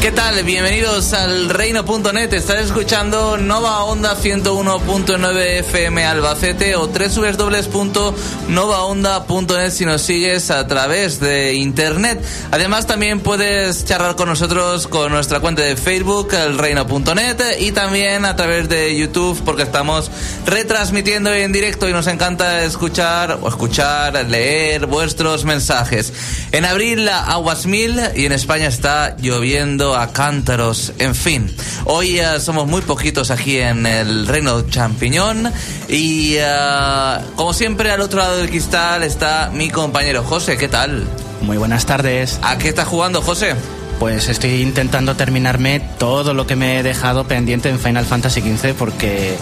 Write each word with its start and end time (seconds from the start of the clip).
¿Qué 0.00 0.12
tal? 0.12 0.42
Bienvenidos 0.44 1.12
al 1.12 1.50
reino.net. 1.50 2.32
Estás 2.32 2.60
escuchando 2.60 3.36
Nova 3.36 3.84
Onda 3.84 4.16
101.9 4.16 5.58
FM 5.58 6.06
Albacete 6.06 6.74
o 6.74 6.86
www.novaonda.net 6.86 9.70
si 9.70 9.84
nos 9.84 10.00
sigues 10.00 10.50
a 10.50 10.66
través 10.66 11.20
de 11.20 11.52
internet. 11.52 12.24
Además, 12.50 12.86
también 12.86 13.20
puedes 13.20 13.84
charlar 13.84 14.16
con 14.16 14.30
nosotros 14.30 14.86
con 14.86 15.12
nuestra 15.12 15.40
cuenta 15.40 15.60
de 15.60 15.76
Facebook, 15.76 16.32
el 16.32 16.56
reino.net, 16.56 17.58
y 17.58 17.72
también 17.72 18.24
a 18.24 18.36
través 18.36 18.70
de 18.70 18.96
YouTube, 18.96 19.38
porque 19.44 19.64
estamos 19.64 20.10
retransmitiendo 20.46 21.30
en 21.34 21.52
directo 21.52 21.86
y 21.90 21.92
nos 21.92 22.06
encanta 22.06 22.64
escuchar 22.64 23.38
o 23.42 23.48
escuchar, 23.48 24.14
leer 24.30 24.86
vuestros 24.86 25.44
mensajes. 25.44 26.14
En 26.52 26.64
abril, 26.64 27.06
aguas 27.06 27.66
mil 27.66 28.00
y 28.14 28.24
en 28.24 28.32
España 28.32 28.66
está 28.66 29.14
lloviendo 29.18 29.90
a 30.00 30.12
cántaros, 30.12 30.94
en 30.98 31.14
fin. 31.14 31.54
Hoy 31.84 32.20
uh, 32.20 32.40
somos 32.40 32.66
muy 32.66 32.80
poquitos 32.80 33.30
aquí 33.30 33.58
en 33.58 33.84
el 33.84 34.26
Reino 34.26 34.62
Champiñón 34.62 35.52
y 35.88 36.36
uh, 36.38 37.34
como 37.36 37.52
siempre 37.52 37.90
al 37.90 38.00
otro 38.00 38.20
lado 38.20 38.38
del 38.38 38.48
cristal 38.48 39.02
está 39.02 39.50
mi 39.52 39.68
compañero 39.68 40.22
José, 40.22 40.56
¿qué 40.56 40.68
tal? 40.68 41.06
Muy 41.42 41.58
buenas 41.58 41.84
tardes. 41.84 42.38
¿A 42.42 42.56
qué 42.56 42.68
estás 42.70 42.88
jugando, 42.88 43.20
José? 43.20 43.54
Pues 43.98 44.30
estoy 44.30 44.62
intentando 44.62 45.16
terminarme 45.16 45.80
todo 45.98 46.32
lo 46.32 46.46
que 46.46 46.56
me 46.56 46.78
he 46.78 46.82
dejado 46.82 47.28
pendiente 47.28 47.68
en 47.68 47.78
Final 47.78 48.06
Fantasy 48.06 48.40
XV 48.40 48.72
porque 48.72 49.36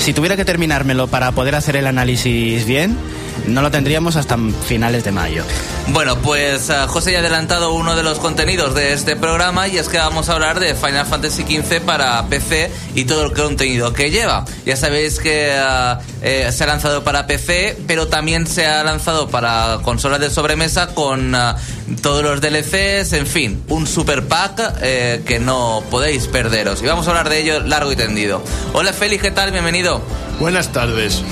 si 0.00 0.12
tuviera 0.12 0.36
que 0.36 0.44
terminármelo 0.44 1.06
para 1.06 1.30
poder 1.30 1.54
hacer 1.54 1.76
el 1.76 1.86
análisis 1.86 2.66
bien, 2.66 2.98
no 3.46 3.62
lo 3.62 3.70
tendríamos 3.70 4.16
hasta 4.16 4.36
finales 4.66 5.04
de 5.04 5.12
mayo. 5.12 5.44
Bueno, 5.88 6.16
pues 6.18 6.70
uh, 6.70 6.86
José 6.88 7.12
ya 7.12 7.18
ha 7.18 7.20
adelantado 7.20 7.72
uno 7.72 7.96
de 7.96 8.02
los 8.02 8.18
contenidos 8.18 8.74
de 8.74 8.92
este 8.92 9.16
programa 9.16 9.66
y 9.68 9.78
es 9.78 9.88
que 9.88 9.98
vamos 9.98 10.28
a 10.28 10.34
hablar 10.34 10.60
de 10.60 10.74
Final 10.74 11.06
Fantasy 11.06 11.42
XV 11.42 11.80
para 11.80 12.24
PC 12.26 12.70
y 12.94 13.04
todo 13.04 13.24
el 13.24 13.32
contenido 13.32 13.92
que 13.92 14.10
lleva. 14.10 14.44
Ya 14.64 14.76
sabéis 14.76 15.18
que 15.18 15.52
uh, 15.58 16.00
eh, 16.22 16.50
se 16.52 16.64
ha 16.64 16.66
lanzado 16.66 17.02
para 17.02 17.26
PC, 17.26 17.76
pero 17.86 18.08
también 18.08 18.46
se 18.46 18.66
ha 18.66 18.84
lanzado 18.84 19.28
para 19.28 19.80
consolas 19.82 20.20
de 20.20 20.30
sobremesa 20.30 20.94
con 20.94 21.34
uh, 21.34 21.54
todos 22.02 22.22
los 22.22 22.40
DLCs, 22.40 23.12
en 23.14 23.26
fin, 23.26 23.62
un 23.68 23.86
super 23.86 24.26
pack 24.26 24.78
eh, 24.82 25.22
que 25.26 25.40
no 25.40 25.82
podéis 25.90 26.28
perderos. 26.28 26.82
Y 26.82 26.86
vamos 26.86 27.06
a 27.06 27.10
hablar 27.10 27.28
de 27.28 27.40
ello 27.40 27.60
largo 27.60 27.90
y 27.90 27.96
tendido. 27.96 28.42
Hola 28.72 28.92
Félix, 28.92 29.22
¿qué 29.22 29.30
tal? 29.30 29.50
Bienvenido. 29.50 30.00
Buenas 30.38 30.72
tardes. 30.72 31.22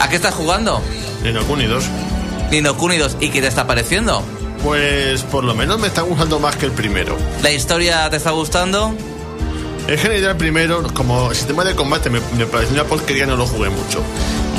¿A 0.00 0.08
qué 0.08 0.16
estás 0.16 0.34
jugando? 0.34 0.82
Nino 1.22 1.44
Kuni 1.44 1.66
2. 1.66 1.84
Nino 2.50 2.76
Kuni 2.76 2.96
2. 2.98 3.16
¿Y 3.20 3.30
qué 3.30 3.40
te 3.40 3.48
está 3.48 3.66
pareciendo? 3.66 4.22
Pues 4.62 5.22
por 5.22 5.44
lo 5.44 5.54
menos 5.54 5.78
me 5.78 5.86
está 5.88 6.02
gustando 6.02 6.38
más 6.38 6.56
que 6.56 6.66
el 6.66 6.72
primero. 6.72 7.16
¿La 7.42 7.50
historia 7.50 8.08
te 8.10 8.16
está 8.16 8.30
gustando? 8.30 8.94
En 9.88 9.98
general, 9.98 10.32
el 10.32 10.36
primero, 10.36 10.82
como 10.94 11.32
sistema 11.34 11.64
de 11.64 11.74
combate, 11.74 12.10
me, 12.10 12.20
me 12.36 12.46
pareció 12.46 12.74
una 12.74 12.84
porquería, 12.84 13.26
no 13.26 13.36
lo 13.36 13.46
jugué 13.46 13.70
mucho. 13.70 14.02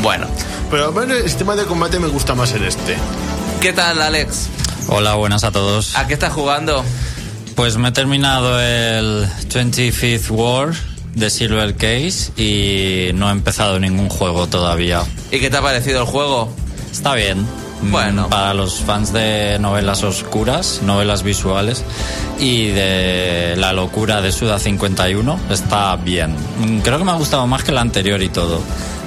Bueno. 0.02 0.28
Pero 0.70 0.92
bueno, 0.92 1.14
el 1.14 1.24
sistema 1.24 1.56
de 1.56 1.66
combate 1.66 2.00
me 2.00 2.08
gusta 2.08 2.34
más 2.34 2.54
en 2.54 2.64
este. 2.64 2.96
¿Qué 3.60 3.74
tal, 3.74 4.02
Alex? 4.02 4.48
Hola, 4.88 5.16
buenas 5.16 5.44
a 5.44 5.52
todos. 5.52 5.96
¿A 5.96 6.08
qué 6.08 6.14
estás 6.14 6.34
jugando? 6.34 6.84
Pues 7.56 7.78
me 7.78 7.90
he 7.90 7.92
terminado 7.92 8.60
el 8.60 9.28
25th 9.50 10.32
War 10.32 10.74
de 11.16 11.30
Silver 11.30 11.76
Case 11.76 12.32
y 12.38 13.14
no 13.14 13.30
he 13.30 13.32
empezado 13.32 13.80
ningún 13.80 14.10
juego 14.10 14.48
todavía. 14.48 15.04
¿Y 15.32 15.40
qué 15.40 15.50
te 15.50 15.58
ha 15.58 15.62
parecido 15.62 16.02
el 16.02 16.08
juego? 16.08 16.50
Está 16.92 17.16
bien. 17.16 17.46
Bueno. 17.84 18.30
Para 18.30 18.54
los 18.54 18.76
fans 18.76 19.12
de 19.12 19.58
novelas 19.60 20.04
oscuras, 20.04 20.82
novelas 20.84 21.24
visuales 21.24 21.84
y 22.40 22.68
de 22.68 23.56
la 23.58 23.74
locura 23.74 24.22
de 24.22 24.32
Suda 24.32 24.60
51, 24.60 25.40
está 25.50 25.96
bien. 25.96 26.36
Creo 26.84 27.00
que 27.00 27.04
me 27.04 27.12
ha 27.12 27.16
gustado 27.16 27.48
más 27.48 27.64
que 27.64 27.72
el 27.72 27.80
anterior 27.80 28.22
y 28.22 28.30
todo. 28.30 28.62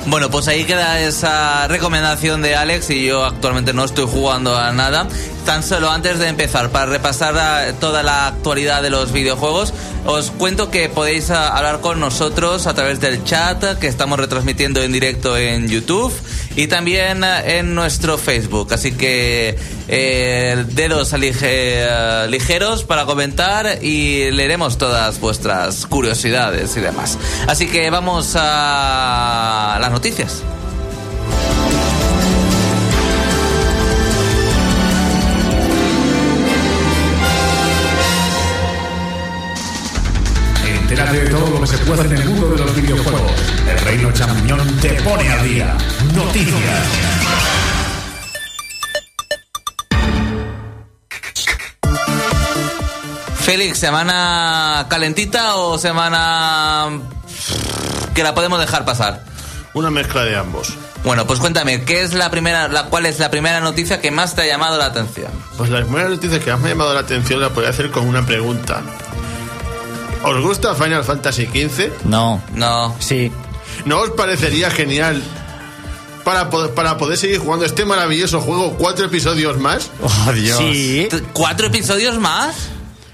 Bueno, 0.06 0.30
pues 0.30 0.48
ahí 0.48 0.64
queda 0.64 1.00
esa 1.00 1.66
recomendación 1.66 2.42
de 2.42 2.54
Alex 2.54 2.90
y 2.90 3.06
yo 3.06 3.24
actualmente 3.24 3.72
no 3.72 3.84
estoy 3.84 4.06
jugando 4.06 4.56
a 4.56 4.70
nada. 4.70 5.08
Tan 5.46 5.62
solo 5.62 5.90
antes 5.90 6.18
de 6.18 6.28
empezar, 6.28 6.70
para 6.70 6.86
repasar 6.86 7.74
toda 7.80 8.02
la 8.02 8.26
actualidad 8.26 8.82
de 8.82 8.90
los 8.90 9.12
videojuegos, 9.12 9.72
os 10.04 10.30
cuento 10.30 10.70
que 10.70 10.90
podéis 10.90 11.30
hablar 11.30 11.80
con 11.80 12.00
nosotros 12.00 12.66
a 12.66 12.74
través 12.74 13.00
del 13.00 13.24
chat 13.24 13.78
que 13.78 13.86
estamos 13.86 14.18
retransmitiendo 14.18 14.82
en 14.82 14.92
directo 14.92 15.36
en 15.38 15.68
YouTube 15.68 16.12
y 16.56 16.66
también 16.66 17.24
en 17.24 17.74
nuestro 17.74 18.18
Facebook. 18.18 18.72
Así 18.72 18.92
que 18.92 19.56
eh, 19.88 20.64
dedos 20.68 21.12
lige, 21.12 22.28
ligeros 22.28 22.84
para 22.84 23.04
comentar 23.04 23.82
y 23.82 24.30
leeremos 24.30 24.78
todas 24.78 25.20
vuestras 25.20 25.86
curiosidades 25.86 26.76
y 26.76 26.80
demás. 26.80 27.18
Así 27.46 27.66
que 27.66 27.90
vamos 27.90 28.34
a 28.36 29.78
las 29.80 29.90
noticias. 29.90 30.42
Que 41.64 41.78
se 41.78 41.78
puede 41.84 42.02
en 42.02 42.12
el 42.12 42.28
mundo 42.28 42.48
de 42.48 42.58
los 42.58 42.76
videojuegos. 42.76 43.32
El 43.66 43.78
Reino 43.78 44.12
Champiñón 44.12 44.76
te 44.80 44.90
pone 45.02 45.30
al 45.30 45.48
día. 45.48 45.76
Noticias. 46.14 46.86
Félix, 53.36 53.78
¿semana 53.78 54.86
calentita 54.90 55.56
o 55.56 55.78
semana 55.78 57.00
que 58.14 58.22
la 58.22 58.34
podemos 58.34 58.60
dejar 58.60 58.84
pasar? 58.84 59.24
Una 59.72 59.90
mezcla 59.90 60.24
de 60.24 60.36
ambos. 60.36 60.74
Bueno, 61.02 61.26
pues 61.26 61.40
cuéntame, 61.40 61.84
¿qué 61.84 62.02
es 62.02 62.12
la 62.14 62.30
primera, 62.30 62.68
la, 62.68 62.84
¿cuál 62.84 63.06
es 63.06 63.18
la 63.18 63.30
primera 63.30 63.60
noticia 63.60 64.00
que 64.00 64.10
más 64.10 64.34
te 64.34 64.42
ha 64.42 64.46
llamado 64.46 64.78
la 64.78 64.86
atención? 64.86 65.30
Pues 65.56 65.70
la 65.70 65.82
primera 65.82 66.08
noticia 66.08 66.40
que 66.40 66.50
más 66.50 66.60
me 66.60 66.68
ha 66.68 66.70
llamado 66.72 66.94
la 66.94 67.00
atención 67.00 67.40
la 67.40 67.50
podría 67.50 67.70
hacer 67.70 67.90
con 67.90 68.06
una 68.06 68.24
pregunta. 68.24 68.82
¿Os 70.24 70.40
gusta 70.42 70.74
Final 70.74 71.04
Fantasy 71.04 71.46
XV? 71.46 72.04
No. 72.04 72.42
No. 72.54 72.94
Sí. 72.98 73.30
¿No 73.84 74.00
os 74.00 74.10
parecería 74.10 74.70
genial 74.70 75.22
para 76.24 76.48
poder, 76.48 76.72
para 76.72 76.96
poder 76.96 77.18
seguir 77.18 77.38
jugando 77.38 77.66
este 77.66 77.84
maravilloso 77.84 78.40
juego 78.40 78.74
cuatro 78.78 79.06
episodios 79.06 79.58
más? 79.58 79.90
Oh, 80.02 80.32
Dios. 80.32 80.58
Sí. 80.58 81.08
¿Cuatro 81.32 81.66
episodios 81.66 82.18
más? 82.18 82.54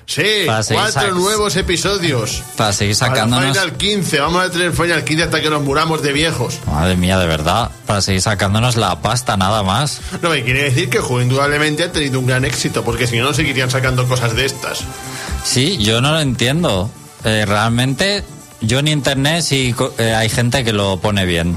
Sí, 0.06 0.42
Para 0.44 0.64
seguir 0.64 0.82
cuatro 0.82 1.14
nuevos 1.14 1.54
episodios. 1.54 2.42
Para 2.56 2.72
seguir 2.72 2.98
Para 2.98 3.12
sacándonos. 3.12 3.56
Final 3.56 3.76
15, 3.76 4.18
vamos 4.18 4.44
a 4.44 4.50
tener 4.50 4.72
Final 4.72 5.04
15 5.04 5.22
hasta 5.22 5.40
que 5.40 5.48
nos 5.50 5.62
muramos 5.62 6.02
de 6.02 6.12
viejos. 6.12 6.58
Madre 6.66 6.96
mía, 6.96 7.16
de 7.16 7.28
verdad. 7.28 7.70
Para 7.86 8.00
seguir 8.00 8.20
sacándonos 8.20 8.74
la 8.74 9.00
pasta, 9.02 9.36
nada 9.36 9.62
más. 9.62 10.00
No, 10.20 10.30
me 10.30 10.42
quiere 10.42 10.64
decir 10.64 10.90
que 10.90 10.96
el 10.96 11.04
juego 11.04 11.22
indudablemente 11.22 11.84
ha 11.84 11.92
tenido 11.92 12.18
un 12.18 12.26
gran 12.26 12.44
éxito, 12.44 12.82
porque 12.82 13.06
si 13.06 13.18
no, 13.18 13.24
no 13.26 13.34
seguirían 13.34 13.70
sacando 13.70 14.08
cosas 14.08 14.34
de 14.34 14.46
estas. 14.46 14.80
Sí, 15.44 15.78
yo 15.78 16.00
no 16.00 16.10
lo 16.10 16.20
entiendo. 16.20 16.90
Eh, 17.24 17.44
realmente, 17.46 18.24
yo 18.60 18.78
en 18.78 18.88
internet 18.88 19.42
sí 19.42 19.74
co- 19.76 19.92
eh, 19.98 20.14
hay 20.14 20.28
gente 20.28 20.64
que 20.64 20.72
lo 20.72 20.98
pone 21.00 21.24
bien. 21.26 21.56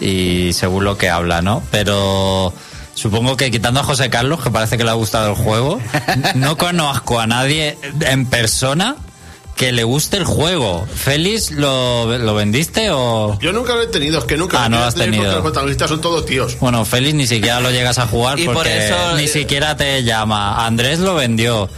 Y 0.00 0.52
según 0.54 0.84
lo 0.84 0.98
que 0.98 1.08
habla, 1.10 1.40
¿no? 1.42 1.62
Pero 1.70 2.52
supongo 2.94 3.36
que 3.36 3.50
quitando 3.50 3.80
a 3.80 3.84
José 3.84 4.10
Carlos, 4.10 4.40
que 4.42 4.50
parece 4.50 4.76
que 4.76 4.84
le 4.84 4.90
ha 4.90 4.94
gustado 4.94 5.30
el 5.30 5.36
juego, 5.36 5.80
no 6.34 6.56
conozco 6.56 7.20
a 7.20 7.26
nadie 7.26 7.78
en 8.00 8.26
persona 8.26 8.96
que 9.56 9.70
le 9.70 9.84
guste 9.84 10.16
el 10.16 10.24
juego. 10.24 10.84
¿Félix 10.92 11.52
lo, 11.52 12.18
lo 12.18 12.34
vendiste 12.34 12.88
o...? 12.90 13.38
Yo 13.40 13.52
nunca 13.52 13.74
lo 13.76 13.82
he 13.82 13.86
tenido, 13.86 14.18
es 14.18 14.24
que 14.24 14.36
nunca 14.36 14.64
Ah, 14.64 14.68
no 14.68 14.78
lo 14.78 14.84
has 14.84 14.96
tenido, 14.96 15.30
los 15.30 15.42
protagonistas 15.42 15.88
son 15.90 16.00
todos 16.00 16.26
tíos. 16.26 16.58
Bueno, 16.58 16.84
Félix 16.84 17.14
ni 17.14 17.26
siquiera 17.28 17.60
lo 17.60 17.70
llegas 17.70 17.98
a 17.98 18.06
jugar 18.08 18.40
Y 18.40 18.46
por 18.46 18.54
porque 18.54 18.88
eso- 18.88 19.16
ni 19.16 19.28
siquiera 19.28 19.76
te 19.76 20.02
llama. 20.02 20.66
Andrés 20.66 20.98
lo 20.98 21.14
vendió. 21.14 21.70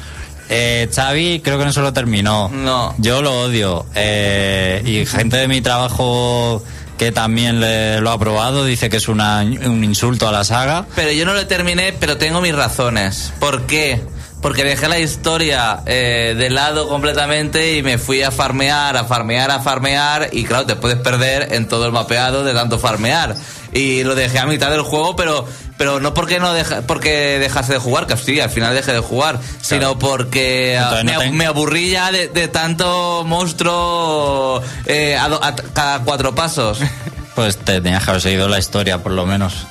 Eh, 0.48 0.88
Xavi 0.94 1.40
creo 1.40 1.58
que 1.58 1.64
no 1.64 1.72
se 1.72 1.80
lo 1.80 1.92
terminó. 1.92 2.48
No. 2.48 2.94
Yo 2.98 3.22
lo 3.22 3.40
odio. 3.42 3.86
Eh, 3.94 4.82
y 4.84 5.06
gente 5.06 5.36
de 5.38 5.48
mi 5.48 5.60
trabajo 5.60 6.62
que 6.98 7.12
también 7.12 7.60
le- 7.60 8.00
lo 8.00 8.10
ha 8.10 8.18
probado 8.18 8.64
dice 8.64 8.88
que 8.88 8.96
es 8.96 9.08
una- 9.08 9.40
un 9.42 9.84
insulto 9.84 10.28
a 10.28 10.32
la 10.32 10.44
saga. 10.44 10.86
Pero 10.94 11.12
yo 11.12 11.26
no 11.26 11.34
lo 11.34 11.46
terminé, 11.46 11.92
pero 11.98 12.16
tengo 12.16 12.40
mis 12.40 12.54
razones. 12.54 13.32
¿Por 13.38 13.66
qué? 13.66 14.00
Porque 14.40 14.64
dejé 14.64 14.86
la 14.88 14.98
historia 14.98 15.80
eh, 15.86 16.34
de 16.38 16.50
lado 16.50 16.88
completamente 16.88 17.76
y 17.76 17.82
me 17.82 17.98
fui 17.98 18.22
a 18.22 18.30
farmear, 18.30 18.96
a 18.96 19.04
farmear, 19.04 19.50
a 19.50 19.60
farmear. 19.60 20.28
Y 20.32 20.44
claro, 20.44 20.64
te 20.66 20.76
puedes 20.76 20.98
perder 20.98 21.52
en 21.54 21.66
todo 21.68 21.86
el 21.86 21.92
mapeado 21.92 22.44
de 22.44 22.54
tanto 22.54 22.78
farmear. 22.78 23.34
Y 23.72 24.04
lo 24.04 24.14
dejé 24.14 24.38
a 24.38 24.46
mitad 24.46 24.70
del 24.70 24.82
juego, 24.82 25.16
pero 25.16 25.46
pero 25.78 26.00
no 26.00 26.14
porque 26.14 26.38
no 26.38 26.52
deja, 26.52 26.82
porque 26.82 27.38
dejase 27.38 27.74
de 27.74 27.78
jugar, 27.78 28.06
que 28.06 28.16
sí, 28.16 28.40
al 28.40 28.50
final 28.50 28.74
dejé 28.74 28.92
de 28.92 29.00
jugar, 29.00 29.40
sino 29.60 29.98
porque 29.98 30.74
Entonces 30.76 31.04
me, 31.04 31.12
no 31.12 31.18
te- 31.20 31.30
me 31.32 31.46
aburrí 31.46 31.90
ya 31.90 32.10
de, 32.12 32.28
de 32.28 32.48
tanto 32.48 33.24
monstruo 33.26 34.62
eh, 34.86 35.16
a 35.16 35.24
a- 35.26 35.54
cada 35.74 36.00
cuatro 36.00 36.34
pasos. 36.34 36.78
Pues 37.36 37.58
te 37.58 37.82
tenías 37.82 38.02
que 38.02 38.08
haber 38.10 38.22
seguido 38.22 38.48
la 38.48 38.58
historia, 38.58 39.02
por 39.02 39.12
lo 39.12 39.26
menos. 39.26 39.66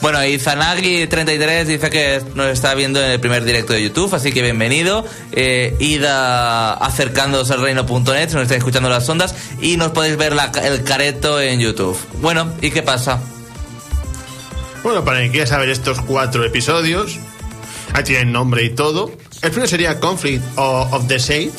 Bueno, 0.00 0.24
y 0.24 0.36
Zanagi33 0.40 1.64
dice 1.64 1.90
que 1.90 2.20
nos 2.34 2.48
está 2.48 2.74
viendo 2.74 3.00
en 3.00 3.12
el 3.12 3.20
primer 3.20 3.44
directo 3.44 3.72
de 3.72 3.84
YouTube, 3.84 4.12
así 4.16 4.32
que 4.32 4.42
bienvenido. 4.42 5.04
Eh, 5.30 5.76
id 5.78 6.04
a- 6.04 6.72
acercándoos 6.74 7.52
al 7.52 7.60
reino.net, 7.62 8.28
si 8.30 8.34
nos 8.34 8.42
estáis 8.42 8.58
escuchando 8.58 8.88
las 8.88 9.08
ondas, 9.08 9.36
y 9.60 9.76
nos 9.76 9.92
podéis 9.92 10.16
ver 10.16 10.32
la- 10.34 10.50
el 10.64 10.82
careto 10.82 11.40
en 11.40 11.60
YouTube. 11.60 11.96
Bueno, 12.20 12.50
¿y 12.60 12.72
qué 12.72 12.82
pasa? 12.82 13.20
Bueno, 14.82 15.04
para 15.04 15.18
quien 15.20 15.32
quiera 15.32 15.46
saber 15.46 15.68
estos 15.68 16.00
cuatro 16.00 16.44
episodios, 16.44 17.18
ahí 17.92 18.04
tienen 18.04 18.32
nombre 18.32 18.64
y 18.64 18.70
todo. 18.70 19.10
El 19.42 19.50
primero 19.50 19.68
sería 19.68 20.00
Conflict 20.00 20.42
of, 20.56 20.92
of 20.92 21.06
the 21.08 21.18
Sage, 21.18 21.52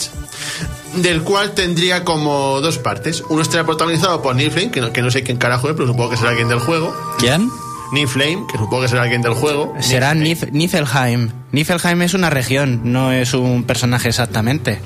del 0.96 1.22
cual 1.22 1.52
tendría 1.54 2.04
como 2.04 2.60
dos 2.62 2.78
partes. 2.78 3.24
Uno 3.30 3.42
estará 3.42 3.66
protagonizado 3.66 4.22
por 4.22 4.36
Niflame, 4.36 4.72
que 4.72 4.82
no, 4.82 4.92
que 4.94 5.02
no 5.02 5.12
sé 5.12 5.24
quién 5.24 5.38
carajo 5.38 5.70
es, 5.70 5.76
pero 5.76 5.88
supongo 5.88 6.10
que 6.12 6.18
será 6.18 6.30
alguien 6.32 6.48
del 6.50 6.60
juego. 6.60 6.96
¿Quién? 7.20 7.50
Niflame, 7.92 8.46
que 8.52 8.58
supongo 8.58 8.82
que 8.84 8.88
será 8.88 9.04
alguien 9.04 9.22
del 9.22 9.34
juego. 9.34 9.74
Será 9.80 10.14
Nif- 10.14 10.52
Niflheim. 10.52 11.32
Niflheim 11.52 12.02
es 12.04 12.14
una 12.14 12.30
región, 12.30 12.82
no 12.86 13.12
es 13.12 13.34
un 13.34 13.64
personaje 13.64 14.10
exactamente. 14.10 14.80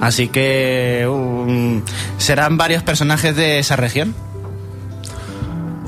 Así 0.00 0.28
que 0.28 1.06
um, 1.08 1.82
serán 2.18 2.56
varios 2.58 2.82
personajes 2.82 3.34
de 3.36 3.58
esa 3.60 3.76
región. 3.76 4.14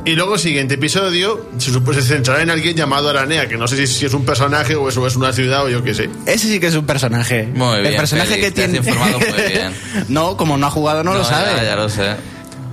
Y 0.07 0.15
luego 0.15 0.35
el 0.35 0.41
siguiente 0.41 0.75
episodio 0.75 1.49
se 1.59 1.73
supone 1.73 2.01
se 2.01 2.07
centrará 2.15 2.41
en 2.43 2.51
alguien 2.51 2.77
llamado 2.77 3.09
Aranea, 3.11 3.49
que 3.49 3.57
no 3.57 3.67
sé 3.67 3.77
si, 3.77 3.87
si 3.93 4.07
es 4.07 4.15
un 4.15 4.25
personaje 4.25 4.77
o 4.77 4.89
eso 4.89 5.05
es 5.05 5.17
una 5.17 5.33
ciudad 5.33 5.65
o 5.65 5.69
yo 5.69 5.83
qué 5.83 5.95
sé. 5.95 6.09
Ese 6.27 6.47
sí 6.47 6.61
que 6.61 6.69
es 6.69 6.77
un 6.77 6.87
personaje. 6.87 7.49
Muy 7.53 7.81
bien, 7.81 7.87
El 7.87 7.97
personaje 7.97 8.29
Félix, 8.37 8.47
que 8.47 8.53
te 8.53 8.65
has 8.65 8.71
tiene. 8.71 8.87
informado 8.89 9.19
muy 9.19 9.43
bien. 9.53 9.73
no, 10.09 10.37
como 10.37 10.57
no 10.57 10.67
ha 10.69 10.71
jugado, 10.71 11.03
no, 11.03 11.13
lo 11.13 11.25
sabe. 11.25 11.51
Ya, 11.57 11.65
ya 11.65 11.75
lo 11.77 11.89
sé. 11.89 12.15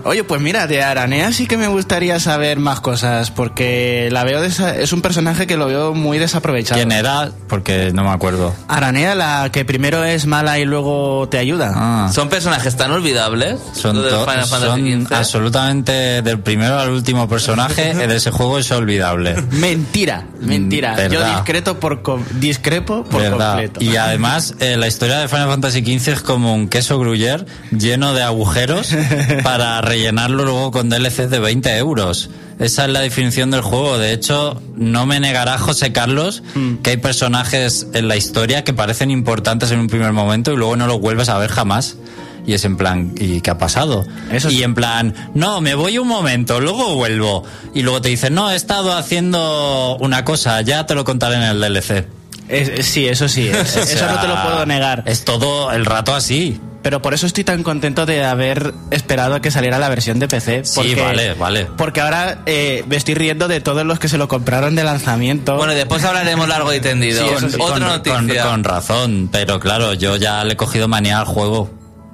Oye, 0.05 0.23
pues 0.23 0.41
mira, 0.41 0.67
de 0.67 0.83
Aranea 0.83 1.31
sí 1.31 1.47
que 1.47 1.55
me 1.57 1.67
gustaría 1.67 2.19
saber 2.19 2.59
más 2.59 2.81
cosas, 2.81 3.31
porque 3.31 4.09
la 4.11 4.23
veo 4.23 4.43
desa- 4.43 4.75
es 4.75 4.91
un 4.91 5.01
personaje 5.01 5.47
que 5.47 5.55
lo 5.55 5.67
veo 5.67 5.93
muy 5.93 6.17
desaprovechado. 6.19 6.75
¿Quién 6.77 6.91
era? 6.91 7.31
Porque 7.47 7.91
no 7.93 8.03
me 8.03 8.09
acuerdo. 8.09 8.53
Aranea, 8.67 9.15
la 9.15 9.49
que 9.51 9.63
primero 9.63 10.03
es 10.03 10.25
mala 10.25 10.59
y 10.59 10.65
luego 10.65 11.29
te 11.29 11.37
ayuda. 11.37 11.71
Ah. 11.75 12.11
¿Son 12.13 12.27
personajes 12.29 12.75
tan 12.75 12.91
olvidables? 12.91 13.59
Son, 13.73 13.95
to- 13.95 14.03
Final 14.25 14.45
Fantasy 14.45 14.91
son 14.91 15.05
XV. 15.07 15.13
absolutamente 15.15 16.21
del 16.21 16.39
primero 16.39 16.77
al 16.79 16.89
último 16.89 17.29
personaje 17.29 17.93
de 18.07 18.15
ese 18.15 18.31
juego 18.31 18.59
es 18.59 18.69
olvidable. 18.71 19.35
Mentira, 19.51 20.25
mentira. 20.41 20.95
Yo 21.07 21.19
verdad. 21.19 21.35
discreto 21.35 21.79
por 21.79 22.01
com- 22.01 22.23
discrepo 22.39 23.03
por 23.05 23.21
¿Verdad? 23.21 23.51
completo. 23.51 23.81
Y 23.83 23.95
además, 23.95 24.55
eh, 24.59 24.75
la 24.77 24.87
historia 24.87 25.19
de 25.19 25.27
Final 25.27 25.47
Fantasy 25.49 25.79
XV 25.97 26.11
es 26.13 26.21
como 26.21 26.53
un 26.53 26.67
queso 26.67 26.99
gruyere 26.99 27.45
lleno 27.71 28.13
de 28.13 28.23
agujeros 28.23 28.89
para 29.43 29.81
rellenarlo 29.93 30.43
luego 30.43 30.71
con 30.71 30.89
DLC 30.89 31.27
de 31.29 31.39
20 31.39 31.77
euros. 31.77 32.29
Esa 32.59 32.85
es 32.85 32.89
la 32.91 33.01
definición 33.01 33.51
del 33.51 33.61
juego. 33.61 33.97
De 33.97 34.11
hecho, 34.13 34.61
no 34.75 35.05
me 35.05 35.19
negará 35.19 35.57
José 35.57 35.91
Carlos 35.91 36.41
Mm. 36.55 36.75
que 36.77 36.91
hay 36.91 36.97
personajes 36.97 37.87
en 37.93 38.07
la 38.07 38.15
historia 38.15 38.63
que 38.63 38.73
parecen 38.73 39.11
importantes 39.11 39.71
en 39.71 39.79
un 39.79 39.87
primer 39.87 40.11
momento 40.13 40.51
y 40.51 40.55
luego 40.57 40.75
no 40.75 40.87
los 40.87 40.99
vuelves 40.99 41.29
a 41.29 41.37
ver 41.37 41.49
jamás. 41.51 41.95
Y 42.45 42.53
es 42.53 42.65
en 42.65 42.75
plan, 42.75 43.13
¿y 43.17 43.39
qué 43.41 43.51
ha 43.51 43.57
pasado? 43.57 44.05
Eso 44.31 44.49
y 44.49 44.57
sí. 44.57 44.63
en 44.63 44.75
plan, 44.75 45.13
no, 45.33 45.61
me 45.61 45.75
voy 45.75 45.97
un 45.97 46.07
momento, 46.09 46.59
luego 46.59 46.95
vuelvo. 46.95 47.43
Y 47.73 47.83
luego 47.83 48.01
te 48.01 48.09
dicen, 48.09 48.33
no, 48.33 48.51
he 48.51 48.55
estado 48.55 48.91
haciendo 48.97 49.95
una 50.01 50.25
cosa, 50.25 50.59
ya 50.61 50.85
te 50.85 50.93
lo 50.93 51.05
contaré 51.05 51.35
en 51.35 51.43
el 51.43 51.59
DLC. 51.61 52.05
Es- 52.53 52.85
sí, 52.85 53.07
eso 53.07 53.27
sí. 53.27 53.47
es- 53.47 53.75
O 53.77 53.79
eso 53.79 54.05
no 54.07 54.19
te 54.21 54.27
lo 54.27 54.41
puedo 54.43 54.65
negar. 54.65 55.03
Es 55.05 55.25
todo 55.25 55.71
el 55.71 55.85
rato 55.85 56.13
así. 56.15 56.59
Pero 56.81 57.01
por 57.01 57.13
eso 57.13 57.25
estoy 57.25 57.45
tan 57.45 57.63
contento 57.63 58.05
de 58.05 58.25
haber 58.25 58.73
esperado 58.91 59.35
a 59.35 59.41
que 59.41 59.51
saliera 59.51 59.79
la 59.79 59.87
versión 59.87 60.19
de 60.19 60.27
PC. 60.27 60.65
Sí, 60.65 60.73
Porque, 60.75 61.01
vale, 61.01 61.33
vale. 61.33 61.67
Porque 61.77 62.01
ahora 62.01 62.39
eh, 62.45 62.83
me 62.89 62.97
estoy 62.97 63.13
riendo 63.13 63.47
de 63.47 63.61
todos 63.61 63.85
los 63.85 63.99
que 63.99 64.09
se 64.09 64.17
lo 64.17 64.27
compraron 64.27 64.75
de 64.75 64.83
lanzamiento. 64.83 65.55
Bueno, 65.55 65.73
después 65.73 66.03
hablaremos 66.03 66.45
largo 66.49 66.73
y 66.73 66.81
tendido. 66.81 67.25
Sí, 67.39 67.45
sí. 67.51 67.55
Otra 67.61 67.87
con, 67.87 67.87
noticia. 68.19 68.43
con- 68.43 68.51
con 68.51 68.63
razón, 68.65 69.29
pero 69.31 69.61
claro, 69.61 69.93
yo 69.93 70.17
ya 70.17 70.43
le 70.43 70.53
he 70.53 70.57
cogido 70.57 70.89
manía 70.89 71.19
al 71.19 71.25
juego. 71.25 71.69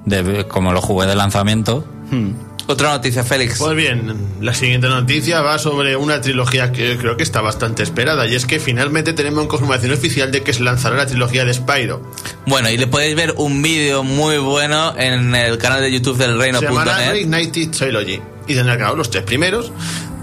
De, 0.06 0.46
como 0.46 0.72
lo 0.72 0.80
jugué 0.80 1.06
de 1.08 1.16
lanzamiento. 1.16 1.84
Hmm. 2.10 2.30
Otra 2.70 2.90
noticia, 2.90 3.24
Félix. 3.24 3.58
Pues 3.58 3.74
bien, 3.74 4.14
la 4.40 4.54
siguiente 4.54 4.88
noticia 4.88 5.40
va 5.40 5.58
sobre 5.58 5.96
una 5.96 6.20
trilogía 6.20 6.70
que 6.70 6.96
creo 6.96 7.16
que 7.16 7.24
está 7.24 7.40
bastante 7.40 7.82
esperada 7.82 8.28
y 8.28 8.36
es 8.36 8.46
que 8.46 8.60
finalmente 8.60 9.12
tenemos 9.12 9.48
confirmación 9.48 9.90
oficial 9.90 10.30
de 10.30 10.44
que 10.44 10.52
se 10.52 10.62
lanzará 10.62 10.94
la 10.94 11.06
trilogía 11.06 11.44
de 11.44 11.52
Spyro. 11.52 12.00
Bueno, 12.46 12.70
y 12.70 12.76
le 12.76 12.86
podéis 12.86 13.16
ver 13.16 13.34
un 13.38 13.60
vídeo 13.60 14.04
muy 14.04 14.38
bueno 14.38 14.94
en 14.96 15.34
el 15.34 15.58
canal 15.58 15.80
de 15.80 15.90
YouTube 15.90 16.16
del 16.16 16.40
Se 16.40 16.64
llamará. 16.64 17.10
Reignited 17.10 17.70
Trilogy 17.70 18.22
y 18.46 18.54
tendrá 18.54 18.76
claro 18.76 18.94
los 18.94 19.10
tres 19.10 19.24
primeros 19.24 19.72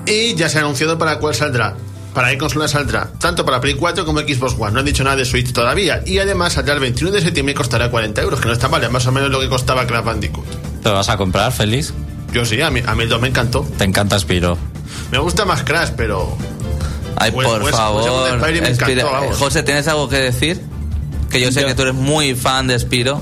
y 0.05 0.33
ya 0.35 0.47
se 0.47 0.59
ha 0.59 0.61
anunciado 0.61 0.97
para 0.97 1.19
cuál 1.19 1.35
saldrá. 1.35 1.75
Para 2.13 2.29
qué 2.29 2.37
consola 2.37 2.69
saldrá, 2.69 3.11
tanto 3.19 3.43
para 3.43 3.59
Play 3.59 3.73
4 3.73 4.05
como 4.05 4.21
Xbox 4.21 4.55
One. 4.57 4.71
No 4.71 4.79
han 4.79 4.85
dicho 4.85 5.03
nada 5.03 5.17
de 5.17 5.25
Switch 5.25 5.51
todavía. 5.51 6.01
Y 6.05 6.17
además 6.19 6.53
saldrá 6.53 6.75
el 6.75 6.79
21 6.79 7.11
de 7.11 7.21
septiembre 7.21 7.51
y 7.51 7.55
costará 7.55 7.91
40 7.91 8.21
euros, 8.21 8.39
que 8.39 8.47
no 8.47 8.53
está 8.53 8.69
mal, 8.69 8.81
es 8.81 8.89
más 8.89 9.05
o 9.05 9.11
menos 9.11 9.29
lo 9.29 9.41
que 9.41 9.49
costaba 9.49 9.85
Crash 9.85 10.05
Bandicoot. 10.05 10.45
¿Te 10.81 10.87
lo 10.87 10.95
vas 10.95 11.09
a 11.09 11.17
comprar, 11.17 11.51
Félix? 11.51 11.93
Yo 12.33 12.45
sí, 12.45 12.61
a 12.61 12.69
mí, 12.69 12.81
a 12.85 12.93
mí 12.95 13.03
el 13.03 13.09
2 13.09 13.21
me 13.21 13.27
encantó. 13.29 13.65
Te 13.77 13.83
encanta 13.85 14.19
Spiro. 14.19 14.57
Me 15.11 15.17
gusta 15.17 15.45
más 15.45 15.63
Crash, 15.63 15.89
pero 15.95 16.35
Ay, 17.19 17.31
Pues- 17.31 17.47
por 17.47 17.61
pues- 17.61 17.71
pues 17.71 17.75
favor. 17.75 18.39
me 18.39 18.69
encantó, 18.69 19.11
vamos. 19.11 19.37
José, 19.37 19.63
¿tienes 19.63 19.87
algo 19.87 20.07
que 20.07 20.17
decir? 20.17 20.61
Que 21.31 21.41
yo 21.41 21.51
sé 21.51 21.61
Yo- 21.61 21.67
que 21.67 21.73
tú 21.73 21.81
eres 21.81 21.95
muy 21.95 22.35
fan 22.35 22.67
de 22.67 22.77
Spiro, 22.77 23.19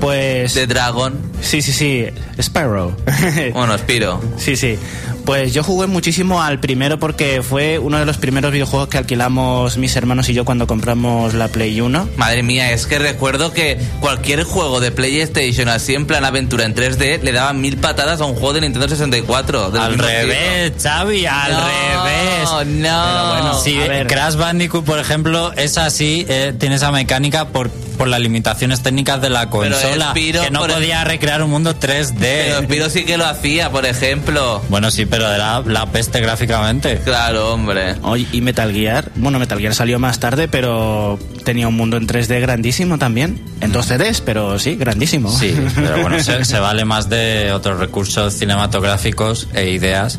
Pues. 0.00 0.52
de 0.54 0.66
Dragon. 0.66 1.18
Sí, 1.40 1.62
sí, 1.62 1.72
sí. 1.72 2.06
Spyro. 2.40 2.96
Bueno, 3.54 3.76
Spiro. 3.78 4.20
Sí, 4.36 4.56
sí. 4.56 4.78
Pues 5.24 5.52
yo 5.52 5.62
jugué 5.62 5.86
muchísimo 5.86 6.42
al 6.42 6.58
primero 6.58 6.98
porque 6.98 7.42
fue 7.42 7.78
uno 7.78 7.98
de 7.98 8.06
los 8.06 8.16
primeros 8.16 8.50
videojuegos 8.50 8.88
que 8.88 8.96
alquilamos 8.96 9.76
mis 9.76 9.94
hermanos 9.94 10.26
y 10.30 10.32
yo 10.34 10.46
cuando 10.46 10.66
compramos 10.66 11.34
la 11.34 11.48
Play 11.48 11.80
1. 11.82 12.08
Madre 12.16 12.42
mía, 12.42 12.72
es 12.72 12.86
que 12.86 12.98
recuerdo 12.98 13.52
que 13.52 13.78
cualquier 14.00 14.44
juego 14.44 14.80
de 14.80 14.90
PlayStation 14.90 15.68
así 15.68 15.94
en 15.94 16.06
plan 16.06 16.24
aventura 16.24 16.64
en 16.64 16.74
3D 16.74 17.20
le 17.22 17.32
daban 17.32 17.60
mil 17.60 17.76
patadas 17.76 18.22
a 18.22 18.24
un 18.24 18.34
juego 18.34 18.54
de 18.54 18.62
Nintendo 18.62 18.88
64. 18.88 19.70
del 19.70 19.82
Al 19.82 19.98
revés, 19.98 20.72
Xavi, 20.82 21.26
al 21.26 21.52
No, 21.52 21.58
revés. 21.60 22.66
no. 22.66 23.02
Pero 23.04 23.28
bueno, 23.28 23.60
Sí, 23.60 23.76
ver. 23.76 24.06
Crash 24.06 24.36
Bandicoot, 24.36 24.84
por 24.84 24.98
ejemplo, 24.98 25.52
es 25.52 25.76
así, 25.76 26.24
eh, 26.28 26.54
tiene 26.58 26.76
esa 26.76 26.90
mecánica 26.90 27.48
por, 27.48 27.68
por 27.70 28.08
las 28.08 28.20
limitaciones 28.20 28.82
técnicas 28.82 29.20
de 29.20 29.28
la 29.28 29.50
consola, 29.50 30.10
Spyro, 30.12 30.40
que 30.42 30.50
no 30.50 30.60
podía 30.66 31.04
recrear 31.04 31.27
un 31.36 31.50
mundo 31.50 31.74
3D. 31.74 32.14
Pero 32.18 32.62
Spiro 32.62 32.90
sí 32.90 33.04
que 33.04 33.16
lo 33.18 33.26
hacía, 33.26 33.70
por 33.70 33.86
ejemplo. 33.86 34.62
Bueno, 34.68 34.90
sí, 34.90 35.06
pero 35.06 35.30
era 35.30 35.60
la 35.60 35.86
peste 35.86 36.20
gráficamente. 36.20 36.98
Claro, 37.04 37.52
hombre. 37.52 37.96
Oye, 38.02 38.26
y 38.32 38.40
Metal 38.40 38.72
Gear. 38.72 39.10
Bueno, 39.16 39.38
Metal 39.38 39.58
Gear 39.58 39.74
salió 39.74 39.98
más 39.98 40.18
tarde, 40.20 40.48
pero 40.48 41.18
tenía 41.44 41.68
un 41.68 41.74
mundo 41.74 41.96
en 41.96 42.06
3D 42.08 42.40
grandísimo 42.40 42.98
también. 42.98 43.42
En 43.60 43.72
dos 43.72 43.86
CDs, 43.86 44.20
pero 44.20 44.58
sí, 44.58 44.76
grandísimo. 44.76 45.30
Sí, 45.30 45.54
pero 45.74 46.00
bueno, 46.02 46.18
se, 46.22 46.44
se 46.46 46.58
vale 46.58 46.84
más 46.84 47.08
de 47.08 47.52
otros 47.52 47.78
recursos 47.78 48.34
cinematográficos 48.34 49.48
e 49.54 49.70
ideas 49.70 50.18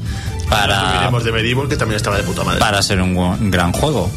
para, 0.50 0.94
Miremos 1.00 1.24
de 1.24 1.32
Medieval, 1.32 1.70
que 1.70 1.78
también 1.78 1.98
estaba 1.98 2.18
de 2.18 2.24
puta 2.24 2.44
madre. 2.44 2.60
para 2.60 2.82
ser 2.82 3.02
un 3.02 3.52
gran 3.52 3.72
juego. 3.72 4.10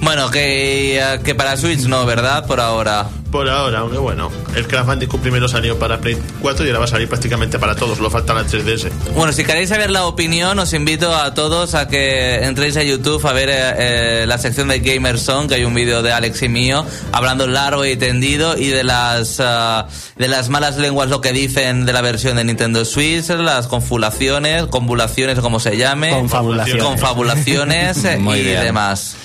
Bueno, 0.00 0.30
que, 0.30 0.98
eh, 0.98 1.20
que 1.24 1.34
para 1.34 1.56
Switch 1.56 1.80
no, 1.86 2.06
¿verdad? 2.06 2.46
Por 2.46 2.60
ahora. 2.60 3.08
Por 3.32 3.46
ahora, 3.50 3.80
aunque 3.80 3.98
bueno, 3.98 4.30
el 4.56 4.66
Crash 4.66 4.86
Bandicoot 4.86 5.20
primero 5.20 5.48
salió 5.48 5.78
para 5.78 5.98
Play 6.00 6.16
4 6.40 6.64
y 6.64 6.68
ahora 6.68 6.78
va 6.78 6.84
a 6.86 6.88
salir 6.88 7.08
prácticamente 7.10 7.58
para 7.58 7.74
todos, 7.74 7.98
solo 7.98 8.08
falta 8.08 8.32
la 8.32 8.42
3DS. 8.46 8.88
Bueno, 9.14 9.34
si 9.34 9.44
queréis 9.44 9.68
saber 9.68 9.90
la 9.90 10.06
opinión, 10.06 10.58
os 10.58 10.72
invito 10.72 11.14
a 11.14 11.34
todos 11.34 11.74
a 11.74 11.88
que 11.88 12.36
entréis 12.44 12.78
a 12.78 12.82
YouTube 12.82 13.26
a 13.26 13.32
ver 13.34 13.50
eh, 13.50 13.54
eh, 14.22 14.24
la 14.26 14.38
sección 14.38 14.68
de 14.68 14.78
Gamer 14.80 15.18
Song, 15.18 15.46
que 15.46 15.56
hay 15.56 15.64
un 15.64 15.74
vídeo 15.74 16.00
de 16.02 16.10
Alex 16.10 16.40
y 16.40 16.48
mío, 16.48 16.86
hablando 17.12 17.46
largo 17.46 17.84
y 17.84 17.96
tendido, 17.96 18.56
y 18.56 18.68
de 18.68 18.82
las 18.82 19.40
ah, 19.40 19.88
de 20.16 20.28
las 20.28 20.48
malas 20.48 20.78
lenguas, 20.78 21.10
lo 21.10 21.20
que 21.20 21.32
dicen 21.32 21.84
de 21.84 21.92
la 21.92 22.00
versión 22.00 22.36
de 22.36 22.44
Nintendo 22.44 22.86
Switch, 22.86 23.28
las 23.28 23.66
confabulaciones, 23.66 24.64
convulaciones 24.68 25.38
como 25.40 25.60
se 25.60 25.76
llame, 25.76 26.10
Confabulaciones. 26.12 26.82
confabulaciones 26.82 27.98
y 28.04 28.42
bien. 28.42 28.62
demás. 28.62 29.16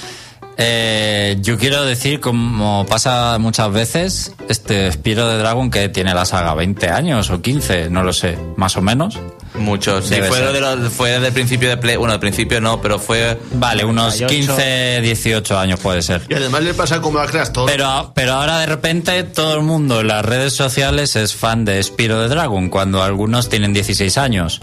Eh, 0.57 1.37
yo 1.41 1.57
quiero 1.57 1.83
decir, 1.83 2.19
como 2.19 2.85
pasa 2.87 3.37
muchas 3.39 3.71
veces, 3.71 4.33
este 4.49 4.91
Spiro 4.91 5.27
de 5.27 5.37
Dragon 5.37 5.71
que 5.71 5.89
tiene 5.89 6.13
la 6.13 6.25
saga 6.25 6.53
20 6.53 6.89
años 6.89 7.29
o 7.31 7.41
15, 7.41 7.89
no 7.89 8.03
lo 8.03 8.13
sé, 8.13 8.37
más 8.55 8.77
o 8.77 8.81
menos. 8.81 9.19
Muchos. 9.55 10.05
Sí, 10.05 10.15
fue, 10.27 10.41
de 10.41 10.59
los- 10.59 10.91
fue 10.91 11.19
del 11.19 11.31
principio 11.31 11.69
de 11.69 11.77
Play. 11.77 11.95
Bueno, 11.95 12.13
del 12.13 12.19
principio 12.19 12.59
no, 12.59 12.81
pero 12.81 12.97
fue. 12.97 13.37
Vale, 13.53 13.85
unos 13.85 14.17
38. 14.17 14.55
15, 14.55 15.01
18 15.01 15.59
años 15.59 15.79
puede 15.79 16.01
ser. 16.01 16.23
Y 16.27 16.33
además 16.33 16.63
le 16.63 16.73
pasa 16.73 17.01
como 17.01 17.19
a 17.19 17.27
Crash 17.27 17.49
todo. 17.51 17.65
Pero, 17.67 18.11
pero 18.15 18.33
ahora 18.33 18.59
de 18.59 18.65
repente 18.65 19.23
todo 19.23 19.55
el 19.55 19.61
mundo 19.61 20.01
en 20.01 20.07
las 20.07 20.25
redes 20.25 20.53
sociales 20.53 21.15
es 21.15 21.35
fan 21.35 21.65
de 21.65 21.81
Spiro 21.83 22.19
de 22.21 22.29
Dragon, 22.29 22.69
cuando 22.69 23.03
algunos 23.03 23.47
tienen 23.49 23.73
16 23.73 24.17
años. 24.17 24.59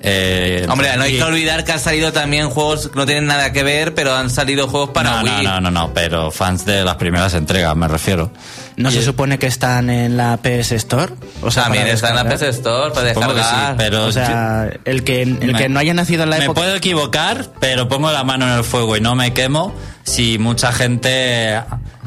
Eh, 0.00 0.66
Hombre, 0.68 0.96
no 0.96 1.02
hay 1.02 1.16
que 1.16 1.22
olvidar 1.22 1.64
que 1.64 1.72
han 1.72 1.80
salido 1.80 2.12
también 2.12 2.50
juegos 2.50 2.88
que 2.88 2.96
no 2.96 3.06
tienen 3.06 3.26
nada 3.26 3.52
que 3.52 3.62
ver, 3.62 3.94
pero 3.94 4.14
han 4.14 4.30
salido 4.30 4.68
juegos 4.68 4.90
para 4.90 5.16
no, 5.18 5.24
Wii. 5.24 5.44
no, 5.44 5.52
no, 5.54 5.60
no, 5.60 5.70
no, 5.70 5.94
pero 5.94 6.30
fans 6.30 6.64
de 6.64 6.84
las 6.84 6.96
primeras 6.96 7.34
entregas, 7.34 7.74
me 7.76 7.88
refiero. 7.88 8.30
¿No 8.78 8.90
se 8.90 9.02
supone 9.02 9.38
que 9.38 9.46
están 9.46 9.90
en 9.90 10.16
la 10.16 10.36
PS 10.38 10.72
Store? 10.72 11.12
O 11.42 11.50
sea, 11.50 11.64
También 11.64 11.86
está 11.88 12.08
en 12.10 12.14
la 12.16 12.24
descargar. 12.24 12.48
PS 12.50 12.56
Store 12.58 12.94
para 12.94 13.14
Supongo 13.14 13.34
que 13.34 13.40
sí, 13.40 13.46
descargar. 13.46 13.76
pero 13.76 14.04
O 14.06 14.12
sea, 14.12 14.70
el 14.84 15.04
que, 15.04 15.22
el 15.22 15.34
Me- 15.52 15.54
que 15.58 15.68
no 15.68 15.78
haya 15.80 15.94
nacido 15.94 16.22
en 16.22 16.30
la 16.30 16.38
me 16.38 16.44
época... 16.44 16.60
puedo 16.62 16.74
equivocar, 16.76 17.46
pero 17.60 17.88
pongo 17.88 18.10
la 18.12 18.24
mano 18.24 18.46
en 18.46 18.56
el 18.58 18.64
fuego 18.64 18.96
y 18.96 19.00
no 19.00 19.14
me 19.14 19.32
quemo 19.34 19.74
si 20.04 20.38
mucha 20.38 20.72
gente 20.72 21.60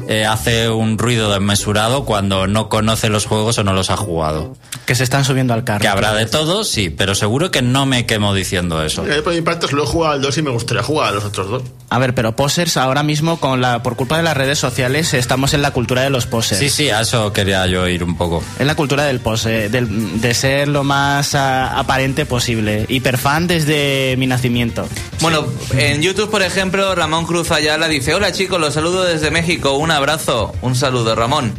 eh, 0.08 0.26
hace 0.26 0.68
un 0.70 0.98
ruido 0.98 1.30
desmesurado 1.30 2.04
cuando 2.04 2.48
no 2.48 2.68
conoce 2.68 3.08
los 3.08 3.26
juegos 3.26 3.58
o 3.58 3.64
no 3.64 3.72
los 3.74 3.90
ha 3.90 3.96
jugado. 3.96 4.56
Que 4.86 4.96
se 4.96 5.04
están 5.04 5.24
subiendo 5.24 5.54
al 5.54 5.62
carro. 5.62 5.80
Que 5.82 5.86
habrá 5.88 6.12
de 6.12 6.26
todo, 6.26 6.64
sí, 6.64 6.90
pero 6.90 7.14
seguro 7.14 7.52
que 7.52 7.62
no 7.62 7.86
me 7.86 8.04
quemo 8.04 8.34
diciendo 8.34 8.82
eso. 8.82 9.06
Yo 9.06 9.22
por 9.22 9.32
mi 9.34 9.40
parte 9.42 9.68
solo 9.68 9.84
he 9.84 9.86
jugado 9.86 10.14
al 10.14 10.20
2 10.22 10.36
y 10.38 10.42
me 10.42 10.50
gustaría 10.50 10.82
jugar 10.82 11.08
a 11.08 11.12
los 11.12 11.24
otros 11.24 11.48
dos. 11.48 11.62
A 11.90 11.98
ver, 12.00 12.14
pero 12.14 12.34
posers 12.34 12.76
ahora 12.76 13.02
mismo, 13.04 13.38
con 13.38 13.60
la, 13.60 13.82
por 13.84 13.94
culpa 13.96 14.16
de 14.16 14.22
las 14.24 14.36
redes 14.36 14.58
sociales, 14.58 15.14
estamos 15.14 15.54
en 15.54 15.62
la 15.62 15.70
cultura 15.70 16.02
de 16.02 16.10
los 16.10 16.26
posers. 16.26 16.60
Sí, 16.62 16.68
sí, 16.70 16.90
a 16.90 17.00
eso 17.00 17.32
quería 17.32 17.66
yo 17.66 17.88
ir 17.88 18.04
un 18.04 18.16
poco. 18.16 18.40
Es 18.56 18.64
la 18.64 18.76
cultura 18.76 19.02
del 19.04 19.18
pose, 19.18 19.68
del- 19.68 20.20
de 20.20 20.32
ser 20.32 20.68
lo 20.68 20.84
más 20.84 21.34
ah, 21.34 21.76
aparente 21.76 22.24
posible. 22.24 22.86
Hiperfan 22.88 23.48
desde 23.48 24.14
mi 24.16 24.28
nacimiento. 24.28 24.86
Bueno, 25.20 25.44
en 25.76 26.02
YouTube, 26.02 26.30
por 26.30 26.40
ejemplo, 26.42 26.94
Ramón 26.94 27.26
Cruz 27.26 27.50
Ayala 27.50 27.88
dice, 27.88 28.14
hola 28.14 28.30
chicos, 28.30 28.60
los 28.60 28.74
saludo 28.74 29.02
desde 29.02 29.32
México, 29.32 29.72
un 29.72 29.90
abrazo, 29.90 30.54
un 30.62 30.76
saludo 30.76 31.16
Ramón. 31.16 31.52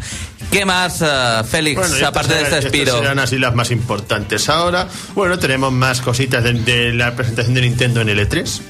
¿Qué 0.51 0.63
más, 0.65 1.01
eh, 1.01 1.05
Félix, 1.49 1.81
Bueno, 1.89 2.07
aparte 2.07 2.35
de 2.35 2.43
este 2.43 2.61
Spiro? 2.69 2.97
serán 2.97 3.19
así 3.19 3.37
las 3.39 3.55
más 3.55 3.71
importantes. 3.71 4.47
Ahora, 4.47 4.87
bueno, 5.15 5.37
tenemos 5.37 5.73
más 5.73 5.99
cositas 5.99 6.43
de, 6.45 6.53
de 6.53 6.93
la 6.93 7.13
presentación 7.15 7.55
de 7.55 7.61
Nintendo 7.61 7.99
en 8.01 8.07
L3. 8.07 8.61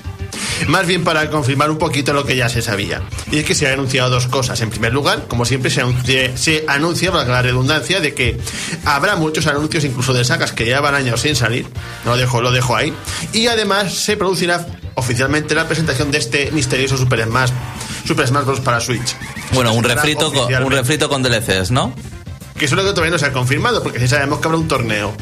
Más 0.67 0.88
bien 0.88 1.03
para 1.03 1.29
confirmar 1.29 1.69
un 1.69 1.77
poquito 1.77 2.13
lo 2.13 2.25
que 2.25 2.36
ya 2.36 2.50
se 2.50 2.62
sabía. 2.62 3.01
Y 3.31 3.39
es 3.39 3.45
que 3.45 3.55
se 3.55 3.67
han 3.67 3.74
anunciado 3.74 4.10
dos 4.10 4.27
cosas. 4.27 4.62
En 4.62 4.69
primer 4.69 4.93
lugar, 4.93 5.25
como 5.27 5.45
siempre, 5.45 5.72
se 5.72 5.81
anuncia, 5.81 6.36
se 6.38 6.65
anuncia 6.67 7.12
valga 7.12 7.33
la 7.33 7.41
redundancia, 7.41 8.00
de 8.00 8.13
que 8.13 8.39
habrá 8.86 9.15
muchos 9.15 9.48
anuncios, 9.48 9.83
incluso 9.83 10.13
de 10.13 10.24
sagas 10.25 10.51
que 10.51 10.65
llevan 10.65 10.95
años 10.95 11.22
sin 11.22 11.36
salir. 11.36 11.65
Lo 12.05 12.17
dejo, 12.17 12.41
lo 12.41 12.51
dejo 12.51 12.75
ahí. 12.75 12.93
Y 13.33 13.48
además 13.48 13.93
se 13.93 14.17
producirá 14.17 14.65
oficialmente 14.95 15.55
la 15.55 15.67
presentación 15.67 16.12
de 16.12 16.19
este 16.19 16.51
misterioso 16.51 16.98
Super 16.98 17.24
Smash, 17.24 17.51
Super 18.05 18.27
Smash 18.27 18.45
Bros. 18.45 18.60
para 18.60 18.79
Switch. 18.79 19.15
Bueno, 19.53 19.74
un 19.74 19.83
refrito, 19.83 20.31
con, 20.31 20.53
un 20.53 20.72
refrito 20.72 21.10
con 21.10 21.24
DLCs, 21.24 21.72
¿no? 21.72 21.93
Que 22.57 22.65
eso 22.65 22.75
es 22.75 22.81
lo 22.81 22.88
que 22.88 22.91
todavía 22.91 23.12
no 23.12 23.19
se 23.19 23.25
ha 23.25 23.33
confirmado, 23.33 23.81
porque 23.81 24.00
sí 24.00 24.07
sabemos 24.07 24.39
que 24.39 24.48
habrá 24.48 24.57
un 24.57 24.67
torneo. 24.67 25.13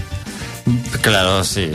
Claro, 1.02 1.44
sí. 1.44 1.70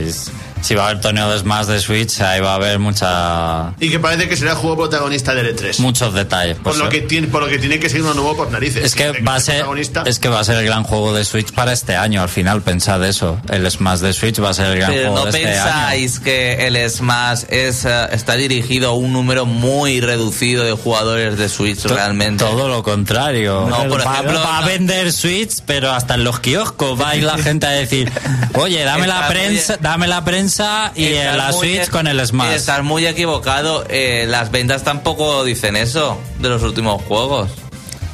Si 0.63 0.75
va 0.75 0.85
a 0.87 0.89
haber 0.91 1.01
torneo 1.01 1.31
de 1.31 1.39
Smash 1.39 1.67
de 1.67 1.79
Switch, 1.81 2.21
ahí 2.21 2.41
va 2.41 2.53
a 2.53 2.55
haber 2.57 2.79
mucha, 2.79 3.75
Y 3.79 3.89
que 3.91 4.01
parece 4.01 4.29
que 4.29 4.37
será 4.37 4.53
el 4.53 4.57
juego 4.57 4.77
protagonista 4.79 5.35
del 5.35 5.55
E3. 5.57 5.79
muchos 5.81 6.13
detalles. 6.15 6.57
por, 6.57 6.77
lo 6.77 6.89
que 6.89 7.03
tiene, 7.03 7.29
por 7.29 7.43
lo 7.43 7.49
que 7.49 7.59
tiene 7.59 7.79
que 7.79 7.89
ser 7.89 8.03
uno 8.03 8.15
nuevo 8.15 8.37
por 8.37 8.51
narices. 8.51 8.85
Es 8.85 8.95
que 8.95 9.13
va 9.23 9.37
a 9.37 9.41
ser 9.41 9.57
protagonista. 9.57 10.03
es 10.07 10.19
que 10.19 10.29
va 10.29 10.41
a 10.41 10.45
ser 10.45 10.57
el 10.57 10.65
gran 10.67 10.83
juego 10.83 11.15
de 11.15 11.25
Switch 11.25 11.53
para 11.53 11.73
este 11.73 11.95
año. 11.95 12.23
Al 12.23 12.29
final 12.29 12.63
pensad 12.63 13.05
eso. 13.05 13.41
El 13.49 13.71
Smash 13.71 14.01
de 14.01 14.13
Switch 14.13 14.43
va 14.43 14.51
a 14.51 14.55
ser 14.55 14.67
el 14.73 14.79
gran 14.79 14.91
Pero 14.91 15.11
juego 15.11 15.27
no 15.27 15.31
de 15.31 15.39
este 15.39 15.51
año. 15.59 15.63
pensáis 15.65 16.21
que 16.21 16.67
el 16.67 16.91
Smash 16.91 17.43
es, 17.49 17.85
eh, 17.85 18.09
está 18.13 18.35
dirigido 18.35 18.91
a 18.91 18.95
un 18.95 19.13
número 19.13 19.47
muy 19.47 20.01
reducido 20.01 20.65
de 20.65 20.73
jugadores 20.73 21.39
de 21.39 21.49
Switch 21.49 21.83
To- 21.83 21.95
realmente. 21.95 22.45
Todo 22.45 22.69
lo 22.69 22.83
contrario. 22.83 23.67
No, 23.69 23.87
por 23.89 24.05
va, 24.07 24.15
ejemplo, 24.15 24.41
va 24.41 24.59
a 24.59 24.61
no. 24.63 24.67
vender 24.67 25.13
Switch, 25.13 25.59
pero 25.65 25.93
hasta 25.93 26.15
en 26.15 26.25
los 26.25 26.41
kioscos 26.41 27.01
va 27.01 27.11
a 27.11 27.17
ir 27.17 27.23
la 27.25 27.39
gente 27.39 27.67
a 27.67 27.71
decir, 27.71 28.11
oye, 28.55 28.83
dame 28.83 29.07
la 29.07 29.29
prensa, 29.29 29.77
dame 29.81 30.07
la 30.09 30.25
prensa 30.25 30.46
y 30.95 31.11
la 31.15 31.53
Switch 31.53 31.83
e- 31.89 31.91
con 31.91 32.07
el 32.07 32.25
Smash. 32.27 32.53
Estás 32.55 32.83
muy 32.83 33.07
equivocado. 33.07 33.85
eh, 33.89 34.27
las 34.29 34.51
ventas 34.51 34.83
tampoco 34.85 35.45
dicen 35.45 35.77
eso 35.77 36.19
de 36.39 36.49
los 36.49 36.63
últimos 36.63 37.03
juegos. 37.03 37.51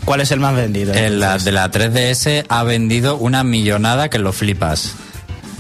¿Cuál 0.04 0.20
es 0.20 0.30
el 0.32 0.40
más 0.40 0.54
vendido? 0.54 0.92
El 0.94 1.20
la- 1.20 1.38
de 1.38 1.52
la 1.52 1.70
3DS 1.70 2.44
ha 2.48 2.62
vendido 2.64 3.16
una 3.16 3.44
millonada 3.44 4.08
que 4.10 4.18
lo 4.18 4.32
flipas. 4.32 4.94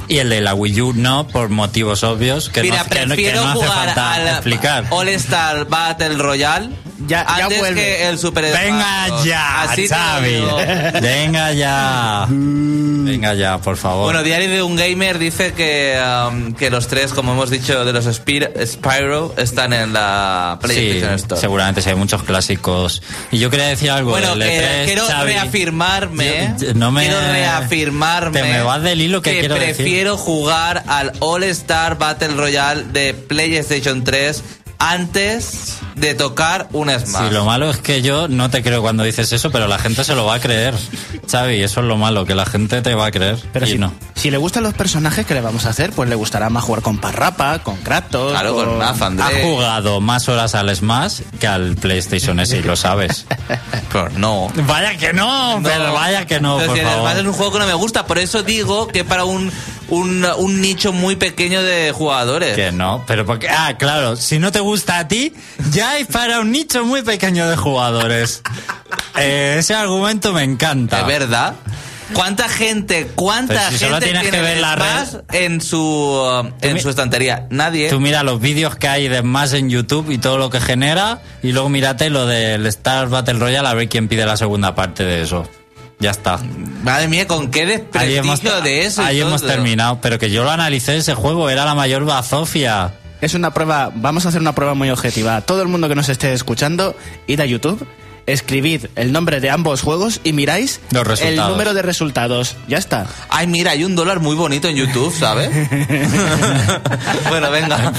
Y 0.08 0.18
el 0.18 0.30
de 0.30 0.40
la 0.40 0.54
Wii 0.54 0.80
U 0.80 0.92
no, 0.94 1.28
por 1.28 1.48
motivos 1.48 2.02
obvios, 2.02 2.50
que, 2.50 2.62
Mira, 2.62 2.78
no, 2.82 2.88
que 2.88 2.94
no- 2.94 3.00
que 3.00 3.06
prefiero 3.22 3.42
no 3.42 3.48
hace 3.50 3.54
jugar 3.60 3.72
falta 3.86 4.14
al 4.14 4.28
explicar. 4.28 4.84
All 4.90 5.08
Star 5.08 5.64
Battle 5.66 6.14
Royale 6.16 6.70
Ya- 7.06 7.26
ya 7.36 7.44
antes 7.44 7.58
vuelve. 7.58 7.80
que 7.80 8.08
el 8.08 8.18
Super 8.18 8.44
Venga 8.52 9.22
ya, 9.24 9.62
Así 9.62 9.88
te 9.88 9.94
lo 9.94 9.96
Xavi. 9.96 10.28
digo. 10.30 10.56
Venga 11.00 11.52
ya. 11.52 12.26
Venga 12.28 13.34
ya, 13.34 13.58
por 13.58 13.76
favor. 13.76 14.04
Bueno, 14.04 14.22
Diario 14.22 14.48
de 14.50 14.62
un 14.62 14.76
Gamer 14.76 15.18
dice 15.18 15.52
que, 15.52 16.00
um, 16.28 16.52
que 16.54 16.70
los 16.70 16.86
tres, 16.88 17.12
como 17.12 17.32
hemos 17.32 17.50
dicho, 17.50 17.84
de 17.84 17.92
los 17.92 18.06
Spir- 18.06 18.50
Spyro 18.66 19.34
están 19.36 19.72
en 19.72 19.92
la 19.92 20.58
Sí, 20.60 20.66
PlayStation 20.66 21.14
Store. 21.14 21.40
seguramente 21.40 21.82
sí, 21.82 21.90
hay 21.90 21.96
muchos 21.96 22.22
clásicos. 22.22 23.02
Y 23.30 23.38
yo 23.38 23.50
quería 23.50 23.66
decir 23.66 23.90
algo 23.90 24.10
Bueno, 24.10 24.36
del 24.36 24.48
que 24.48 24.58
E3, 24.58 24.84
quiero 24.86 25.06
Xavi. 25.06 25.32
reafirmarme. 25.32 26.54
Yo- 26.58 26.66
yo- 26.68 26.74
no 26.74 26.90
me- 26.92 27.02
quiero 27.06 27.20
reafirmarme. 27.20 28.40
Te 28.40 28.48
me 28.48 28.62
vas 28.62 28.82
del 28.82 29.00
hilo 29.00 29.22
que 29.22 29.38
quiero 29.40 29.54
decir. 29.56 29.76
prefiero 29.76 30.16
jugar 30.16 30.84
al 30.86 31.12
All 31.20 31.42
Star 31.44 31.98
Battle 31.98 32.28
Royale 32.28 32.84
de 32.92 33.14
PlayStation 33.14 34.04
3 34.04 34.42
antes 34.82 35.78
de 35.94 36.14
tocar 36.14 36.66
un 36.72 36.90
Smash. 36.90 37.28
Sí, 37.28 37.34
lo 37.34 37.44
malo 37.44 37.70
es 37.70 37.78
que 37.78 38.02
yo 38.02 38.26
no 38.26 38.50
te 38.50 38.64
creo 38.64 38.82
cuando 38.82 39.04
dices 39.04 39.32
eso, 39.32 39.52
pero 39.52 39.68
la 39.68 39.78
gente 39.78 40.02
se 40.02 40.16
lo 40.16 40.24
va 40.24 40.34
a 40.34 40.40
creer. 40.40 40.74
Xavi, 41.30 41.62
eso 41.62 41.80
es 41.80 41.86
lo 41.86 41.96
malo, 41.96 42.26
que 42.26 42.34
la 42.34 42.46
gente 42.46 42.82
te 42.82 42.94
va 42.96 43.06
a 43.06 43.10
creer. 43.12 43.38
Pero 43.52 43.66
y 43.66 43.72
si, 43.72 43.78
no. 43.78 43.94
si 44.14 44.32
le 44.32 44.38
gustan 44.38 44.64
los 44.64 44.74
personajes, 44.74 45.24
¿qué 45.24 45.34
le 45.34 45.40
vamos 45.40 45.66
a 45.66 45.68
hacer? 45.68 45.92
Pues 45.92 46.08
le 46.08 46.16
gustará 46.16 46.50
más 46.50 46.64
jugar 46.64 46.82
con 46.82 46.98
Parrapa, 46.98 47.60
con 47.60 47.76
Kratos. 47.76 48.32
Claro, 48.32 48.56
con 48.56 48.78
Naf, 48.78 49.00
Ha 49.02 49.30
jugado 49.42 50.00
más 50.00 50.28
horas 50.28 50.56
al 50.56 50.74
Smash 50.74 51.20
que 51.38 51.46
al 51.46 51.76
PlayStation 51.76 52.40
S, 52.40 52.56
y 52.56 52.62
lo 52.62 52.74
sabes. 52.76 53.26
Pues 53.92 54.14
no. 54.14 54.48
Vaya 54.66 54.96
que 54.96 55.12
no, 55.12 55.60
pero 55.62 55.92
vaya 55.92 56.26
que 56.26 56.40
no, 56.40 56.56
Pero 56.56 56.68
por 56.68 56.76
si 56.78 56.82
además 56.82 57.04
favor. 57.12 57.20
es 57.20 57.26
un 57.26 57.32
juego 57.34 57.52
que 57.52 57.58
no 57.58 57.66
me 57.66 57.74
gusta, 57.74 58.06
por 58.06 58.18
eso 58.18 58.42
digo 58.42 58.88
que 58.88 59.04
para 59.04 59.26
un, 59.26 59.52
un, 59.90 60.24
un 60.38 60.60
nicho 60.62 60.94
muy 60.94 61.16
pequeño 61.16 61.62
de 61.62 61.92
jugadores. 61.92 62.56
Que 62.56 62.72
no, 62.72 63.04
pero 63.06 63.26
porque... 63.26 63.50
Ah, 63.50 63.76
claro, 63.78 64.16
si 64.16 64.38
no 64.38 64.50
te 64.50 64.60
gusta 64.60 64.71
a 64.88 65.08
ti, 65.08 65.32
ya 65.70 65.90
hay 65.90 66.04
para 66.04 66.40
un 66.40 66.50
nicho 66.50 66.84
muy 66.84 67.02
pequeño 67.02 67.48
de 67.48 67.56
jugadores. 67.56 68.42
Eh, 69.18 69.56
ese 69.58 69.74
argumento 69.74 70.32
me 70.32 70.42
encanta. 70.42 71.00
¿Es 71.00 71.06
verdad? 71.06 71.54
¿Cuánta 72.12 72.48
gente, 72.48 73.08
cuánta 73.14 73.70
si 73.70 73.78
gente 73.78 74.00
tiene 74.02 74.22
que 74.28 74.40
ver 74.40 74.58
la 74.58 74.76
red- 74.76 75.22
en 75.32 75.60
su 75.62 76.52
en 76.60 76.80
su 76.80 76.90
estantería? 76.90 77.46
Nadie. 77.50 77.88
Tú 77.88 78.00
mira 78.00 78.22
los 78.22 78.38
vídeos 78.40 78.76
que 78.76 78.86
hay 78.88 79.08
de 79.08 79.22
más 79.22 79.54
en 79.54 79.70
YouTube 79.70 80.10
y 80.10 80.18
todo 80.18 80.36
lo 80.36 80.50
que 80.50 80.60
genera, 80.60 81.22
y 81.42 81.52
luego 81.52 81.68
mírate 81.70 82.10
lo 82.10 82.26
del 82.26 82.66
Star 82.66 83.08
Battle 83.08 83.34
Royale 83.38 83.66
a 83.68 83.74
ver 83.74 83.88
quién 83.88 84.08
pide 84.08 84.26
la 84.26 84.36
segunda 84.36 84.74
parte 84.74 85.04
de 85.04 85.22
eso. 85.22 85.48
Ya 86.00 86.10
está. 86.10 86.38
Madre 86.82 87.06
mía, 87.08 87.26
con 87.28 87.50
qué 87.50 87.64
desprestigio 87.64 88.22
hemos, 88.22 88.42
de 88.64 88.84
eso. 88.86 89.02
ahí 89.02 89.20
hemos 89.20 89.40
terminado. 89.40 90.00
Pero 90.02 90.18
que 90.18 90.30
yo 90.30 90.42
lo 90.42 90.50
analicé 90.50 90.96
ese 90.96 91.14
juego, 91.14 91.48
era 91.48 91.64
la 91.64 91.74
mayor 91.76 92.04
bazofia. 92.04 92.92
Es 93.22 93.34
una 93.34 93.54
prueba, 93.54 93.90
vamos 93.94 94.26
a 94.26 94.30
hacer 94.30 94.40
una 94.40 94.54
prueba 94.54 94.74
muy 94.74 94.90
objetiva. 94.90 95.40
Todo 95.42 95.62
el 95.62 95.68
mundo 95.68 95.88
que 95.88 95.94
nos 95.94 96.08
esté 96.08 96.32
escuchando, 96.32 96.96
id 97.28 97.38
a 97.40 97.46
YouTube, 97.46 97.86
escribid 98.26 98.86
el 98.96 99.12
nombre 99.12 99.40
de 99.40 99.48
ambos 99.48 99.80
juegos 99.80 100.20
y 100.24 100.32
miráis 100.32 100.80
Los 100.90 101.02
el 101.02 101.08
resultados. 101.08 101.50
número 101.50 101.72
de 101.72 101.82
resultados. 101.82 102.56
Ya 102.66 102.78
está. 102.78 103.06
Ay, 103.28 103.46
mira, 103.46 103.70
hay 103.70 103.84
un 103.84 103.94
dólar 103.94 104.18
muy 104.18 104.34
bonito 104.34 104.66
en 104.66 104.74
YouTube, 104.74 105.14
¿sabes? 105.16 105.50
bueno, 107.28 107.50
venga. 107.52 107.92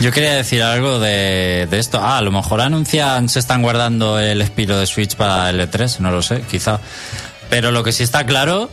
Yo 0.00 0.12
quería 0.12 0.34
decir 0.34 0.62
algo 0.62 1.00
de, 1.00 1.66
de 1.68 1.78
esto. 1.80 1.98
Ah, 2.00 2.18
a 2.18 2.22
lo 2.22 2.30
mejor 2.30 2.60
anuncian, 2.60 3.28
se 3.28 3.40
están 3.40 3.62
guardando 3.62 4.20
el 4.20 4.46
Spiro 4.46 4.78
de 4.78 4.86
Switch 4.86 5.16
para 5.16 5.50
el 5.50 5.60
E3, 5.60 5.98
no 5.98 6.12
lo 6.12 6.22
sé, 6.22 6.42
quizá. 6.48 6.78
Pero 7.50 7.72
lo 7.72 7.82
que 7.82 7.90
sí 7.90 8.04
está 8.04 8.24
claro 8.26 8.70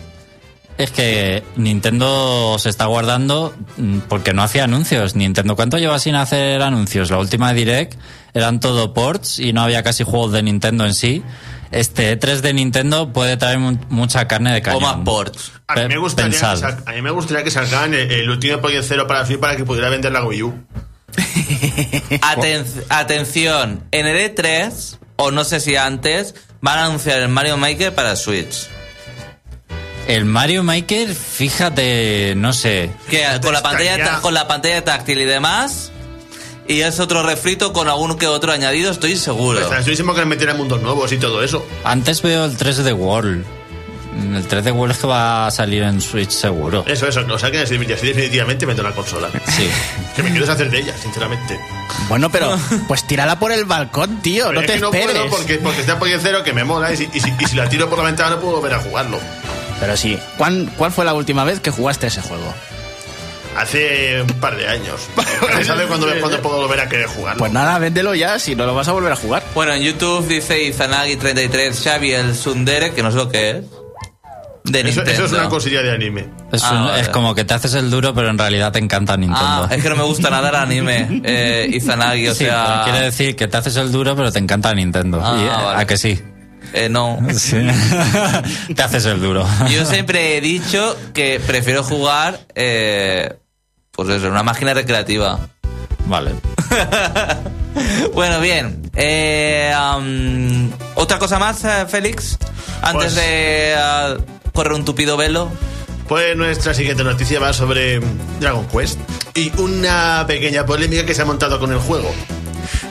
es 0.80 0.90
que 0.92 1.44
Nintendo 1.58 2.56
se 2.58 2.70
está 2.70 2.86
guardando 2.86 3.54
mm, 3.78 4.00
porque 4.10 4.34
no 4.34 4.42
hacía 4.42 4.64
anuncios. 4.64 5.16
Nintendo, 5.16 5.56
¿cuánto 5.56 5.78
lleva 5.78 6.00
sin 6.00 6.16
hacer 6.16 6.62
anuncios? 6.64 7.12
La 7.12 7.20
última 7.20 7.54
Direct 7.54 8.00
eran 8.34 8.60
todo 8.60 8.94
ports 8.94 9.38
y 9.40 9.54
no 9.54 9.62
había 9.62 9.84
casi 9.84 10.04
juegos 10.04 10.32
de 10.32 10.42
Nintendo 10.42 10.86
en 10.86 10.94
sí. 10.96 11.22
Este 11.72 12.20
E3 12.20 12.38
de 12.40 12.54
Nintendo 12.54 13.14
puede 13.14 13.38
traer 13.38 13.60
mu- 13.60 13.78
mucha 13.90 14.28
carne 14.28 14.52
de 14.54 14.60
O 14.60 14.64
cañón. 14.64 14.82
más 14.82 14.96
ports. 15.06 15.52
A 15.68 15.76
mí, 15.76 15.88
me 15.88 15.98
gustaría 16.00 16.32
que 16.32 16.40
pensad. 16.40 16.80
a 16.88 16.92
mí 16.94 17.02
me 17.04 17.12
gustaría 17.12 17.44
que 17.44 17.52
salgan 17.52 17.94
el, 17.94 18.10
el 18.12 18.30
último 18.30 18.58
Project 18.60 18.86
Zero 18.88 19.06
para 19.06 19.24
Switch 19.26 19.40
para 19.40 19.56
que 19.56 19.66
pudiera 19.66 19.90
vender 19.90 20.12
la 20.12 20.24
Wii 20.26 20.42
U. 20.44 20.54
Aten- 22.22 22.66
atención, 22.90 23.84
en 23.92 24.08
el 24.08 24.34
E3, 24.36 24.98
o 25.18 25.32
no 25.32 25.44
sé 25.44 25.60
si 25.60 25.76
antes, 25.76 26.34
van 26.62 26.80
a 26.80 26.86
anunciar 26.86 27.20
el 27.20 27.30
Mario 27.30 27.58
Maker 27.58 27.94
para 27.94 28.16
Switch. 28.16 28.68
El 30.10 30.26
Mario 30.26 30.64
Maker, 30.64 31.14
fíjate, 31.14 32.34
no 32.36 32.52
sé. 32.52 32.90
Que 33.12 33.24
con 33.44 33.54
la, 33.54 33.62
pantalla, 33.62 34.20
con 34.22 34.34
la 34.34 34.48
pantalla 34.48 34.84
táctil 34.84 35.22
y 35.22 35.26
demás. 35.26 35.92
Y 36.68 36.82
es 36.82 37.00
otro 37.00 37.22
refrito 37.22 37.74
con 37.74 37.88
algún 37.88 38.18
que 38.18 38.26
otro 38.26 38.52
añadido, 38.52 38.90
estoy 38.90 39.16
seguro. 39.18 39.60
Pues, 39.60 39.72
estoy 39.80 39.92
diciendo 39.92 40.16
que 40.16 40.22
le 40.22 40.26
metieran 40.26 40.58
mundos 40.58 40.82
nuevos 40.82 41.12
y 41.12 41.18
todo 41.18 41.44
eso. 41.44 41.64
Antes 41.84 42.24
veo 42.24 42.46
el 42.46 42.58
3 42.58 42.78
de 42.78 42.94
World. 42.94 43.46
El 44.20 44.48
3D 44.48 44.74
World 44.74 44.96
es 44.96 44.98
que 45.02 45.06
va 45.08 45.46
a 45.46 45.52
salir 45.52 45.84
en 45.84 46.02
Switch 46.02 46.32
seguro. 46.32 46.84
Eso, 46.88 47.08
eso, 47.08 47.22
no 47.22 47.38
saquen 47.38 47.62
así 47.62 47.78
definitivamente 47.78 48.66
meto 48.66 48.82
una 48.82 48.92
consola. 48.92 49.30
Sí. 49.48 49.70
Que 50.16 50.24
me 50.24 50.32
quiero 50.32 50.46
deshacer 50.48 50.72
de 50.72 50.80
ella, 50.80 50.96
sinceramente. 50.98 51.60
Bueno, 52.10 52.32
pero 52.32 52.58
pues 52.88 53.06
tírala 53.06 53.38
por 53.38 53.52
el 53.52 53.66
balcón, 53.66 54.24
tío. 54.24 54.52
No 54.52 54.62
es 54.62 54.66
te 54.66 54.74
que 54.74 54.80
no 54.80 54.88
esperes. 54.88 55.12
puedo 55.18 55.30
porque, 55.30 55.58
porque 55.60 55.82
está 55.82 56.00
por 56.00 56.10
cero 56.20 56.44
que 56.44 56.52
me 56.52 56.64
mola 56.64 56.92
y 56.92 56.98
si, 56.98 57.10
y 57.14 57.20
si- 57.20 57.32
y 57.40 57.46
si 57.46 57.56
la 57.56 57.70
tiro 57.70 57.88
por 57.90 58.00
la 58.00 58.06
ventana 58.06 58.32
no 58.32 58.40
puedo 58.42 58.56
volver 58.56 58.74
a 58.74 58.80
jugarlo. 58.80 59.20
Pero 59.80 59.96
sí. 59.98 60.18
¿Cuán- 60.38 60.66
¿Cuál 60.78 60.92
fue 60.92 61.06
la 61.06 61.14
última 61.14 61.44
vez 61.44 61.60
que 61.60 61.72
jugaste 61.72 62.08
ese 62.08 62.22
juego? 62.22 62.54
Hace 63.58 64.22
un 64.22 64.28
par 64.40 64.56
de 64.56 64.68
años. 64.68 65.02
¿Sabes 65.66 65.88
cuándo, 65.88 66.08
cuándo 66.20 66.42
puedo 66.42 66.58
volver 66.62 66.80
a 66.82 66.88
querer 66.88 67.08
jugarlo? 67.08 67.40
Pues 67.40 67.52
nada, 67.52 67.78
véndelo 67.80 68.14
ya, 68.16 68.40
si 68.40 68.56
no 68.56 68.66
lo 68.66 68.74
vas 68.76 68.88
a 68.88 68.92
volver 68.94 69.12
a 69.12 69.16
jugar. 69.16 69.44
Bueno, 69.56 69.74
en 69.74 69.82
YouTube 69.82 70.28
dice 70.28 70.60
Izanagi33 70.72 71.74
Xavi 71.84 72.12
el 72.14 72.36
Sundere, 72.36 72.94
que 72.94 73.04
no 73.04 73.12
sé 73.12 73.18
lo 73.18 73.30
que 73.30 73.50
es. 73.50 73.56
De 74.66 74.82
eso, 74.82 74.88
Nintendo. 75.02 75.12
eso 75.12 75.26
es 75.26 75.32
una 75.32 75.50
cosilla 75.50 75.82
de 75.82 75.92
anime. 75.92 76.28
Es, 76.52 76.64
Ah, 76.64 76.74
un- 76.74 76.86
vale. 76.86 77.02
es 77.02 77.10
como 77.10 77.34
que 77.34 77.44
te 77.44 77.54
haces 77.56 77.74
el 77.74 77.90
duro, 77.90 78.14
pero 78.14 78.30
en 78.30 78.38
realidad 78.38 78.72
te 78.72 78.78
encanta 78.80 79.18
Nintendo. 79.18 79.68
Ah, 79.68 79.68
es 79.72 79.82
que 79.82 79.90
no 79.90 79.96
me 79.96 80.04
gusta 80.04 80.30
nada 80.30 80.50
el 80.50 80.56
anime, 80.56 81.22
eh, 81.24 81.68
Izanagi, 81.74 82.28
o 82.28 82.36
Sí, 82.36 82.46
sea... 82.46 82.82
quiere 82.84 83.00
decir 83.02 83.36
que 83.36 83.48
te 83.48 83.58
haces 83.58 83.76
el 83.78 83.92
duro, 83.92 84.16
pero 84.16 84.32
te 84.32 84.38
encanta 84.40 84.74
Nintendo. 84.76 85.22
Ah, 85.24 85.36
Y, 85.38 85.44
eh, 85.44 85.48
vale. 85.50 85.82
¿A 85.82 85.88
que 85.88 85.98
sí? 85.98 86.22
Eh, 86.74 86.90
no. 86.90 87.20
Sí. 87.34 87.58
te 88.76 88.82
haces 88.82 89.06
el 89.06 89.22
duro. 89.22 89.48
Yo 89.70 89.86
siempre 89.86 90.38
he 90.38 90.42
dicho 90.42 90.98
que 91.14 91.40
prefiero 91.46 91.84
jugar, 91.84 92.40
eh, 92.56 93.34
pues 93.92 94.10
eso, 94.10 94.26
en 94.28 94.32
una 94.32 94.44
máquina 94.44 94.74
recreativa. 94.74 95.40
Vale. 96.06 96.32
Bueno, 98.14 98.42
bien. 98.42 98.82
Eh, 98.96 99.72
¿Otra 100.96 101.20
cosa 101.20 101.40
más, 101.40 101.64
eh, 101.64 101.86
Félix? 101.88 102.38
Antes 102.82 103.14
Pues- 103.14 103.16
de 103.16 103.74
ah, 103.78 104.16
correr 104.54 104.74
un 104.74 104.84
tupido 104.84 105.16
velo. 105.18 105.50
Pues 106.08 106.36
nuestra 106.36 106.74
siguiente 106.74 107.04
noticia 107.04 107.40
va 107.40 107.54
sobre 107.54 108.02
Dragon 108.40 108.66
Quest 108.68 109.00
y 109.36 109.52
una 109.62 110.26
pequeña 110.28 110.66
polémica 110.66 111.06
que 111.06 111.14
se 111.14 111.22
ha 111.22 111.26
montado 111.26 111.60
con 111.60 111.72
el 111.72 111.78
juego. 111.78 112.12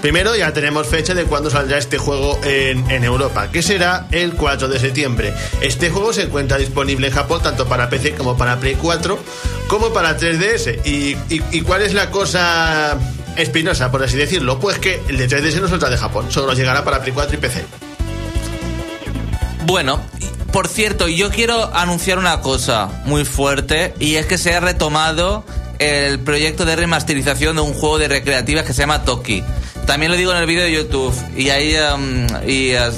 Primero 0.00 0.36
ya 0.36 0.52
tenemos 0.52 0.86
fecha 0.86 1.14
de 1.14 1.24
cuándo 1.24 1.50
saldrá 1.50 1.78
este 1.78 1.98
juego 1.98 2.38
en, 2.44 3.04
Europa, 3.04 3.50
que 3.50 3.62
será 3.62 4.06
el 4.10 4.34
4 4.34 4.68
de 4.68 4.78
septiembre. 4.78 5.34
Este 5.60 5.90
juego 5.90 6.12
se 6.12 6.22
encuentra 6.22 6.58
disponible 6.58 7.08
en 7.08 7.12
Japón 7.12 7.42
tanto 7.42 7.66
para 7.66 7.88
PC 7.88 8.14
como 8.14 8.36
para 8.36 8.58
Play 8.58 8.76
4, 8.80 9.18
como 9.68 9.92
para 9.92 10.16
3DS. 10.18 10.80
¿Y, 10.84 11.16
y, 11.34 11.42
y 11.50 11.60
cuál 11.62 11.82
es 11.82 11.94
la 11.94 12.10
cosa 12.10 12.98
espinosa, 13.36 13.90
por 13.90 14.02
así 14.02 14.16
decirlo? 14.16 14.58
Pues 14.58 14.78
que 14.78 15.00
el 15.08 15.16
de 15.16 15.28
3DS 15.28 15.60
no 15.60 15.68
saldrá 15.68 15.90
de 15.90 15.96
Japón, 15.96 16.30
solo 16.30 16.52
llegará 16.52 16.84
para 16.84 17.00
Play 17.00 17.12
4 17.12 17.34
y 17.34 17.38
PC. 17.38 17.64
Bueno, 19.64 20.00
por 20.52 20.66
cierto, 20.66 21.08
yo 21.08 21.30
quiero 21.30 21.74
anunciar 21.74 22.18
una 22.18 22.40
cosa 22.40 22.88
muy 23.04 23.24
fuerte 23.24 23.94
y 24.00 24.14
es 24.14 24.26
que 24.26 24.38
se 24.38 24.54
ha 24.54 24.60
retomado 24.60 25.44
el 25.78 26.20
proyecto 26.20 26.64
de 26.64 26.74
remasterización 26.74 27.56
de 27.56 27.62
un 27.62 27.74
juego 27.74 27.98
de 27.98 28.08
recreativas 28.08 28.64
que 28.64 28.72
se 28.72 28.80
llama 28.80 29.04
Toki. 29.04 29.44
También 29.88 30.12
lo 30.12 30.18
digo 30.18 30.32
en 30.32 30.36
el 30.36 30.46
vídeo 30.46 30.64
de 30.64 30.70
YouTube 30.72 31.14
y 31.34 31.48
ahí 31.48 31.74
um, 31.94 32.26
y 32.46 32.74
uh, 32.74 32.92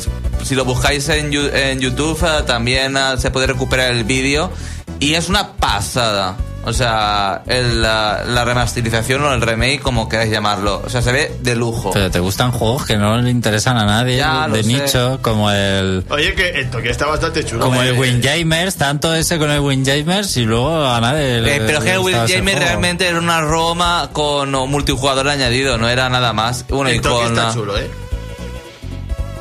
si 0.44 0.56
lo 0.56 0.64
buscáis 0.64 1.08
en, 1.08 1.32
en 1.32 1.78
YouTube 1.78 2.20
uh, 2.20 2.44
también 2.44 2.96
uh, 2.96 3.16
se 3.16 3.30
puede 3.30 3.46
recuperar 3.46 3.92
el 3.92 4.02
vídeo 4.02 4.50
y 4.98 5.14
es 5.14 5.28
una 5.28 5.52
pasada. 5.52 6.36
O 6.62 6.72
sea, 6.74 7.42
el, 7.46 7.80
la, 7.80 8.22
la 8.26 8.44
remasterización 8.44 9.22
o 9.24 9.32
el 9.32 9.40
remake, 9.40 9.80
como 9.80 10.08
queráis 10.08 10.30
llamarlo. 10.30 10.82
O 10.84 10.90
sea, 10.90 11.00
se 11.00 11.10
ve 11.10 11.36
de 11.40 11.56
lujo. 11.56 11.90
Pero 11.92 12.10
te 12.10 12.20
gustan 12.20 12.52
juegos 12.52 12.84
que 12.84 12.96
no 12.98 13.16
le 13.16 13.30
interesan 13.30 13.78
a 13.78 13.84
nadie 13.86 14.18
Ya, 14.18 14.46
de 14.46 14.62
sé. 14.62 14.68
nicho, 14.68 15.18
como 15.22 15.50
el 15.50 16.04
Oye, 16.10 16.34
que 16.34 16.50
el 16.50 16.70
toque 16.70 16.90
está 16.90 17.06
bastante 17.06 17.44
chulo. 17.44 17.64
como 17.64 17.80
el 17.80 17.98
Windjamers, 17.98 18.76
tanto 18.76 19.14
ese 19.14 19.38
con 19.38 19.50
el 19.50 19.60
Windjamers 19.60 20.36
y 20.36 20.44
luego 20.44 20.84
a 20.84 21.00
nadie 21.00 21.40
le 21.40 21.56
Eh, 21.56 21.62
pero 21.66 21.80
que 21.80 21.92
el 21.94 21.98
juego. 22.00 22.26
realmente 22.26 23.06
era 23.08 23.18
una 23.18 23.40
Roma 23.40 24.10
con 24.12 24.50
multijugador 24.68 25.28
añadido, 25.28 25.78
no 25.78 25.88
era 25.88 26.08
nada 26.10 26.32
más. 26.34 26.66
Bueno, 26.68 26.90
y 26.90 26.96
el 26.96 27.00
toque 27.00 27.24
con 27.24 27.38
está 27.38 27.54
chulo, 27.54 27.78
¿eh? 27.78 27.90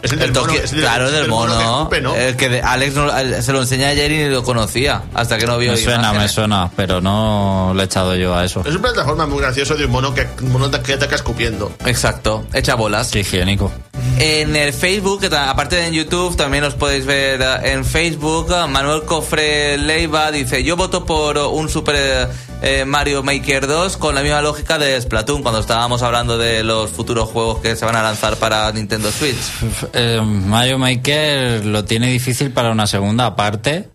Es 0.02 0.12
el 0.12 0.20
el 0.22 0.32
del 0.32 0.34
mono, 0.42 0.54
toque, 0.54 0.64
es 0.66 0.74
el 0.74 0.80
claro, 0.82 1.06
es 1.08 1.12
del 1.14 1.28
mono. 1.28 1.58
que 1.58 1.64
escupe, 1.64 2.02
¿no? 2.02 2.16
El 2.16 2.36
que 2.36 2.50
de- 2.50 2.62
Alex 2.62 2.96
no- 2.96 3.42
se 3.42 3.52
lo 3.54 3.62
enseñé 3.62 3.86
ayer 3.86 4.12
y 4.12 4.18
ni 4.18 4.30
lo 4.30 4.44
conocía, 4.44 5.04
hasta 5.14 5.38
que 5.38 5.46
no 5.46 5.58
vio 5.58 5.72
Me 5.72 5.78
suena, 5.78 6.14
me 6.14 6.28
suena, 6.28 6.70
pero 6.76 7.02
no 7.02 7.74
le 7.76 7.84
he 7.84 7.86
echado 7.86 8.16
yo 8.16 8.36
a 8.36 8.46
eso. 8.46 8.62
Es 8.66 8.74
una 8.76 8.82
plataforma 8.82 9.26
muy 9.28 9.40
gracioso 9.40 9.76
de 9.76 9.86
un 9.86 9.92
mono 9.92 10.14
que, 10.14 10.28
un 10.42 10.52
mono 10.52 10.70
que 10.72 10.94
ataca 10.94 11.16
escupiendo. 11.16 11.72
Exacto, 11.86 12.46
echa 12.54 12.76
bolas. 12.76 13.10
Qué 13.12 13.20
higiénico. 13.22 13.72
En 14.18 14.56
el 14.56 14.74
Facebook, 14.74 15.26
aparte 15.34 15.78
de 15.78 15.88
en 15.88 15.94
YouTube, 15.94 16.36
también 16.36 16.64
os 16.64 16.76
podéis 16.76 17.06
ver 17.06 17.42
eh, 17.42 17.72
en 17.74 17.86
Facebook. 17.86 18.52
eh, 18.52 18.68
Manuel 18.68 19.04
Cofre 19.04 19.78
Leiva 19.78 20.32
dice: 20.32 20.64
Yo 20.64 20.76
voto 20.76 21.06
por 21.06 21.38
un 21.38 21.70
Super 21.70 22.30
eh, 22.62 22.84
Mario 22.86 23.24
Maker 23.24 23.68
2 23.68 23.98
con 23.98 24.16
la 24.16 24.22
misma 24.22 24.42
lógica 24.42 24.78
de 24.78 25.00
Splatoon, 25.00 25.42
cuando 25.42 25.62
estábamos 25.62 26.02
hablando 26.02 26.38
de 26.38 26.64
los 26.64 26.92
futuros 26.92 27.30
juegos 27.30 27.60
que 27.60 27.76
se 27.76 27.86
van 27.86 27.96
a 27.96 28.04
lanzar 28.04 28.36
para 28.36 28.72
Nintendo 28.72 29.12
Switch. 29.12 29.38
Eh, 29.94 30.22
Mario 30.22 30.78
Maker 30.78 31.66
lo 31.66 31.86
tiene 31.86 32.12
difícil 32.12 32.52
para 32.52 32.72
una 32.72 32.88
segunda 32.88 33.36
parte. 33.36 33.90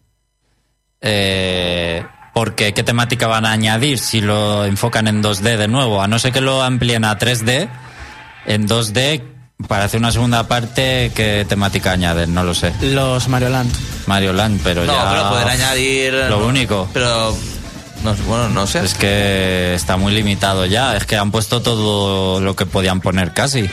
Eh, 1.01 2.03
porque 2.33 2.73
qué 2.73 2.83
temática 2.83 3.27
van 3.27 3.45
a 3.47 3.53
añadir 3.53 3.99
si 3.99 4.21
lo 4.21 4.65
enfocan 4.65 5.07
en 5.07 5.23
2D 5.23 5.57
de 5.57 5.69
nuevo, 5.69 6.03
a 6.03 6.09
no 6.09 6.19
ser 6.19 6.33
que 6.33 6.41
lo 6.41 6.63
amplíen 6.63 7.05
a 7.05 7.19
3D, 7.19 7.69
en 8.47 8.67
2D 8.67 9.34
para 9.69 9.85
hacer 9.85 10.01
una 10.01 10.13
segunda 10.13 10.47
parte 10.49 11.11
qué 11.15 11.47
temática 11.49 11.93
añaden, 11.93 12.35
no 12.35 12.43
lo 12.45 12.55
sé. 12.55 12.73
Los 12.83 13.29
Mario 13.29 13.49
Land. 13.51 13.73
Mario 14.07 14.33
Land, 14.33 14.61
pero 14.63 14.85
No, 14.85 14.93
ya 14.93 15.11
pero 15.11 15.29
poder 15.31 15.49
añadir. 15.49 16.13
lo 16.15 16.41
no, 16.41 16.47
único. 16.47 16.89
Pero. 16.93 17.35
No, 18.03 18.15
bueno, 18.27 18.49
no 18.51 18.67
sé. 18.67 18.85
es 18.85 18.93
que 18.95 19.75
está 19.75 19.97
muy 19.97 20.13
limitado 20.13 20.67
ya, 20.67 20.95
es 20.97 21.07
que 21.07 21.17
han 21.17 21.31
puesto 21.31 21.63
todo 21.63 22.39
lo 22.41 22.55
que 22.55 22.67
podían 22.67 23.01
poner 23.01 23.33
casi. 23.33 23.71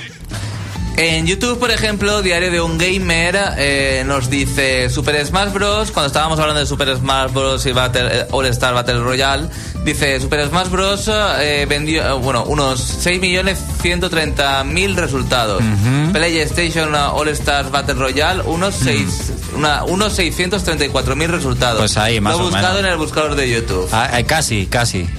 En 0.97 1.25
YouTube, 1.25 1.57
por 1.57 1.71
ejemplo, 1.71 2.21
Diario 2.21 2.51
de 2.51 2.61
un 2.61 2.77
Gamer 2.77 3.35
eh, 3.57 4.03
nos 4.05 4.29
dice 4.29 4.89
Super 4.89 5.25
Smash 5.25 5.51
Bros. 5.51 5.89
Cuando 5.91 6.07
estábamos 6.07 6.39
hablando 6.39 6.59
de 6.59 6.67
Super 6.67 6.95
Smash 6.95 7.31
Bros. 7.31 7.65
y 7.65 7.71
Battle, 7.71 8.07
eh, 8.11 8.27
All 8.31 8.45
Star 8.47 8.73
Battle 8.75 8.99
Royale, 8.99 9.47
dice 9.83 10.19
Super 10.19 10.47
Smash 10.47 10.67
Bros. 10.69 11.09
eh, 11.39 11.65
vendió, 11.67 12.03
eh, 12.05 12.11
bueno, 12.19 12.43
unos 12.43 12.79
6.130.000 13.05 14.95
resultados. 14.95 15.63
PlayStation 16.11 16.93
uh, 16.93 17.15
All 17.15 17.29
Stars 17.29 17.71
Battle 17.71 17.95
Royale, 17.95 18.43
unos, 18.43 18.75
seis, 18.75 19.31
una, 19.55 19.83
unos 19.85 20.19
634.000 20.19 21.27
resultados. 21.27 21.79
Pues 21.79 21.97
ahí, 21.97 22.19
más 22.21 22.35
Lo 22.35 22.41
he 22.41 22.43
buscado 22.43 22.75
menos. 22.75 22.79
en 22.85 22.91
el 22.91 22.97
buscador 22.97 23.35
de 23.35 23.49
YouTube. 23.49 23.87
Ah, 23.91 24.19
eh, 24.19 24.23
casi, 24.25 24.67
casi. 24.67 25.09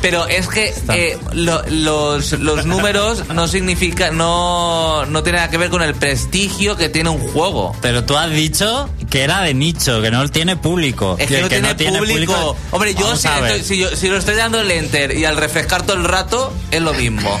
Pero 0.00 0.26
es 0.28 0.46
que 0.48 0.72
eh, 0.94 1.18
lo- 1.32 1.62
los, 1.68 2.32
los 2.32 2.64
números 2.66 3.24
no 3.34 3.48
significa 3.48 4.10
no 4.12 5.04
no 5.06 5.22
tiene 5.24 5.38
nada 5.38 5.50
que 5.50 5.58
ver 5.58 5.70
con 5.70 5.82
el 5.82 5.94
prestigio 5.94 6.76
que 6.76 6.88
tiene 6.88 7.10
un 7.10 7.18
juego. 7.18 7.74
Pero 7.82 8.04
tú 8.04 8.16
has 8.16 8.30
dicho 8.30 8.88
que 9.10 9.22
era 9.24 9.40
de 9.42 9.54
nicho, 9.54 10.00
que 10.00 10.10
no 10.12 10.28
tiene 10.28 10.56
público. 10.56 11.16
Es 11.18 11.26
que 11.26 11.40
no 11.42 11.48
tiene, 11.48 11.74
público. 11.98 12.56
Hombre, 12.70 12.94
yo 12.94 13.06
estoy- 13.14 13.62
si, 13.64 13.78
yo- 13.78 13.94
si 13.96 14.08
lo 14.08 14.18
estoy 14.18 14.36
dando 14.36 14.60
el 14.60 14.70
enter 14.70 15.16
y 15.16 15.24
al 15.24 15.36
refrescar 15.36 15.82
todo 15.82 15.96
el 15.96 16.04
rato 16.04 16.52
es 16.70 16.80
lo 16.80 16.92
mismo. 16.94 17.36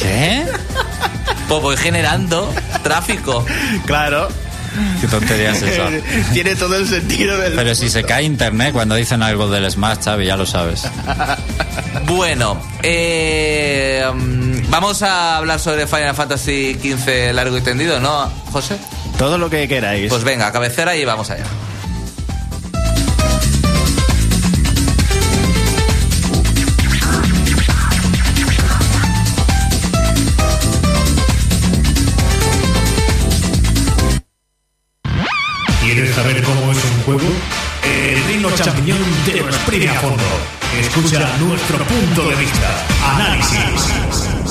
¿Qué? 0.00 0.46
Pues 1.48 1.60
voy 1.62 1.76
generando 1.76 2.50
tráfico. 2.82 3.44
Claro. 3.86 4.28
¿Qué 5.00 5.08
tontería 5.08 5.52
es 5.52 5.62
esa? 5.62 5.88
Tiene 6.32 6.56
todo 6.56 6.76
el 6.76 6.86
sentido 6.88 7.38
del. 7.38 7.54
Pero 7.54 7.74
si 7.74 7.88
se 7.88 8.04
cae 8.04 8.24
internet 8.24 8.72
cuando 8.72 8.94
dicen 8.94 9.22
algo 9.22 9.48
del 9.48 9.70
Smash, 9.70 9.98
Xavi, 10.04 10.26
ya 10.26 10.36
lo 10.36 10.46
sabes. 10.46 10.84
Bueno, 12.06 12.60
eh, 12.82 14.04
mm, 14.12 14.70
vamos 14.70 15.02
a 15.02 15.36
hablar 15.36 15.60
sobre 15.60 15.86
Final 15.86 16.14
Fantasy 16.14 16.74
XV 16.74 17.32
largo 17.32 17.56
y 17.56 17.60
tendido, 17.60 18.00
¿no, 18.00 18.30
José? 18.50 18.76
Todo 19.16 19.38
lo 19.38 19.48
que 19.48 19.68
queráis. 19.68 20.10
Pues 20.10 20.24
venga, 20.24 20.50
cabecera 20.52 20.96
y 20.96 21.04
vamos 21.04 21.30
allá. 21.30 21.44
Saber 36.22 36.42
cómo 36.44 36.70
es 36.70 36.78
un 36.84 37.02
juego? 37.02 37.28
El 37.82 38.24
reino 38.24 38.50
champiñón 38.52 38.98
te 39.24 39.40
lo 39.40 39.48
exprime 39.48 39.88
a 39.88 39.94
fondo. 39.94 40.22
Escucha 40.78 41.36
nuestro 41.38 41.78
punto 41.84 42.28
de 42.28 42.36
vista. 42.36 42.86
Análisis. 43.14 44.41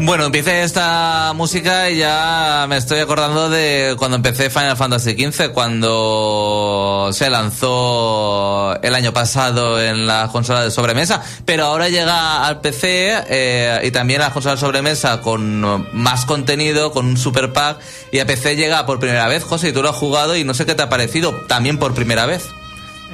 Bueno, 0.00 0.26
empiece 0.26 0.62
esta 0.62 1.32
música 1.34 1.90
y 1.90 1.98
ya 1.98 2.66
me 2.68 2.76
estoy 2.76 3.00
acordando 3.00 3.50
de 3.50 3.96
cuando 3.98 4.16
empecé 4.16 4.48
Final 4.48 4.76
Fantasy 4.76 5.12
XV, 5.12 5.50
cuando 5.52 7.10
se 7.12 7.28
lanzó 7.28 8.80
el 8.80 8.94
año 8.94 9.12
pasado 9.12 9.82
en 9.82 10.06
la 10.06 10.28
consola 10.30 10.62
de 10.62 10.70
sobremesa, 10.70 11.22
pero 11.44 11.64
ahora 11.64 11.88
llega 11.88 12.46
al 12.46 12.60
PC 12.60 13.24
eh, 13.28 13.80
y 13.84 13.90
también 13.90 14.20
a 14.20 14.28
la 14.28 14.32
consola 14.32 14.54
de 14.54 14.60
sobremesa 14.60 15.20
con 15.20 15.88
más 15.92 16.24
contenido, 16.26 16.92
con 16.92 17.06
un 17.06 17.16
super 17.16 17.52
pack, 17.52 17.78
y 18.12 18.20
a 18.20 18.26
PC 18.26 18.54
llega 18.54 18.86
por 18.86 19.00
primera 19.00 19.26
vez, 19.26 19.42
José, 19.42 19.70
y 19.70 19.72
tú 19.72 19.82
lo 19.82 19.90
has 19.90 19.96
jugado 19.96 20.36
y 20.36 20.44
no 20.44 20.54
sé 20.54 20.64
qué 20.64 20.76
te 20.76 20.82
ha 20.82 20.88
parecido, 20.88 21.34
también 21.48 21.76
por 21.76 21.92
primera 21.92 22.24
vez. 22.24 22.46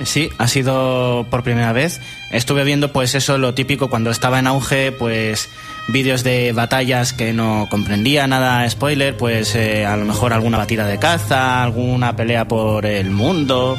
Sí, 0.03 0.31
ha 0.38 0.49
sido 0.49 1.25
por 1.31 1.44
primera 1.44 1.73
vez. 1.73 2.01
Estuve 2.33 2.64
viendo 2.64 2.92
pues 2.92 3.14
eso, 3.14 3.38
lo 3.38 3.55
típico 3.55 3.88
cuando 3.88 4.11
estaba 4.11 4.40
en 4.40 4.49
auge, 4.49 4.90
pues 4.90 5.49
vídeos 5.88 6.25
de 6.25 6.53
batallas 6.53 7.12
que 7.12 7.33
no 7.33 7.66
comprendía 7.70 8.27
nada 8.27 8.68
spoiler, 8.68 9.16
pues 9.16 9.55
eh, 9.55 9.87
a 9.87 9.97
lo 9.97 10.05
mejor 10.05 10.33
alguna 10.33 10.59
batida 10.59 10.87
de 10.87 10.99
caza, 10.99 11.62
alguna 11.62 12.16
pelea 12.16 12.49
por 12.49 12.87
el 12.87 13.11
mundo, 13.11 13.77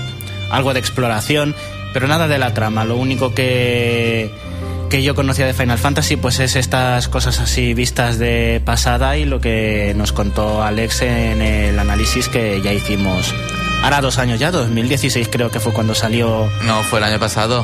algo 0.52 0.74
de 0.74 0.80
exploración, 0.80 1.56
pero 1.94 2.08
nada 2.08 2.28
de 2.28 2.38
la 2.38 2.54
trama. 2.54 2.86
Lo 2.86 2.98
único 2.98 3.34
que 3.34 4.32
que 4.90 5.02
yo 5.02 5.16
conocía 5.16 5.48
de 5.48 5.54
Final 5.54 5.80
Fantasy 5.80 6.16
pues 6.16 6.40
es 6.40 6.56
estas 6.56 7.08
cosas 7.08 7.40
así 7.40 7.74
vistas 7.74 8.20
de 8.20 8.62
pasada 8.64 9.18
y 9.18 9.26
lo 9.26 9.42
que 9.42 9.94
nos 9.96 10.14
contó 10.14 10.64
Alex 10.64 11.02
en 11.02 11.42
el 11.42 11.80
análisis 11.80 12.30
que 12.30 12.62
ya 12.62 12.72
hicimos 12.72 13.34
Ahora 13.86 14.02
dos 14.02 14.18
años 14.18 14.40
ya, 14.40 14.50
2016 14.50 15.30
creo 15.32 15.52
que 15.52 15.60
fue 15.60 15.72
cuando 15.72 15.94
salió. 15.94 16.50
No, 16.64 16.82
fue 16.82 16.98
el 16.98 17.06
año 17.06 17.20
pasado. 17.20 17.64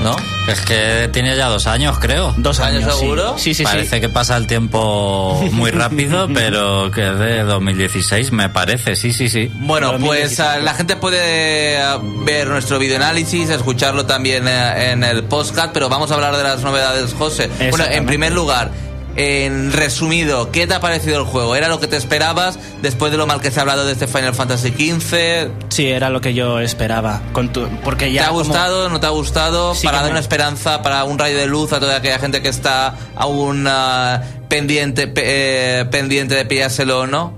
¿No? 0.00 0.16
Es 0.46 0.60
que 0.60 1.08
tiene 1.12 1.36
ya 1.36 1.48
dos 1.48 1.66
años, 1.66 1.98
creo. 1.98 2.34
Dos 2.36 2.60
años, 2.60 2.84
¿Años 2.84 2.98
seguro? 2.98 3.38
Sí, 3.38 3.54
sí, 3.54 3.54
sí. 3.54 3.64
parece 3.64 4.00
que 4.00 4.08
pasa 4.08 4.36
el 4.36 4.46
tiempo 4.46 5.42
muy 5.52 5.70
rápido, 5.70 6.28
pero 6.34 6.90
que 6.90 7.08
es 7.08 7.18
de 7.18 7.42
2016, 7.42 8.32
me 8.32 8.48
parece, 8.48 8.94
sí, 8.94 9.12
sí, 9.12 9.28
sí. 9.28 9.50
Bueno, 9.54 9.90
pues 9.92 10.36
2016. 10.36 10.40
ah, 10.40 10.58
la 10.58 10.74
gente 10.74 10.96
puede 10.96 11.78
ah, 11.78 11.98
ver 12.24 12.48
nuestro 12.48 12.78
videoanálisis, 12.78 13.48
escucharlo 13.50 14.06
también 14.06 14.46
eh, 14.46 14.92
en 14.92 15.02
el 15.02 15.24
podcast, 15.24 15.70
pero 15.72 15.88
vamos 15.88 16.10
a 16.10 16.14
hablar 16.14 16.36
de 16.36 16.42
las 16.42 16.62
novedades, 16.62 17.14
José. 17.14 17.50
Bueno, 17.70 17.86
en 17.90 18.06
primer 18.06 18.32
lugar, 18.32 18.70
en 19.16 19.72
resumido, 19.72 20.50
¿qué 20.52 20.66
te 20.66 20.74
ha 20.74 20.80
parecido 20.80 21.18
el 21.18 21.24
juego? 21.24 21.56
¿Era 21.56 21.68
lo 21.68 21.80
que 21.80 21.86
te 21.86 21.96
esperabas 21.96 22.58
después 22.82 23.10
de 23.12 23.18
lo 23.18 23.26
mal 23.26 23.40
que 23.40 23.50
se 23.50 23.58
ha 23.58 23.62
hablado 23.62 23.86
de 23.86 23.92
este 23.92 24.06
Final 24.06 24.34
Fantasy 24.34 24.70
XV? 24.70 25.48
Sí, 25.70 25.86
era 25.88 26.10
lo 26.10 26.20
que 26.20 26.34
yo 26.34 26.60
esperaba. 26.60 27.22
Con 27.32 27.52
tu- 27.52 27.66
porque 27.82 28.12
ya 28.12 28.22
¿Te 28.22 28.26
ha 28.26 28.28
como- 28.30 28.44
gustado? 28.44 28.88
¿No 28.88 29.00
te 29.00 29.06
ha 29.06 29.10
gustado? 29.10 29.74
Sí 29.74 29.86
para 29.86 29.98
dar 29.98 30.06
me- 30.06 30.10
una 30.12 30.20
esperanza, 30.20 30.82
para 30.82 31.04
un 31.04 31.18
rayo 31.18 31.36
de 31.38 31.46
luz 31.46 31.72
a 31.72 31.80
toda 31.80 31.96
aquella 31.96 32.18
gente 32.18 32.42
que 32.42 32.48
está 32.48 32.94
aún 33.14 33.64
ah, 33.68 34.22
pendiente, 34.48 35.06
pe- 35.08 35.80
eh, 35.80 35.84
pendiente 35.86 36.34
de 36.34 36.44
pillárselo 36.44 37.00
o 37.00 37.06
no. 37.06 37.34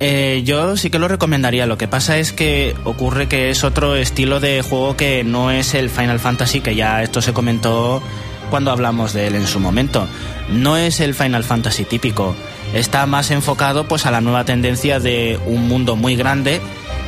Eh, 0.00 0.42
yo 0.44 0.76
sí 0.76 0.90
que 0.90 0.98
lo 1.00 1.08
recomendaría. 1.08 1.66
Lo 1.66 1.76
que 1.76 1.88
pasa 1.88 2.18
es 2.18 2.32
que 2.32 2.74
ocurre 2.84 3.26
que 3.28 3.50
es 3.50 3.64
otro 3.64 3.96
estilo 3.96 4.38
de 4.38 4.62
juego 4.62 4.96
que 4.96 5.24
no 5.24 5.50
es 5.50 5.74
el 5.74 5.90
Final 5.90 6.20
Fantasy, 6.20 6.60
que 6.60 6.76
ya 6.76 7.02
esto 7.02 7.20
se 7.20 7.32
comentó 7.32 8.00
cuando 8.48 8.70
hablamos 8.70 9.12
de 9.12 9.26
él 9.26 9.34
en 9.34 9.46
su 9.46 9.60
momento. 9.60 10.06
No 10.50 10.76
es 10.76 11.00
el 11.00 11.14
Final 11.14 11.44
Fantasy 11.44 11.84
típico. 11.84 12.34
Está 12.74 13.06
más 13.06 13.30
enfocado 13.30 13.86
pues 13.86 14.06
a 14.06 14.10
la 14.10 14.20
nueva 14.20 14.44
tendencia 14.44 15.00
de 15.00 15.38
un 15.46 15.68
mundo 15.68 15.96
muy 15.96 16.16
grande 16.16 16.60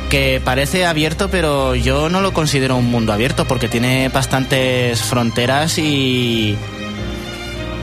que 0.09 0.41
parece 0.43 0.85
abierto, 0.85 1.29
pero 1.29 1.73
yo 1.73 2.09
no 2.09 2.19
lo 2.19 2.33
considero 2.33 2.75
un 2.75 2.91
mundo 2.91 3.13
abierto 3.13 3.45
porque 3.45 3.69
tiene 3.69 4.09
bastantes 4.09 5.01
fronteras 5.01 5.77
y 5.77 6.57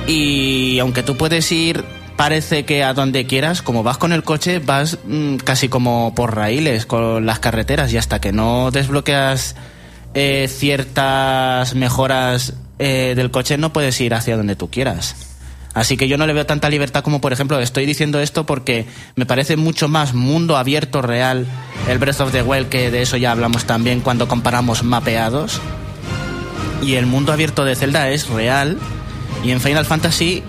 y 0.07 0.79
aunque 0.79 1.03
tú 1.03 1.16
puedes 1.16 1.51
ir 1.53 1.85
parece 2.16 2.64
que 2.64 2.83
a 2.83 2.94
donde 2.94 3.27
quieras 3.27 3.62
como 3.62 3.83
vas 3.83 3.99
con 3.99 4.12
el 4.12 4.25
coche 4.25 4.59
vas 4.59 4.99
mm, 5.05 5.37
casi 5.37 5.68
como 5.68 6.14
por 6.14 6.35
raíles 6.35 6.87
con 6.87 7.25
las 7.27 7.38
carreteras 7.38 7.92
y 7.92 7.99
hasta 7.99 8.21
que 8.21 8.33
no 8.33 8.71
desbloqueas 8.71 9.55
eh, 10.14 10.49
ciertas 10.49 11.75
mejoras 11.75 12.55
eh, 12.79 13.14
del 13.17 13.31
coche 13.31 13.59
no 13.59 13.73
puedes 13.73 14.01
ir 14.01 14.14
hacia 14.14 14.37
donde 14.37 14.57
tú 14.57 14.71
quieras 14.71 15.17
así 15.75 15.97
que 15.97 16.09
yo 16.09 16.17
no 16.19 16.27
le 16.27 16.33
veo 16.33 16.47
tanta 16.47 16.69
libertad 16.71 17.03
como 17.03 17.21
por 17.21 17.33
ejemplo 17.33 17.61
estoy 17.61 17.87
diciendo 17.87 18.21
esto 18.21 18.47
porque 18.47 18.87
me 19.17 19.27
parece 19.27 19.57
mucho 19.57 19.88
más 19.88 20.14
mundo 20.14 20.57
abierto 20.57 21.03
real 21.03 21.47
el 21.88 21.99
Breath 21.99 22.21
of 22.21 22.33
the 22.33 22.43
Wild 22.43 22.69
que 22.69 22.91
de 22.91 23.03
eso 23.03 23.17
ya 23.17 23.33
hablamos 23.33 23.64
también 23.64 24.01
cuando 24.01 24.29
comparamos 24.29 24.83
mapeados 24.83 25.61
y 26.83 26.95
el 26.95 27.07
mundo 27.07 27.33
abierto 27.33 27.64
de 27.64 27.75
Zelda 27.75 28.09
es 28.09 28.29
real 28.29 28.79
y 29.45 29.51
en 29.51 29.61
Final 29.61 29.85
Fantasy 29.85 30.43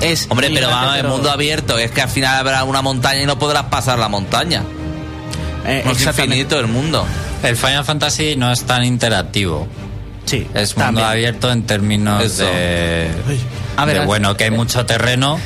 es 0.00 0.26
Hombre, 0.30 0.50
pero 0.52 0.68
vamos, 0.68 0.96
el 0.96 1.06
mundo 1.06 1.30
abierto 1.30 1.78
es 1.78 1.90
que 1.90 2.02
al 2.02 2.08
final 2.08 2.36
habrá 2.36 2.64
una 2.64 2.82
montaña 2.82 3.22
y 3.22 3.26
no 3.26 3.38
podrás 3.38 3.64
pasar 3.64 3.98
la 3.98 4.08
montaña. 4.08 4.62
Eh, 5.64 5.82
No 5.84 5.92
es 5.92 6.02
infinito 6.02 6.58
el 6.58 6.66
mundo. 6.66 7.06
El 7.42 7.56
Final 7.56 7.84
Fantasy 7.84 8.36
no 8.36 8.52
es 8.52 8.62
tan 8.64 8.84
interactivo. 8.84 9.66
Sí, 10.26 10.46
Es 10.54 10.76
mundo 10.76 10.86
también. 11.00 11.06
abierto 11.06 11.50
en 11.50 11.62
términos 11.62 12.22
Eso. 12.22 12.44
de, 12.44 13.08
A 13.76 13.84
ver, 13.84 14.00
de, 14.00 14.06
bueno, 14.06 14.36
que 14.36 14.44
hay 14.44 14.50
mucho 14.50 14.84
terreno 14.84 15.38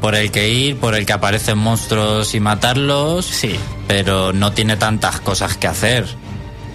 por 0.00 0.14
el 0.14 0.30
que 0.30 0.48
ir, 0.48 0.76
por 0.78 0.94
el 0.94 1.04
que 1.04 1.12
aparecen 1.12 1.58
monstruos 1.58 2.34
y 2.34 2.40
matarlos, 2.40 3.26
Sí. 3.26 3.54
pero 3.86 4.32
no 4.32 4.52
tiene 4.52 4.76
tantas 4.78 5.20
cosas 5.20 5.56
que 5.58 5.66
hacer 5.68 6.06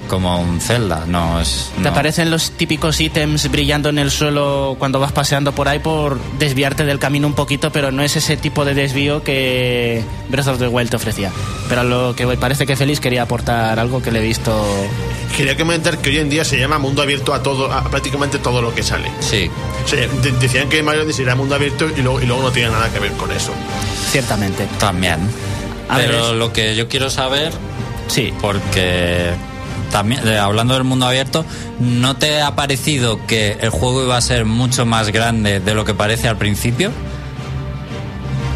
como 0.09 0.41
un 0.41 0.59
Zelda, 0.59 1.05
no 1.07 1.39
es... 1.39 1.71
Te 1.81 1.87
aparecen 1.87 2.29
los 2.29 2.51
típicos 2.51 2.99
ítems 2.99 3.49
brillando 3.49 3.87
en 3.87 3.97
el 3.99 4.11
suelo 4.11 4.75
cuando 4.77 4.99
vas 4.99 5.13
paseando 5.13 5.53
por 5.53 5.69
ahí 5.69 5.79
por 5.79 6.19
desviarte 6.37 6.83
del 6.83 6.99
camino 6.99 7.27
un 7.27 7.33
poquito, 7.33 7.71
pero 7.71 7.91
no 7.93 8.03
es 8.03 8.17
ese 8.17 8.35
tipo 8.35 8.65
de 8.65 8.73
desvío 8.73 9.23
que 9.23 10.03
Breath 10.27 10.47
of 10.47 10.59
the 10.59 10.67
Wild 10.67 10.89
te 10.89 10.97
ofrecía. 10.97 11.31
Pero 11.69 11.81
a 11.81 11.83
lo 11.85 12.13
que 12.15 12.25
voy, 12.25 12.35
parece 12.35 12.65
que 12.65 12.75
Félix 12.75 12.99
quería 12.99 13.21
aportar 13.23 13.79
algo 13.79 14.01
que 14.01 14.11
le 14.11 14.19
he 14.19 14.23
visto. 14.23 14.51
Quería 15.37 15.55
comentar 15.55 15.99
que 15.99 16.09
hoy 16.09 16.17
en 16.17 16.29
día 16.29 16.43
se 16.43 16.57
llama 16.59 16.79
mundo 16.79 17.01
abierto 17.01 17.33
a 17.33 17.41
todo, 17.41 17.71
a 17.71 17.83
prácticamente 17.83 18.39
todo 18.39 18.61
lo 18.61 18.73
que 18.75 18.83
sale. 18.83 19.09
Sí, 19.21 19.49
O 19.85 19.87
sea, 19.87 19.99
de- 20.07 20.31
decían 20.33 20.67
que 20.67 20.81
Mario 20.83 21.03
Odyssey 21.03 21.23
era 21.23 21.35
mundo 21.35 21.55
abierto 21.55 21.87
y 21.95 22.01
luego, 22.01 22.19
y 22.19 22.25
luego 22.25 22.41
no 22.43 22.51
tiene 22.51 22.71
nada 22.71 22.91
que 22.91 22.99
ver 22.99 23.11
con 23.13 23.31
eso. 23.31 23.51
Ciertamente. 24.11 24.67
también. 24.79 25.19
A 25.87 25.97
ver, 25.97 26.07
pero 26.07 26.31
es- 26.31 26.35
lo 26.35 26.51
que 26.51 26.75
yo 26.75 26.87
quiero 26.87 27.09
saber 27.09 27.51
Sí. 28.07 28.33
porque 28.41 29.31
también 29.89 30.27
eh, 30.27 30.37
hablando 30.37 30.73
del 30.73 30.83
mundo 30.83 31.05
abierto, 31.05 31.45
¿no 31.79 32.15
te 32.15 32.41
ha 32.41 32.55
parecido 32.55 33.25
que 33.27 33.57
el 33.61 33.69
juego 33.69 34.03
iba 34.03 34.17
a 34.17 34.21
ser 34.21 34.45
mucho 34.45 34.85
más 34.85 35.11
grande 35.11 35.59
de 35.59 35.73
lo 35.73 35.85
que 35.85 35.93
parece 35.93 36.27
al 36.27 36.37
principio? 36.37 36.91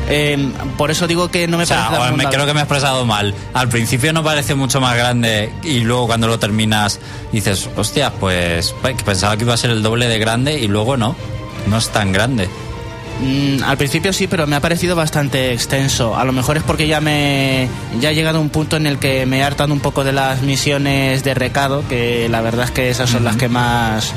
Eh, 0.10 0.52
por 0.78 0.92
eso 0.92 1.08
digo 1.08 1.30
que 1.30 1.48
no 1.48 1.58
me 1.58 1.64
O 1.64 1.66
sea, 1.66 1.90
parece 1.90 2.08
tan 2.08 2.18
me, 2.18 2.26
creo 2.26 2.46
que 2.46 2.54
me 2.54 2.60
he 2.60 2.64
expresado 2.64 3.06
mal. 3.06 3.34
Al 3.54 3.70
principio 3.70 4.12
no 4.14 4.24
parece 4.24 4.54
mucho 4.56 4.82
más 4.82 4.96
grande 4.96 5.52
y 5.64 5.80
luego 5.80 6.08
cuando 6.08 6.28
lo 6.28 6.40
terminas 6.40 7.00
dices, 7.32 7.70
hostia, 7.76 8.12
pues 8.12 8.76
pues, 8.82 9.02
pensaba 9.04 9.38
que 9.38 9.44
iba 9.44 9.54
a 9.54 9.58
ser 9.58 9.72
el 9.72 9.82
doble 9.82 10.08
de 10.08 10.20
grande 10.20 10.60
y 10.60 10.68
luego 10.68 10.98
no, 10.98 11.16
no 11.68 11.78
es 11.78 11.90
tan 11.90 12.12
grande. 12.12 12.50
Mm, 13.24 13.64
al 13.64 13.78
principio 13.78 14.12
sí, 14.12 14.28
pero 14.28 14.48
me 14.48 14.58
ha 14.58 14.60
parecido 14.60 14.98
bastante 14.98 15.54
extenso. 15.54 16.18
A 16.18 16.26
lo 16.26 16.34
mejor 16.34 16.58
es 16.58 16.64
porque 16.64 16.88
ya 16.88 17.00
me 17.00 17.70
ya 18.02 18.12
he 18.12 18.16
llegado 18.16 18.40
a 18.40 18.42
un 18.42 18.50
punto 18.50 18.76
en 18.76 18.86
el 18.86 19.00
que 19.00 19.26
me 19.26 19.40
he 19.40 19.44
hartado 19.44 19.72
un 19.74 19.80
poco 19.80 20.04
de 20.04 20.12
las 20.12 20.42
misiones 20.42 21.24
de 21.24 21.34
recado, 21.34 21.88
que 21.88 22.28
la 22.28 22.42
verdad 22.42 22.66
es 22.66 22.72
que 22.72 22.90
esas 22.90 23.10
son 23.10 23.24
las 23.24 23.38
que 23.38 23.48
más 23.48 24.14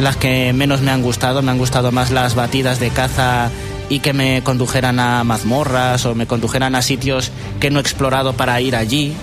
las 0.00 0.16
que 0.16 0.52
menos 0.52 0.82
me 0.82 0.90
han 0.90 1.02
gustado. 1.02 1.40
Me 1.40 1.50
han 1.50 1.58
gustado 1.58 1.92
más 1.92 2.10
las 2.10 2.34
batidas 2.34 2.78
de 2.78 2.90
caza 2.90 3.50
y 3.88 4.00
que 4.00 4.12
me 4.12 4.42
condujeran 4.42 5.00
a 5.00 5.24
mazmorras 5.24 6.04
o 6.04 6.14
me 6.14 6.26
condujeran 6.26 6.74
a 6.74 6.82
sitios 6.82 7.30
que 7.58 7.70
no 7.70 7.78
he 7.78 7.82
explorado 7.82 8.34
para 8.34 8.60
ir 8.60 8.76
allí. 8.76 9.14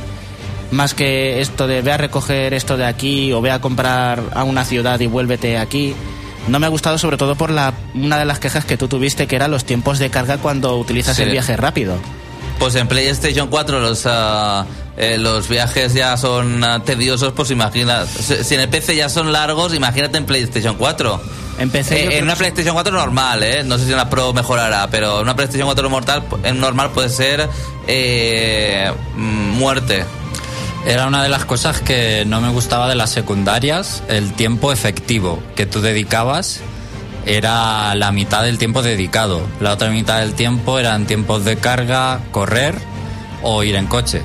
Más 0.71 0.95
que 0.95 1.39
esto 1.39 1.67
de 1.67 1.83
ve 1.83 1.91
a 1.91 1.97
recoger 1.97 2.55
esto 2.55 2.77
de 2.77 2.85
aquí 2.85 3.31
o 3.31 3.41
ve 3.41 3.51
a 3.51 3.61
comprar 3.61 4.23
a 4.33 4.43
una 4.43 4.65
ciudad 4.65 4.99
y 5.01 5.05
vuélvete 5.05 5.59
aquí. 5.59 5.93
No 6.47 6.59
me 6.59 6.65
ha 6.65 6.69
gustado 6.69 6.97
sobre 6.97 7.17
todo 7.17 7.35
por 7.35 7.49
la 7.49 7.73
una 7.93 8.17
de 8.19 8.25
las 8.25 8.39
quejas 8.39 8.65
que 8.65 8.77
tú 8.77 8.87
tuviste 8.87 9.27
que 9.27 9.35
era 9.35 9.47
los 9.47 9.63
tiempos 9.65 9.99
de 9.99 10.09
carga 10.09 10.37
cuando 10.37 10.75
utilizas 10.77 11.15
Sí. 11.15 11.23
el 11.23 11.31
viaje 11.31 11.55
rápido. 11.57 11.95
Pues 12.59 12.75
en 12.75 12.87
PlayStation 12.87 13.47
4 13.47 13.79
los, 13.79 14.05
eh, 14.97 15.17
los 15.17 15.49
viajes 15.49 15.93
ya 15.93 16.15
son 16.17 16.63
ah, 16.63 16.81
tediosos, 16.83 17.33
pues 17.33 17.49
imagina. 17.51 18.05
Si 18.05 18.53
en 18.53 18.61
el 18.61 18.69
PC 18.69 18.95
ya 18.95 19.09
son 19.09 19.31
largos, 19.31 19.73
imagínate 19.73 20.17
en 20.17 20.25
PlayStation 20.25 20.75
4. 20.75 21.21
Empecé 21.59 22.01
Eh, 22.01 22.05
yo 22.05 22.11
en 22.11 22.23
una 22.25 22.35
PlayStation 22.35 22.73
4 22.73 22.93
normal, 22.93 23.43
¿eh? 23.43 23.63
No 23.63 23.77
sé 23.77 23.83
si 23.85 23.89
en 23.89 23.95
una 23.95 24.09
Pro 24.09 24.33
mejorará, 24.33 24.87
pero 24.89 25.17
en 25.17 25.23
una 25.23 25.35
PlayStation 25.35 25.67
4 25.67 25.89
mortal, 25.89 26.23
en 26.43 26.59
normal 26.59 26.91
puede 26.91 27.09
ser 27.09 27.49
eh, 27.87 28.91
mm, 29.15 29.49
muerte. 29.57 30.05
Era 30.85 31.07
una 31.07 31.23
de 31.23 31.29
las 31.29 31.45
cosas 31.45 31.79
que 31.79 32.25
no 32.25 32.41
me 32.41 32.49
gustaba 32.49 32.89
de 32.89 32.95
las 32.95 33.09
secundarias, 33.09 34.03
el 34.09 34.33
tiempo 34.33 34.73
efectivo 34.73 35.41
que 35.55 35.65
tú 35.65 35.79
dedicabas 35.81 36.59
era 37.25 37.95
la 37.95 38.11
mitad 38.11 38.43
del 38.43 38.57
tiempo 38.57 38.81
dedicado. 38.81 39.41
La 39.61 39.71
otra 39.71 39.89
mitad 39.89 40.19
del 40.19 40.33
tiempo 40.33 40.79
eran 40.79 41.05
tiempos 41.05 41.45
de 41.45 41.55
carga, 41.55 42.19
correr 42.31 42.75
o 43.43 43.63
ir 43.63 43.75
en 43.75 43.87
coche. 43.87 44.21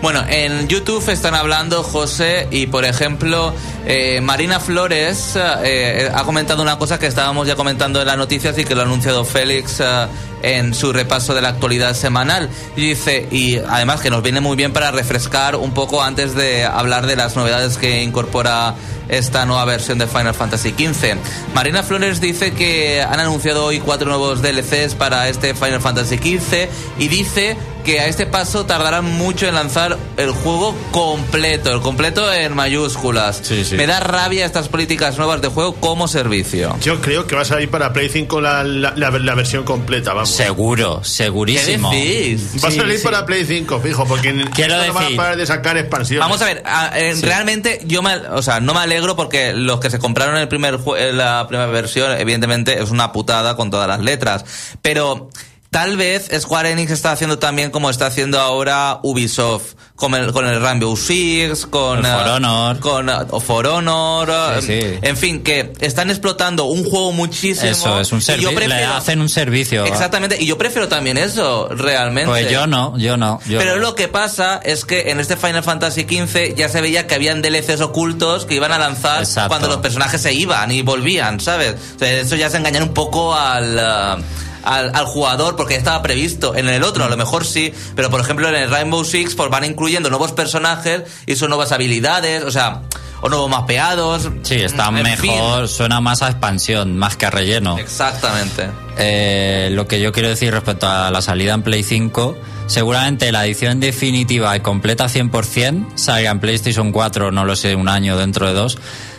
Bueno, 0.00 0.24
en 0.28 0.68
YouTube 0.68 1.06
están 1.10 1.34
hablando, 1.34 1.82
José, 1.82 2.46
y 2.50 2.68
por 2.68 2.84
ejemplo, 2.84 3.52
Eh, 3.90 4.20
Marina 4.20 4.60
Flores 4.60 5.32
eh, 5.64 6.10
ha 6.14 6.22
comentado 6.24 6.62
una 6.62 6.78
cosa 6.78 6.98
que 6.98 7.06
estábamos 7.06 7.46
ya 7.46 7.56
comentando 7.56 8.02
en 8.02 8.06
las 8.06 8.18
noticias 8.18 8.58
y 8.58 8.66
que 8.66 8.74
lo 8.74 8.82
ha 8.82 8.84
anunciado 8.84 9.24
Félix 9.24 9.80
eh, 9.80 10.06
en 10.42 10.74
su 10.74 10.92
repaso 10.92 11.34
de 11.34 11.40
la 11.40 11.48
actualidad 11.48 11.94
semanal. 11.94 12.50
Y 12.76 12.82
dice, 12.82 13.26
y 13.30 13.56
además 13.56 14.02
que 14.02 14.10
nos 14.10 14.22
viene 14.22 14.42
muy 14.42 14.58
bien 14.58 14.74
para 14.74 14.90
refrescar 14.90 15.56
un 15.56 15.72
poco 15.72 16.02
antes 16.02 16.34
de 16.34 16.66
hablar 16.66 17.06
de 17.06 17.16
las 17.16 17.34
novedades 17.34 17.78
que 17.78 18.02
incorpora 18.02 18.74
esta 19.08 19.46
nueva 19.46 19.64
versión 19.64 19.96
de 19.96 20.06
Final 20.06 20.34
Fantasy 20.34 20.70
XV. 20.70 21.16
Marina 21.54 21.82
Flores 21.82 22.20
dice 22.20 22.52
que 22.52 23.02
han 23.02 23.20
anunciado 23.20 23.64
hoy 23.64 23.80
cuatro 23.80 24.08
nuevos 24.08 24.42
DLCs 24.42 24.94
para 24.94 25.28
este 25.28 25.54
Final 25.54 25.80
Fantasy 25.80 26.18
XV 26.18 26.68
y 26.98 27.08
dice 27.08 27.56
que 27.84 28.00
a 28.00 28.06
este 28.06 28.26
paso 28.26 28.66
tardarán 28.66 29.06
mucho 29.06 29.46
en 29.46 29.54
lanzar 29.54 29.96
el 30.18 30.30
juego 30.32 30.74
completo, 30.90 31.72
el 31.72 31.80
completo 31.80 32.30
en 32.30 32.54
mayúsculas. 32.54 33.40
Sí, 33.42 33.64
sí. 33.64 33.77
Me 33.78 33.86
da 33.86 34.00
rabia 34.00 34.44
estas 34.44 34.68
políticas 34.68 35.16
nuevas 35.18 35.40
de 35.40 35.46
juego 35.48 35.76
como 35.76 36.08
servicio. 36.08 36.76
Yo 36.82 37.00
creo 37.00 37.28
que 37.28 37.36
va 37.36 37.42
a 37.42 37.44
salir 37.44 37.70
para 37.70 37.92
Play 37.92 38.08
5 38.08 38.40
la, 38.40 38.64
la, 38.64 38.92
la- 38.96 39.10
la 39.10 39.34
versión 39.36 39.62
completa, 39.62 40.12
vamos. 40.12 40.30
Seguro, 40.30 40.98
¿Qué 41.02 41.08
segurísimo. 41.08 41.90
decís? 41.92 42.56
Va 42.62 42.68
a 42.68 42.72
salir 42.72 42.98
sí. 42.98 43.04
para 43.04 43.24
Play 43.24 43.44
5, 43.44 43.78
fijo, 43.80 44.04
porque 44.04 44.34
Quiero 44.52 44.74
no 44.76 44.80
van 44.80 44.96
a 44.96 45.00
decir- 45.06 45.16
parar 45.16 45.36
de 45.36 45.46
sacar 45.46 45.76
expansiones. 45.78 46.20
Vamos 46.26 46.42
a 46.42 46.46
ver, 46.46 46.62
a- 46.66 46.98
eh, 46.98 47.14
realmente 47.22 47.80
yo 47.84 48.02
me, 48.02 48.16
o 48.16 48.42
sea, 48.42 48.58
no 48.58 48.74
me 48.74 48.80
alegro 48.80 49.14
porque 49.14 49.52
los 49.52 49.78
que 49.78 49.90
se 49.90 50.00
compraron 50.00 50.36
el 50.38 50.48
primer 50.48 50.80
eh, 50.98 51.12
la 51.12 51.46
primera 51.46 51.70
versión, 51.70 52.18
evidentemente 52.18 52.82
es 52.82 52.90
una 52.90 53.12
putada 53.12 53.54
con 53.54 53.70
todas 53.70 53.86
las 53.86 54.00
letras, 54.00 54.44
pero 54.82 55.30
tal 55.70 55.96
vez 55.96 56.28
Square 56.40 56.70
Enix 56.70 56.90
está 56.90 57.12
haciendo 57.12 57.38
también 57.38 57.70
como 57.70 57.90
está 57.90 58.06
haciendo 58.06 58.40
ahora 58.40 59.00
Ubisoft 59.02 59.74
con 59.96 60.14
el, 60.14 60.32
con 60.32 60.46
el 60.46 60.60
Rainbow 60.62 60.96
Six, 60.96 61.66
con 61.66 61.98
El 61.98 62.12
For 62.12 62.26
eh, 62.26 62.30
Honor. 62.30 62.78
con 62.80 63.08
eh, 63.10 63.12
o 63.30 63.40
For 63.40 63.66
Honor, 63.66 64.30
Sí, 64.60 64.66
sí. 64.80 64.80
en 65.02 65.16
fin, 65.16 65.42
que 65.42 65.72
están 65.80 66.08
explotando 66.10 66.64
un 66.64 66.84
juego 66.84 67.12
muchísimo. 67.12 67.68
Eso, 67.70 68.00
es 68.00 68.12
un 68.12 68.22
servicio. 68.22 68.50
Le 68.52 68.84
hacen 68.84 69.20
un 69.20 69.28
servicio. 69.28 69.84
Exactamente, 69.84 70.36
y 70.40 70.46
yo 70.46 70.56
prefiero 70.56 70.88
también 70.88 71.18
eso, 71.18 71.68
realmente. 71.70 72.30
Pues 72.30 72.50
yo 72.50 72.66
no, 72.66 72.96
yo 72.96 73.16
no. 73.16 73.40
yo 73.46 73.58
Pero 73.58 73.72
no. 73.72 73.78
lo 73.78 73.94
que 73.96 74.06
pasa 74.08 74.60
es 74.62 74.84
que 74.84 75.10
en 75.10 75.18
este 75.20 75.36
Final 75.36 75.64
Fantasy 75.64 76.02
XV 76.02 76.54
ya 76.54 76.68
se 76.68 76.80
veía 76.80 77.06
que 77.06 77.14
habían 77.16 77.42
DLCs 77.42 77.80
ocultos 77.80 78.46
que 78.46 78.54
iban 78.54 78.70
a 78.72 78.78
lanzar 78.78 79.22
Exacto. 79.22 79.48
cuando 79.48 79.68
los 79.68 79.78
personajes 79.78 80.20
se 80.22 80.32
iban 80.32 80.70
y 80.70 80.82
volvían, 80.82 81.40
¿sabes? 81.40 81.74
O 81.96 81.98
sea, 81.98 82.12
eso 82.20 82.36
ya 82.36 82.48
se 82.50 82.56
engañan 82.56 82.84
un 82.84 82.94
poco 82.94 83.34
al... 83.34 83.76
uh, 84.20 84.22
al, 84.68 84.94
al 84.94 85.06
jugador 85.06 85.56
porque 85.56 85.74
ya 85.74 85.78
estaba 85.78 86.02
previsto 86.02 86.54
en 86.54 86.68
el 86.68 86.82
otro 86.82 87.04
a 87.04 87.08
lo 87.08 87.16
mejor 87.16 87.44
sí 87.44 87.72
pero 87.96 88.10
por 88.10 88.20
ejemplo 88.20 88.48
en 88.48 88.54
el 88.54 88.70
Rainbow 88.70 89.04
Six 89.04 89.34
pues 89.34 89.50
van 89.50 89.64
incluyendo 89.64 90.10
nuevos 90.10 90.32
personajes 90.32 91.02
y 91.26 91.36
son 91.36 91.48
nuevas 91.50 91.72
habilidades 91.72 92.44
o 92.44 92.50
sea 92.50 92.82
o 93.20 93.28
nuevos 93.28 93.50
mapeados 93.50 94.28
Sí, 94.42 94.54
está 94.54 94.92
fin. 94.92 95.02
mejor, 95.02 95.66
suena 95.66 96.00
más 96.00 96.22
a 96.22 96.28
expansión, 96.28 96.96
más 96.96 97.16
que 97.16 97.26
a 97.26 97.30
relleno. 97.30 97.76
exactamente 97.78 98.68
Eh, 98.96 99.70
lo 99.72 99.88
que 99.88 100.00
yo 100.00 100.12
quiero 100.12 100.28
decir 100.28 100.52
respecto 100.52 100.88
a 100.88 101.10
la 101.10 101.20
salida 101.20 101.54
en 101.54 101.62
Play 101.62 101.82
5, 101.82 102.36
seguramente 102.66 103.32
la 103.32 103.44
edición 103.46 103.80
definitiva 103.80 104.56
y 104.56 104.60
completa 104.60 105.06
100% 105.06 105.96
salga 105.96 106.30
en 106.30 106.38
PlayStation 106.40 106.92
4, 106.92 107.30
no 107.32 107.44
lo 107.44 107.56
sé, 107.56 107.74
un 107.74 107.88
año 107.88 108.16
dentro 108.16 108.46
de 108.46 108.52
dos. 108.54 108.78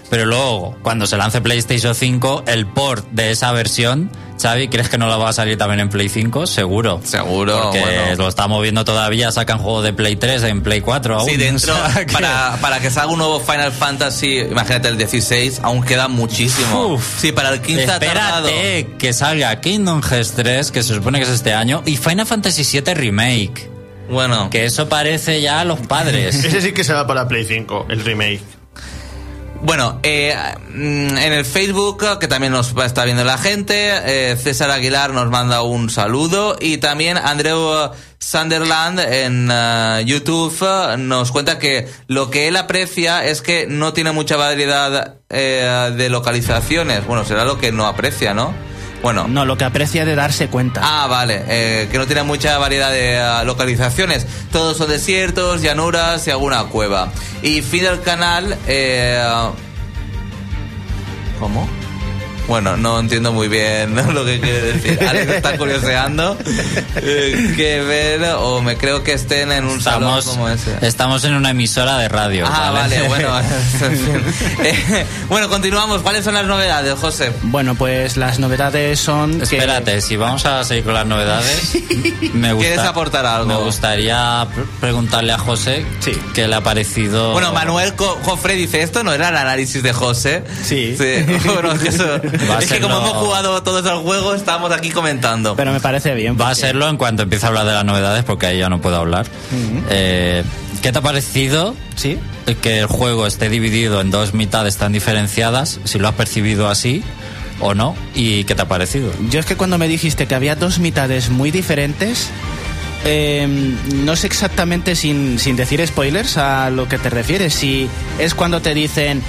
Pero 0.10 0.26
luego, 0.26 0.76
cuando 0.82 1.06
se 1.08 1.18
lance 1.18 1.40
PlayStation 1.42 1.94
5, 1.94 2.44
el 2.48 2.66
port 2.66 3.06
de 3.12 3.32
esa 3.32 3.52
versión, 3.52 4.10
Xavi, 4.42 4.68
¿crees 4.70 4.90
que 4.90 4.98
no 4.98 5.08
la 5.08 5.18
va 5.18 5.30
a 5.30 5.34
salir 5.34 5.58
también 5.58 5.82
en 5.82 5.90
Play 5.90 6.10
5? 6.10 6.48
Seguro. 6.48 7.00
Seguro, 7.04 7.62
Porque 7.64 7.80
bueno. 7.82 8.16
lo 8.16 8.28
estamos 8.28 8.62
viendo 8.64 8.84
todavía, 8.86 9.32
sacan 9.32 9.60
juegos 9.60 9.84
de 9.84 9.94
Play 9.94 10.16
3 10.16 10.44
en 10.44 10.64
Play 10.64 10.82
4 10.82 11.20
aún. 11.20 11.30
Sí, 11.30 11.36
dentro, 11.38 11.74
O 11.86 11.90
sea 11.92 12.06
que- 12.06 12.14
para, 12.14 12.58
para 12.62 12.80
que 12.80 12.90
salga 12.90 13.12
un 13.12 13.20
nuevo 13.20 13.40
Final 13.40 13.72
Fantasy, 13.72 14.40
imagínate 14.40 14.88
el 14.88 14.98
16, 14.98 15.60
aún 15.62 15.84
queda 15.84 16.08
muchísimo. 16.08 16.94
Uf. 16.94 17.20
sí, 17.20 17.32
para 17.32 17.50
el 17.50 17.62
15 17.62 17.84
ha 17.92 18.00
tardado. 18.00 18.48
Espérate 18.48 18.98
que 18.98 19.14
salga 19.14 19.60
Kingdom 19.62 20.02
Hearts 20.02 20.32
3, 20.36 20.72
que 20.72 20.82
se 20.84 20.96
supone 20.96 21.20
que 21.20 21.26
es 21.26 21.32
este 21.32 21.54
año, 21.54 21.84
y 21.86 21.98
Final 21.98 22.26
Fantasy 22.26 22.64
7 22.64 22.94
Remake. 22.96 23.70
Bueno, 24.10 24.50
Que 24.50 24.66
eso 24.66 24.90
parece 24.90 25.40
ya 25.42 25.60
a 25.60 25.66
los 25.66 25.80
padres. 25.82 26.34
Ese 26.44 26.62
sí 26.62 26.72
que 26.72 26.84
se 26.84 26.94
va 26.94 27.06
para 27.06 27.28
Play 27.28 27.46
5, 27.46 27.86
el 27.90 28.04
remake. 28.04 28.42
Bueno 29.62 30.00
eh, 30.04 30.36
mm, 30.70 31.18
en 31.18 31.34
el 31.34 31.46
Facebook, 31.46 32.20
que 32.20 32.28
también 32.28 32.54
nos 32.54 32.74
estar 32.86 33.06
viendo 33.06 33.24
la 33.24 33.38
gente, 33.38 33.92
eh, 34.06 34.36
César 34.38 34.72
Aguilar 34.72 35.12
nos 35.14 35.30
manda 35.30 35.62
un 35.62 35.90
saludo 35.90 36.56
y 36.60 36.78
también 36.78 37.18
Andreu 37.18 37.86
eh, 37.86 37.90
Sunderland 38.20 39.00
en 39.00 39.50
eh, 39.52 40.04
YouTube 40.06 40.56
eh, 40.62 40.98
nos 40.98 41.32
cuenta 41.32 41.58
que 41.58 41.88
lo 42.08 42.30
que 42.30 42.48
él 42.48 42.58
aprecia 42.58 43.26
es 43.26 43.42
que 43.42 43.66
no 43.68 43.94
tiene 43.94 44.12
mucha 44.12 44.36
variedad 44.36 45.16
eh, 45.30 45.94
de 45.96 46.10
localizaciones. 46.10 47.08
Bueno, 47.08 47.24
será 47.26 47.46
lo 47.46 47.58
que 47.58 47.72
no 47.72 47.88
aprecia, 47.88 48.34
¿no? 48.34 48.54
Bueno, 49.02 49.28
No, 49.28 49.46
lo 49.46 49.58
que 49.58 49.64
aprecia 49.64 50.06
de 50.06 50.16
darse 50.16 50.48
cuenta. 50.50 50.82
Ah, 50.84 51.08
vale, 51.08 51.44
eh, 51.48 51.88
que 51.92 51.98
no 51.98 52.06
tiene 52.06 52.24
mucha 52.24 52.58
variedad 52.58 52.92
de 52.92 53.18
ah, 53.18 53.44
localizaciones. 53.44 54.28
Todos 54.52 54.78
son 54.78 54.90
desiertos, 54.90 55.62
llanuras 55.62 56.28
y 56.28 56.32
alguna 56.32 56.64
cueva. 56.66 57.12
Y 57.42 57.62
fin 57.62 57.84
del 57.84 58.02
canal... 58.02 58.58
Eh, 58.68 59.22
¿Cómo? 61.40 61.68
Bueno, 62.50 62.76
no 62.76 63.00
entiendo 63.00 63.32
muy 63.32 63.48
bien 63.48 63.96
lo 64.14 64.26
que 64.26 64.40
quiere 64.42 64.74
decir. 64.74 65.00
Alex 65.08 65.32
está 65.34 65.56
curioseando. 65.58 66.38
Eh, 66.96 67.54
que 67.56 67.80
ver, 67.82 68.24
o 68.40 68.62
me 68.62 68.76
creo 68.76 69.04
que 69.04 69.14
estén 69.14 69.52
en 69.52 69.66
un 69.66 69.80
salón 69.82 70.18
Estamos, 70.20 70.26
como 70.26 70.50
ese. 70.50 70.76
estamos 70.82 71.24
en 71.26 71.36
una 71.36 71.52
emisora 71.52 71.98
de 72.00 72.10
radio. 72.10 72.46
Ah, 72.50 72.72
vale, 72.72 73.02
bueno. 73.08 73.40
en 73.40 73.46
fin. 73.98 74.24
Eh, 74.66 75.06
bueno, 75.30 75.48
continuamos. 75.48 76.02
¿Cuáles 76.02 76.26
son 76.26 76.34
las 76.34 76.46
novedades, 76.48 76.94
José? 76.96 77.32
Bueno, 77.44 77.76
pues 77.76 78.18
las 78.18 78.40
novedades 78.40 79.00
son 79.00 79.38
que- 79.38 79.44
Espérate, 79.44 80.02
si 80.02 80.16
vamos 80.18 80.44
a 80.46 80.64
seguir 80.64 80.84
con 80.86 80.96
las 80.96 81.06
novedades, 81.06 81.76
me 82.34 82.54
gusta, 82.54 82.68
¿Quieres 82.68 82.86
aportar 82.86 83.26
algo? 83.28 83.46
Me 83.48 83.56
gustaría 83.64 84.42
pr- 84.44 84.66
preguntarle 84.82 85.34
a 85.34 85.38
José 85.38 85.86
Sí. 86.00 86.12
qué 86.34 86.48
le 86.48 86.56
ha 86.56 86.62
parecido. 86.62 87.32
Bueno, 87.34 87.54
Manuel 87.54 87.94
Co- 87.94 88.20
Jofre 88.24 88.56
dice, 88.56 88.82
¿esto 88.82 89.04
no 89.04 89.14
era 89.14 89.30
el 89.30 89.38
análisis 89.38 89.84
de 89.84 89.94
José? 89.94 90.44
Sí. 90.64 90.96
Bueno, 91.46 91.74
es 91.74 91.80
que, 91.80 91.90
eso- 91.90 92.20
Va 92.50 92.58
a 92.58 92.60
es 92.60 92.72
que 92.72 92.80
como 92.80 92.98
hemos 92.98 93.12
jugado 93.18 93.62
todos 93.64 93.84
los 93.84 94.02
juegos, 94.02 94.38
estamos 94.38 94.72
aquí 94.72 94.90
comentando. 94.92 95.56
Pero 95.56 95.72
me 95.74 95.80
parece 95.80 96.14
bien. 96.14 96.38
Va 96.40 96.50
a 96.52 96.56
serlo 96.56 96.88
en 96.88 96.98
cuanto 96.98 97.24
empiece 97.24 97.46
a 97.46 97.50
hablar 97.50 97.66
de 97.66 97.74
las 97.74 97.86
novedades, 97.86 98.24
porque 98.24 98.46
ahí 98.48 98.60
ya 98.60 98.70
no 98.70 98.80
puedo 98.82 98.96
hablar. 98.98 99.26
Eh, 99.90 100.44
¿Qué 100.82 100.92
te 100.92 101.00
ha 101.00 101.02
parecido 101.02 101.76
Sí. 101.96 102.18
que 102.62 102.80
el 102.80 102.86
juego 102.88 103.28
esté 103.28 103.50
dividido 103.50 104.00
en 104.02 104.12
dos 104.12 104.34
mitades 104.34 104.78
tan 104.78 104.92
diferenciadas? 104.94 105.80
Si 105.84 106.00
lo 106.00 106.08
has 106.08 106.16
percibido 106.16 106.70
así 106.70 107.04
o 107.60 107.74
no, 107.74 107.96
y 108.16 108.46
qué 108.46 108.56
te 108.56 108.62
ha 108.62 108.68
parecido. 108.68 109.12
Yo 109.30 109.40
es 109.42 109.46
que 109.46 109.58
cuando 109.58 109.78
me 109.78 109.88
dijiste 109.90 110.28
que 110.28 110.36
había 110.36 110.56
dos 110.56 110.80
mitades 110.80 111.30
muy 111.30 111.52
diferentes, 111.52 112.30
eh, 113.06 113.48
no 113.96 114.16
sé 114.16 114.28
exactamente 114.28 114.96
sin, 114.96 115.40
sin 115.40 115.56
decir 115.58 115.86
spoilers 115.86 116.38
a 116.38 116.70
lo 116.70 116.88
que 116.88 116.98
te 116.98 117.10
refieres. 117.10 117.54
Si 117.54 117.90
es 118.18 118.34
cuando 118.34 118.62
te 118.62 118.74
dicen, 118.74 119.22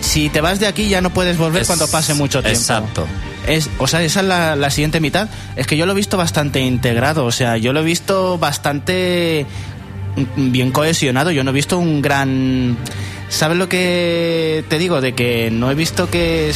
si 0.00 0.28
te 0.30 0.40
vas 0.40 0.60
de 0.60 0.66
aquí 0.66 0.88
ya 0.88 1.00
no 1.00 1.10
puedes 1.10 1.36
volver 1.38 1.62
Es- 1.62 1.66
cuando 1.68 1.88
pase 1.88 2.14
mucho 2.14 2.40
tiempo. 2.42 2.58
exacto. 2.58 3.06
Es, 3.46 3.70
o 3.78 3.86
sea, 3.86 4.02
esa 4.02 4.20
es 4.20 4.26
la, 4.26 4.56
la 4.56 4.70
siguiente 4.70 5.00
mitad. 5.00 5.28
Es 5.56 5.66
que 5.66 5.76
yo 5.76 5.86
lo 5.86 5.92
he 5.92 5.94
visto 5.96 6.16
bastante 6.16 6.60
integrado, 6.60 7.24
o 7.24 7.32
sea, 7.32 7.56
yo 7.56 7.72
lo 7.72 7.80
he 7.80 7.84
visto 7.84 8.36
bastante 8.38 9.46
bien 10.36 10.70
cohesionado. 10.72 11.30
Yo 11.30 11.44
no 11.44 11.50
he 11.50 11.54
visto 11.54 11.78
un 11.78 12.02
gran... 12.02 12.76
¿Sabes 13.30 13.58
lo 13.58 13.68
que 13.68 14.64
te 14.68 14.78
digo? 14.78 15.00
De 15.00 15.14
que 15.14 15.50
no 15.50 15.70
he 15.70 15.74
visto 15.74 16.10
que 16.10 16.52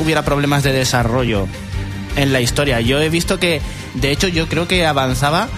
hubiera 0.00 0.22
problemas 0.24 0.62
de 0.62 0.72
desarrollo 0.72 1.48
en 2.16 2.32
la 2.32 2.40
historia. 2.40 2.80
Yo 2.80 3.00
he 3.00 3.08
visto 3.08 3.38
que, 3.40 3.60
de 3.94 4.10
hecho, 4.12 4.28
yo 4.28 4.46
creo 4.48 4.68
que 4.68 4.86
avanzaba 4.86 5.48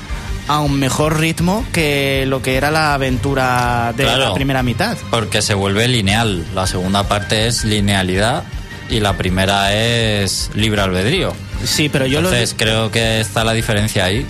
a 0.49 0.61
un 0.61 0.79
mejor 0.79 1.19
ritmo 1.19 1.65
que 1.73 2.25
lo 2.29 2.43
que 2.43 2.57
era 2.57 2.71
la 2.71 2.95
aventura 2.95 3.93
de 3.97 4.05
Claro. 4.05 4.29
la 4.29 4.35
primera 4.35 4.63
mitad. 4.63 4.97
Porque 5.11 5.41
se 5.43 5.55
vuelve 5.55 5.89
lineal. 5.89 6.45
La 6.55 6.67
segunda 6.67 7.09
parte 7.09 7.47
es 7.47 7.65
linealidad 7.65 8.45
y 8.91 9.01
la 9.01 9.17
primera 9.17 9.75
es 9.75 10.51
libre 10.55 10.83
albedrío. 10.83 11.35
Sí, 11.65 11.89
pero 11.89 12.07
yo 12.07 12.21
lo 12.21 12.29
Entonces 12.29 12.55
creo 12.59 12.91
que 12.91 13.21
está 13.21 13.43
la 13.45 13.53
diferencia 13.55 14.05
ahí. 14.05 14.27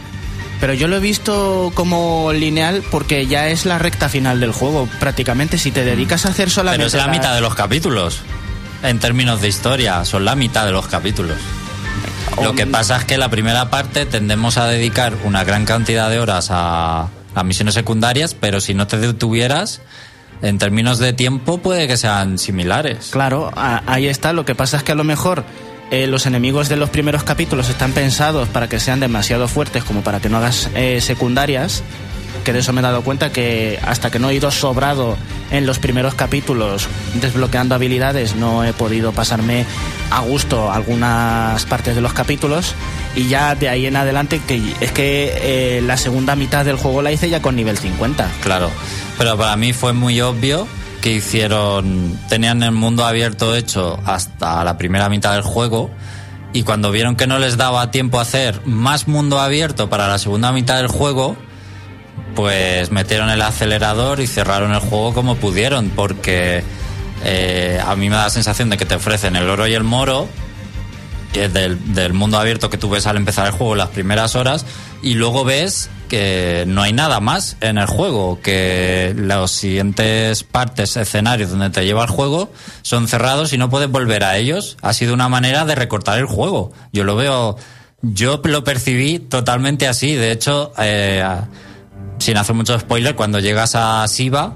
Pero 0.60 0.72
yo 0.72 0.86
lo 0.86 0.96
he 0.96 1.00
visto 1.00 1.72
como 1.74 2.32
lineal 2.32 2.82
porque 2.90 3.26
ya 3.26 3.48
es 3.48 3.66
la 3.66 3.78
recta 3.78 4.08
final 4.08 4.38
del 4.40 4.52
juego, 4.52 4.88
prácticamente. 5.00 5.58
Si 5.58 5.72
te 5.72 5.84
dedicas 5.84 6.26
a 6.26 6.28
hacer 6.28 6.48
solamente. 6.48 6.86
Pero 6.86 6.96
es 7.02 7.06
la 7.06 7.10
mitad 7.12 7.34
de 7.34 7.40
los 7.40 7.54
capítulos. 7.56 8.20
En 8.82 8.98
términos 9.00 9.40
de 9.42 9.48
historia, 9.48 10.04
son 10.04 10.24
la 10.24 10.36
mitad 10.36 10.64
de 10.64 10.72
los 10.72 10.86
capítulos. 10.86 11.38
Lo 12.42 12.54
que 12.54 12.66
pasa 12.66 12.96
es 12.96 13.04
que 13.04 13.16
la 13.18 13.28
primera 13.28 13.70
parte 13.70 14.06
tendemos 14.06 14.56
a 14.58 14.66
dedicar 14.66 15.14
una 15.24 15.44
gran 15.44 15.64
cantidad 15.64 16.10
de 16.10 16.18
horas 16.20 16.48
a 16.50 17.08
misiones 17.44 17.74
secundarias, 17.74 18.34
pero 18.34 18.60
si 18.60 18.74
no 18.74 18.86
te 18.86 18.98
detuvieras, 18.98 19.80
en 20.42 20.58
términos 20.58 20.98
de 20.98 21.12
tiempo 21.12 21.58
puede 21.58 21.86
que 21.86 21.96
sean 21.96 22.38
similares. 22.38 23.08
Claro, 23.10 23.50
a- 23.56 23.82
ahí 23.86 24.06
está. 24.08 24.32
Lo 24.32 24.44
que 24.44 24.54
pasa 24.54 24.76
es 24.78 24.82
que 24.82 24.92
a 24.92 24.94
lo 24.94 25.04
mejor 25.04 25.44
eh, 25.90 26.06
los 26.06 26.26
enemigos 26.26 26.68
de 26.68 26.76
los 26.76 26.90
primeros 26.90 27.22
capítulos 27.24 27.68
están 27.68 27.92
pensados 27.92 28.48
para 28.48 28.68
que 28.68 28.80
sean 28.80 29.00
demasiado 29.00 29.48
fuertes 29.48 29.84
como 29.84 30.02
para 30.02 30.20
que 30.20 30.28
no 30.28 30.38
hagas 30.38 30.68
eh, 30.74 31.00
secundarias. 31.00 31.82
Que 32.42 32.52
de 32.52 32.58
eso 32.60 32.72
me 32.72 32.80
he 32.80 32.82
dado 32.82 33.02
cuenta 33.02 33.32
que 33.32 33.78
hasta 33.84 34.10
que 34.10 34.18
no 34.18 34.30
he 34.30 34.34
ido 34.34 34.50
sobrado 34.50 35.16
en 35.50 35.66
los 35.66 35.78
primeros 35.78 36.14
capítulos 36.14 36.88
desbloqueando 37.20 37.74
habilidades 37.74 38.34
no 38.34 38.64
he 38.64 38.72
podido 38.72 39.12
pasarme 39.12 39.64
a 40.10 40.20
gusto 40.20 40.72
algunas 40.72 41.64
partes 41.66 41.94
de 41.94 42.00
los 42.00 42.12
capítulos 42.12 42.74
y 43.16 43.28
ya 43.28 43.54
de 43.54 43.68
ahí 43.68 43.86
en 43.86 43.96
adelante 43.96 44.40
que 44.46 44.60
es 44.80 44.92
que 44.92 45.32
eh, 45.36 45.82
la 45.82 45.96
segunda 45.96 46.36
mitad 46.36 46.64
del 46.64 46.76
juego 46.76 47.02
la 47.02 47.12
hice 47.12 47.30
ya 47.30 47.40
con 47.40 47.56
nivel 47.56 47.78
50. 47.78 48.28
Claro, 48.42 48.70
pero 49.18 49.36
para 49.36 49.56
mí 49.56 49.72
fue 49.72 49.92
muy 49.92 50.20
obvio 50.20 50.66
que 51.00 51.12
hicieron, 51.12 52.18
tenían 52.28 52.62
el 52.62 52.72
mundo 52.72 53.04
abierto 53.04 53.54
hecho 53.54 54.00
hasta 54.04 54.64
la 54.64 54.78
primera 54.78 55.08
mitad 55.08 55.34
del 55.34 55.42
juego 55.42 55.90
y 56.54 56.62
cuando 56.62 56.90
vieron 56.92 57.16
que 57.16 57.26
no 57.26 57.38
les 57.38 57.56
daba 57.56 57.90
tiempo 57.90 58.18
a 58.18 58.22
hacer 58.22 58.64
más 58.64 59.08
mundo 59.08 59.40
abierto 59.40 59.90
para 59.90 60.08
la 60.08 60.18
segunda 60.18 60.52
mitad 60.52 60.76
del 60.76 60.86
juego, 60.86 61.36
pues 62.34 62.90
metieron 62.90 63.30
el 63.30 63.42
acelerador 63.42 64.20
y 64.20 64.26
cerraron 64.26 64.72
el 64.72 64.80
juego 64.80 65.14
como 65.14 65.36
pudieron, 65.36 65.90
porque 65.90 66.62
eh, 67.24 67.80
a 67.84 67.96
mí 67.96 68.08
me 68.08 68.16
da 68.16 68.24
la 68.24 68.30
sensación 68.30 68.70
de 68.70 68.76
que 68.76 68.84
te 68.84 68.94
ofrecen 68.94 69.36
el 69.36 69.48
oro 69.48 69.66
y 69.66 69.74
el 69.74 69.84
moro 69.84 70.28
del, 71.32 71.94
del 71.94 72.12
mundo 72.12 72.38
abierto 72.38 72.70
que 72.70 72.78
tú 72.78 72.88
ves 72.88 73.06
al 73.06 73.16
empezar 73.16 73.46
el 73.46 73.52
juego 73.52 73.74
las 73.74 73.88
primeras 73.88 74.36
horas 74.36 74.64
y 75.02 75.14
luego 75.14 75.44
ves 75.44 75.90
que 76.08 76.64
no 76.66 76.82
hay 76.82 76.92
nada 76.92 77.20
más 77.20 77.56
en 77.60 77.78
el 77.78 77.86
juego, 77.86 78.40
que 78.40 79.14
los 79.16 79.50
siguientes 79.50 80.44
partes, 80.44 80.96
escenarios 80.96 81.50
donde 81.50 81.70
te 81.70 81.84
lleva 81.84 82.04
el 82.04 82.10
juego 82.10 82.50
son 82.82 83.08
cerrados 83.08 83.52
y 83.52 83.58
no 83.58 83.68
puedes 83.68 83.90
volver 83.90 84.24
a 84.24 84.36
ellos. 84.36 84.76
Ha 84.80 84.92
sido 84.92 85.14
una 85.14 85.28
manera 85.28 85.64
de 85.64 85.74
recortar 85.74 86.18
el 86.18 86.26
juego. 86.26 86.72
Yo 86.92 87.04
lo 87.04 87.16
veo, 87.16 87.56
yo 88.02 88.40
lo 88.44 88.64
percibí 88.64 89.18
totalmente 89.18 89.88
así. 89.88 90.14
De 90.14 90.30
hecho, 90.30 90.72
eh, 90.78 91.24
sin 92.24 92.36
hacer 92.36 92.54
mucho 92.56 92.78
spoiler, 92.78 93.14
cuando 93.14 93.38
llegas 93.40 93.74
a 93.74 94.06
Siva, 94.08 94.54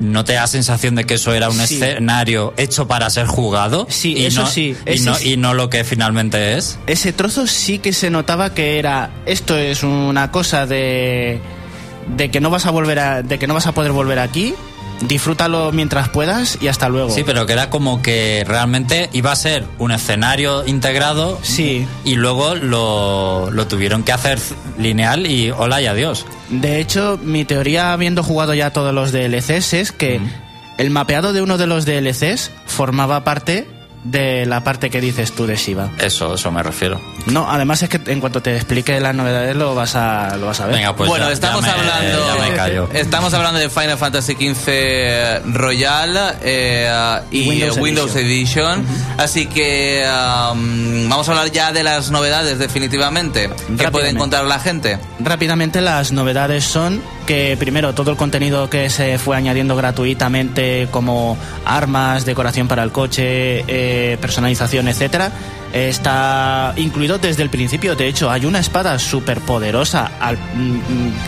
¿No 0.00 0.24
te 0.24 0.32
da 0.32 0.46
sensación 0.46 0.94
de 0.94 1.04
que 1.04 1.14
eso 1.14 1.34
era 1.34 1.50
un 1.50 1.56
Sí. 1.66 1.74
escenario 1.74 2.54
hecho 2.56 2.88
para 2.88 3.08
ser 3.10 3.26
jugado? 3.26 3.86
Sí, 3.90 4.14
y 4.16 4.24
eso 4.24 4.40
no, 4.40 4.46
sí, 4.48 4.74
Y 4.86 4.98
no, 5.00 5.14
sí. 5.14 5.32
y 5.34 5.36
no 5.36 5.52
lo 5.52 5.68
que 5.68 5.84
finalmente 5.84 6.56
es. 6.56 6.78
Ese 6.86 7.12
trozo 7.12 7.46
sí 7.46 7.78
que 7.78 7.92
se 7.92 8.08
notaba 8.10 8.54
que 8.54 8.78
era 8.78 9.10
esto 9.26 9.56
es 9.56 9.82
una 9.82 10.30
cosa 10.32 10.66
de 10.66 11.40
de 12.16 12.30
que 12.30 12.40
no 12.40 12.48
vas 12.50 12.64
a 12.66 12.70
volver 12.70 12.98
a 12.98 13.22
de 13.22 13.38
que 13.38 13.46
no 13.46 13.52
vas 13.54 13.66
a 13.66 13.72
poder 13.72 13.92
volver 13.92 14.18
aquí. 14.18 14.54
Disfrútalo 15.00 15.72
mientras 15.72 16.08
puedas 16.08 16.58
y 16.60 16.68
hasta 16.68 16.88
luego. 16.88 17.10
Sí, 17.10 17.24
pero 17.24 17.44
que 17.46 17.52
era 17.54 17.70
como 17.70 18.02
que 18.02 18.44
realmente 18.46 19.10
iba 19.12 19.32
a 19.32 19.36
ser 19.36 19.64
un 19.78 19.90
escenario 19.90 20.64
integrado 20.66 21.38
Sí. 21.42 21.86
y 22.04 22.14
luego 22.14 22.54
lo, 22.54 23.50
lo 23.50 23.66
tuvieron 23.66 24.04
que 24.04 24.12
hacer 24.12 24.38
lineal 24.78 25.26
y 25.26 25.50
hola 25.50 25.80
y 25.82 25.86
adiós. 25.86 26.24
De 26.50 26.80
hecho, 26.80 27.18
mi 27.22 27.44
teoría, 27.44 27.92
habiendo 27.92 28.22
jugado 28.22 28.54
ya 28.54 28.70
todos 28.70 28.94
los 28.94 29.10
DLCs, 29.12 29.72
es 29.74 29.92
que 29.92 30.20
el 30.78 30.90
mapeado 30.90 31.32
de 31.32 31.42
uno 31.42 31.58
de 31.58 31.66
los 31.66 31.84
DLCs 31.84 32.50
formaba 32.66 33.24
parte 33.24 33.66
de 34.04 34.46
la 34.46 34.64
parte 34.64 34.90
que 34.90 35.00
dices 35.00 35.32
tú 35.32 35.46
de 35.46 35.56
Shiva. 35.56 35.90
Eso, 35.98 36.34
eso 36.34 36.50
me 36.50 36.62
refiero. 36.62 37.00
No, 37.26 37.48
además 37.50 37.82
es 37.82 37.88
que 37.88 38.00
en 38.10 38.20
cuanto 38.20 38.42
te 38.42 38.54
explique 38.56 38.98
las 39.00 39.14
novedades 39.14 39.54
lo 39.54 39.74
vas 39.74 39.94
a, 39.94 40.36
lo 40.36 40.46
vas 40.46 40.60
a 40.60 40.66
ver. 40.66 40.76
Venga, 40.76 40.96
pues 40.96 41.08
bueno, 41.08 41.24
ya- 41.24 41.28
ya 41.30 41.34
estamos 41.34 41.62
me- 41.62 41.70
hablando. 41.70 42.26
ya 42.36 42.48
me 42.50 42.56
callo. 42.56 42.88
Estamos 42.92 43.32
hablando 43.34 43.60
de 43.60 43.70
Final 43.70 43.96
Fantasy 43.98 44.32
XV 44.34 45.52
Royal 45.54 46.36
eh, 46.42 46.90
y 47.30 47.48
Windows 47.48 47.78
Windows, 47.78 48.16
Edition. 48.16 48.80
Edition. 48.80 49.18
Así 49.18 49.46
que 49.46 50.04
um, 50.52 51.08
vamos 51.08 51.28
a 51.28 51.32
hablar 51.32 51.50
ya 51.52 51.72
de 51.72 51.82
las 51.82 52.10
novedades, 52.10 52.58
definitivamente. 52.58 53.50
que 53.78 53.90
puede 53.90 54.08
encontrar 54.10 54.44
la 54.46 54.58
gente? 54.58 54.98
Rápidamente 55.20 55.80
las 55.80 56.12
novedades 56.12 56.64
son 56.64 57.02
que 57.26 57.56
primero 57.58 57.94
todo 57.94 58.10
el 58.10 58.16
contenido 58.16 58.68
que 58.68 58.90
se 58.90 59.18
fue 59.18 59.36
añadiendo 59.36 59.76
gratuitamente 59.76 60.88
como 60.90 61.36
armas, 61.64 62.24
decoración 62.24 62.68
para 62.68 62.82
el 62.82 62.92
coche, 62.92 63.64
eh, 63.68 64.18
personalización, 64.20 64.88
etcétera, 64.88 65.32
está 65.72 66.74
incluido 66.76 67.18
desde 67.18 67.42
el 67.42 67.50
principio. 67.50 67.94
De 67.94 68.08
hecho, 68.08 68.30
hay 68.30 68.44
una 68.44 68.58
espada 68.58 68.98
súper 68.98 69.40
poderosa 69.40 70.10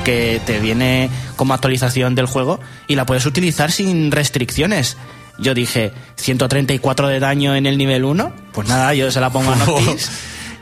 que 0.04 0.40
te 0.44 0.59
viene 0.61 1.11
como 1.37 1.54
actualización 1.54 2.14
del 2.14 2.26
juego 2.26 2.61
y 2.87 2.96
la 2.96 3.07
puedes 3.07 3.26
utilizar 3.26 3.72
sin 3.72 4.11
restricciones. 4.11 4.96
Yo 5.38 5.54
dije, 5.54 5.92
134 6.16 7.09
de 7.09 7.20
daño 7.20 7.57
en 7.57 7.66
el 7.66 7.76
nivel 7.76 8.04
1, 8.04 8.33
pues 8.52 8.68
nada, 8.68 8.94
yo 8.94 9.11
se 9.11 9.20
la 9.20 9.30
pongo 9.30 9.50
a 9.50 9.57
Noctis. 9.66 10.11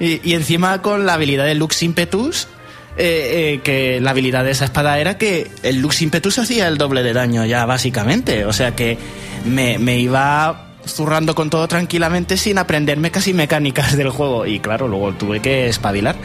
Y, 0.01 0.21
y 0.29 0.35
encima 0.35 0.81
con 0.81 1.05
la 1.05 1.15
habilidad 1.15 1.45
de 1.45 1.55
Lux 1.55 1.83
Impetus, 1.83 2.49
eh, 2.99 3.55
eh, 3.55 3.61
que 3.65 4.01
la 4.01 4.11
habilidad 4.11 4.45
de 4.45 4.51
esa 4.51 4.67
espada 4.67 4.99
era 4.99 5.17
que 5.17 5.51
el 5.63 5.81
Lux 5.81 6.03
Impetus 6.03 6.39
hacía 6.39 6.69
el 6.69 6.77
doble 6.77 7.03
de 7.03 7.13
daño 7.13 7.45
ya, 7.47 7.65
básicamente. 7.65 8.45
O 8.45 8.53
sea 8.53 8.75
que 8.77 8.99
me, 9.47 9.99
iba 9.99 10.69
zurrando 10.87 11.35
con 11.35 11.49
todo 11.49 11.67
tranquilamente 11.69 12.37
sin 12.37 12.59
aprenderme 12.59 13.11
casi 13.11 13.33
mecánicas 13.33 13.97
del 13.97 14.11
juego. 14.11 14.47
Y 14.47 14.61
claro, 14.61 14.89
luego 14.89 15.13
tuve 15.13 15.41
que 15.41 15.69
espabilar. 15.69 16.17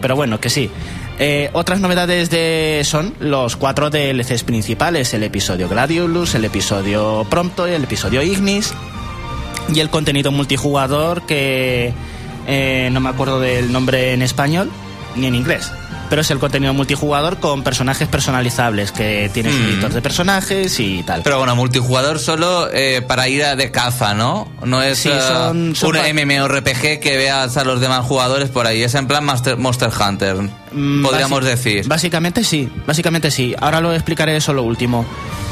Pero 0.00 0.16
bueno, 0.16 0.40
que 0.40 0.50
sí. 0.50 0.70
Eh, 1.18 1.50
otras 1.52 1.80
novedades 1.80 2.30
de 2.30 2.82
son 2.84 3.14
los 3.20 3.56
cuatro 3.56 3.90
DLCs 3.90 4.42
principales, 4.42 5.14
el 5.14 5.22
episodio 5.22 5.68
Gladiolus, 5.68 6.34
el 6.34 6.44
episodio 6.44 7.24
Prompto 7.30 7.66
el 7.66 7.84
episodio 7.84 8.20
Ignis 8.20 8.74
y 9.72 9.78
el 9.78 9.90
contenido 9.90 10.32
multijugador 10.32 11.24
que 11.24 11.92
eh, 12.48 12.88
no 12.90 12.98
me 12.98 13.10
acuerdo 13.10 13.38
del 13.38 13.70
nombre 13.70 14.12
en 14.12 14.22
español 14.22 14.70
ni 15.14 15.26
en 15.26 15.36
inglés. 15.36 15.70
Pero 16.14 16.22
es 16.22 16.30
el 16.30 16.38
contenido 16.38 16.72
multijugador 16.72 17.38
con 17.40 17.64
personajes 17.64 18.06
personalizables, 18.06 18.92
que 18.92 19.28
tienes 19.34 19.52
un 19.52 19.62
editor 19.64 19.92
de 19.92 20.00
personajes 20.00 20.78
y 20.78 21.02
tal. 21.02 21.22
Pero 21.24 21.38
bueno, 21.38 21.56
multijugador 21.56 22.20
solo 22.20 22.68
eh, 22.72 23.02
para 23.04 23.26
ir 23.28 23.42
a 23.42 23.56
de 23.56 23.72
caza, 23.72 24.14
¿no? 24.14 24.46
No 24.64 24.80
es 24.80 25.00
Sí, 25.00 25.08
eh, 25.12 25.18
son 25.20 25.74
un 25.96 25.96
MMORPG 26.14 27.00
que 27.00 27.16
veas 27.16 27.56
a 27.56 27.64
los 27.64 27.80
demás 27.80 28.06
jugadores 28.06 28.48
por 28.48 28.68
ahí. 28.68 28.84
Es 28.84 28.94
en 28.94 29.08
plan 29.08 29.24
Master- 29.24 29.56
Monster 29.56 29.90
Hunter, 29.90 30.36
Mm, 30.70 31.02
podríamos 31.02 31.44
decir. 31.44 31.84
Básicamente 31.88 32.44
sí, 32.44 32.68
básicamente 32.86 33.32
sí. 33.32 33.56
Ahora 33.60 33.80
lo 33.80 33.92
explicaré 33.92 34.36
eso 34.36 34.52
lo 34.52 34.62
último. 34.62 35.04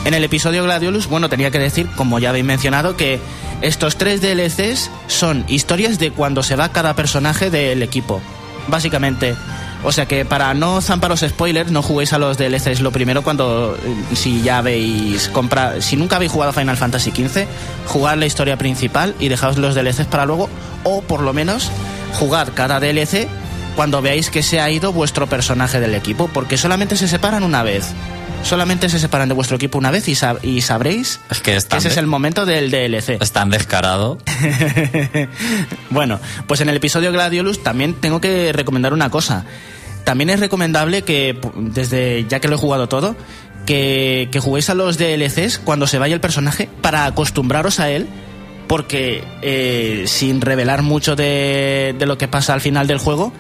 En 0.05 0.14
el 0.14 0.22
episodio 0.22 0.62
Gladiolus, 0.62 1.09
bueno, 1.09 1.29
tenía 1.29 1.51
que 1.51 1.59
decir, 1.59 1.88
como 1.96 2.20
ya 2.20 2.29
habéis 2.29 2.44
mencionado, 2.44 2.96
que 2.96 3.18
estos 3.62 3.96
tres 3.96 4.20
DLCs 4.20 4.92
son 5.09 5.44
historias 5.48 5.98
de 5.98 6.12
cuando 6.12 6.44
se 6.44 6.55
va 6.55 6.68
cada 6.68 6.94
personaje 6.94 7.51
del 7.51 7.83
equipo. 7.83 8.22
Básicamente. 8.68 9.35
O 9.85 9.90
sea 9.90 10.07
que 10.07 10.25
para 10.25 10.55
no 10.55 10.81
zamparos 10.81 11.25
spoilers, 11.27 11.73
no 11.73 11.83
juguéis 11.83 12.12
a 12.12 12.18
los 12.18 12.38
DLCs 12.38 12.81
lo 12.81 12.92
primero 12.92 13.23
cuando, 13.23 13.77
eh, 13.77 14.14
si 14.14 14.43
ya 14.43 14.59
habéis 14.59 15.28
comprado, 15.28 15.80
si 15.83 15.97
nunca 15.97 16.16
habéis 16.16 16.30
jugado 16.30 16.53
Final 16.53 16.76
Fantasy 16.76 17.11
XV, 17.11 17.47
jugad 17.87 18.16
la 18.16 18.26
historia 18.26 18.57
principal 18.57 19.14
y 19.18 19.28
dejaos 19.28 19.59
los 19.59 19.74
DLCs 19.74 20.07
para 20.07 20.24
luego, 20.24 20.49
o 20.85 21.03
por 21.03 21.20
lo 21.20 21.33
menos 21.33 21.70
jugad 22.18 22.49
cada 22.55 22.78
DLC 22.78 23.28
cuando 23.74 24.03
veáis 24.03 24.30
que 24.30 24.43
se 24.43 24.61
ha 24.61 24.70
ido 24.70 24.93
vuestro 24.93 25.26
personaje 25.26 25.80
del 25.80 25.95
equipo, 25.95 26.28
porque 26.33 26.57
solamente 26.59 26.97
se 26.97 27.09
separan 27.09 27.43
una 27.43 27.62
vez. 27.62 27.93
Solamente 28.43 28.88
se 28.88 28.99
separan 28.99 29.28
de 29.28 29.34
vuestro 29.34 29.57
equipo 29.57 29.78
una 29.78 29.90
vez 29.90 30.09
y, 30.09 30.12
sab- 30.12 30.38
y 30.43 30.61
sabréis 30.62 31.20
Es 31.30 31.38
que 31.40 31.53
que 31.53 31.76
ese 31.76 31.88
es 31.88 31.97
el 31.97 32.07
momento 32.07 32.45
del 32.45 32.70
DLC. 32.70 33.18
es 33.22 33.32
tan 33.32 33.49
descarado. 33.51 34.18
bueno, 35.90 36.20
pues 36.47 36.61
en 36.61 36.68
el 36.68 36.76
episodio 36.76 37.12
Gladiolus 37.12 37.62
también 37.62 37.95
tengo 37.95 38.20
que 38.20 38.53
recomendar 38.53 38.93
una 38.93 39.11
cosa. 39.11 39.45
También 40.05 40.28
es 40.30 40.40
recomendable 40.40 41.03
que, 41.03 41.38
desde 41.57 42.26
ya 42.28 42.40
que 42.40 42.49
lo 42.49 42.57
he 42.57 42.59
jugado 42.59 42.88
todo, 42.88 43.16
que, 43.64 44.28
que 44.32 44.40
juguéis 44.40 44.68
a 44.70 44.74
los 44.74 44.99
DLCs 44.99 45.59
cuando 45.61 45.86
se 45.86 45.99
vaya 45.99 46.14
el 46.14 46.20
personaje 46.20 46.68
para 46.82 47.07
acostumbraros 47.07 47.78
a 47.80 47.90
él, 47.90 48.09
porque 48.66 49.22
eh, 49.43 50.05
sin 50.09 50.40
revelar 50.40 50.82
mucho 50.82 51.14
de, 51.14 51.95
de 51.97 52.07
lo 52.07 52.18
que 52.18 52.26
pasa 52.28 52.53
al 52.55 52.61
final 52.61 52.86
del 52.88 52.99
juego, 52.99 53.32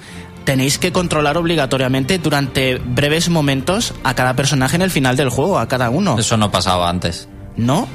tenéis 0.44 0.78
que 0.78 0.92
controlar 0.92 1.36
obligatoriamente 1.36 2.18
durante 2.18 2.76
breves 2.78 3.28
momentos 3.28 3.94
a 4.04 4.14
cada 4.14 4.34
personaje 4.34 4.76
en 4.76 4.82
el 4.82 4.90
final 4.90 5.16
del 5.16 5.28
juego, 5.28 5.58
a 5.58 5.68
cada 5.68 5.90
uno. 5.90 6.18
Eso 6.18 6.36
no 6.36 6.50
pasaba 6.50 6.88
antes. 6.88 7.28
¿No? 7.56 7.86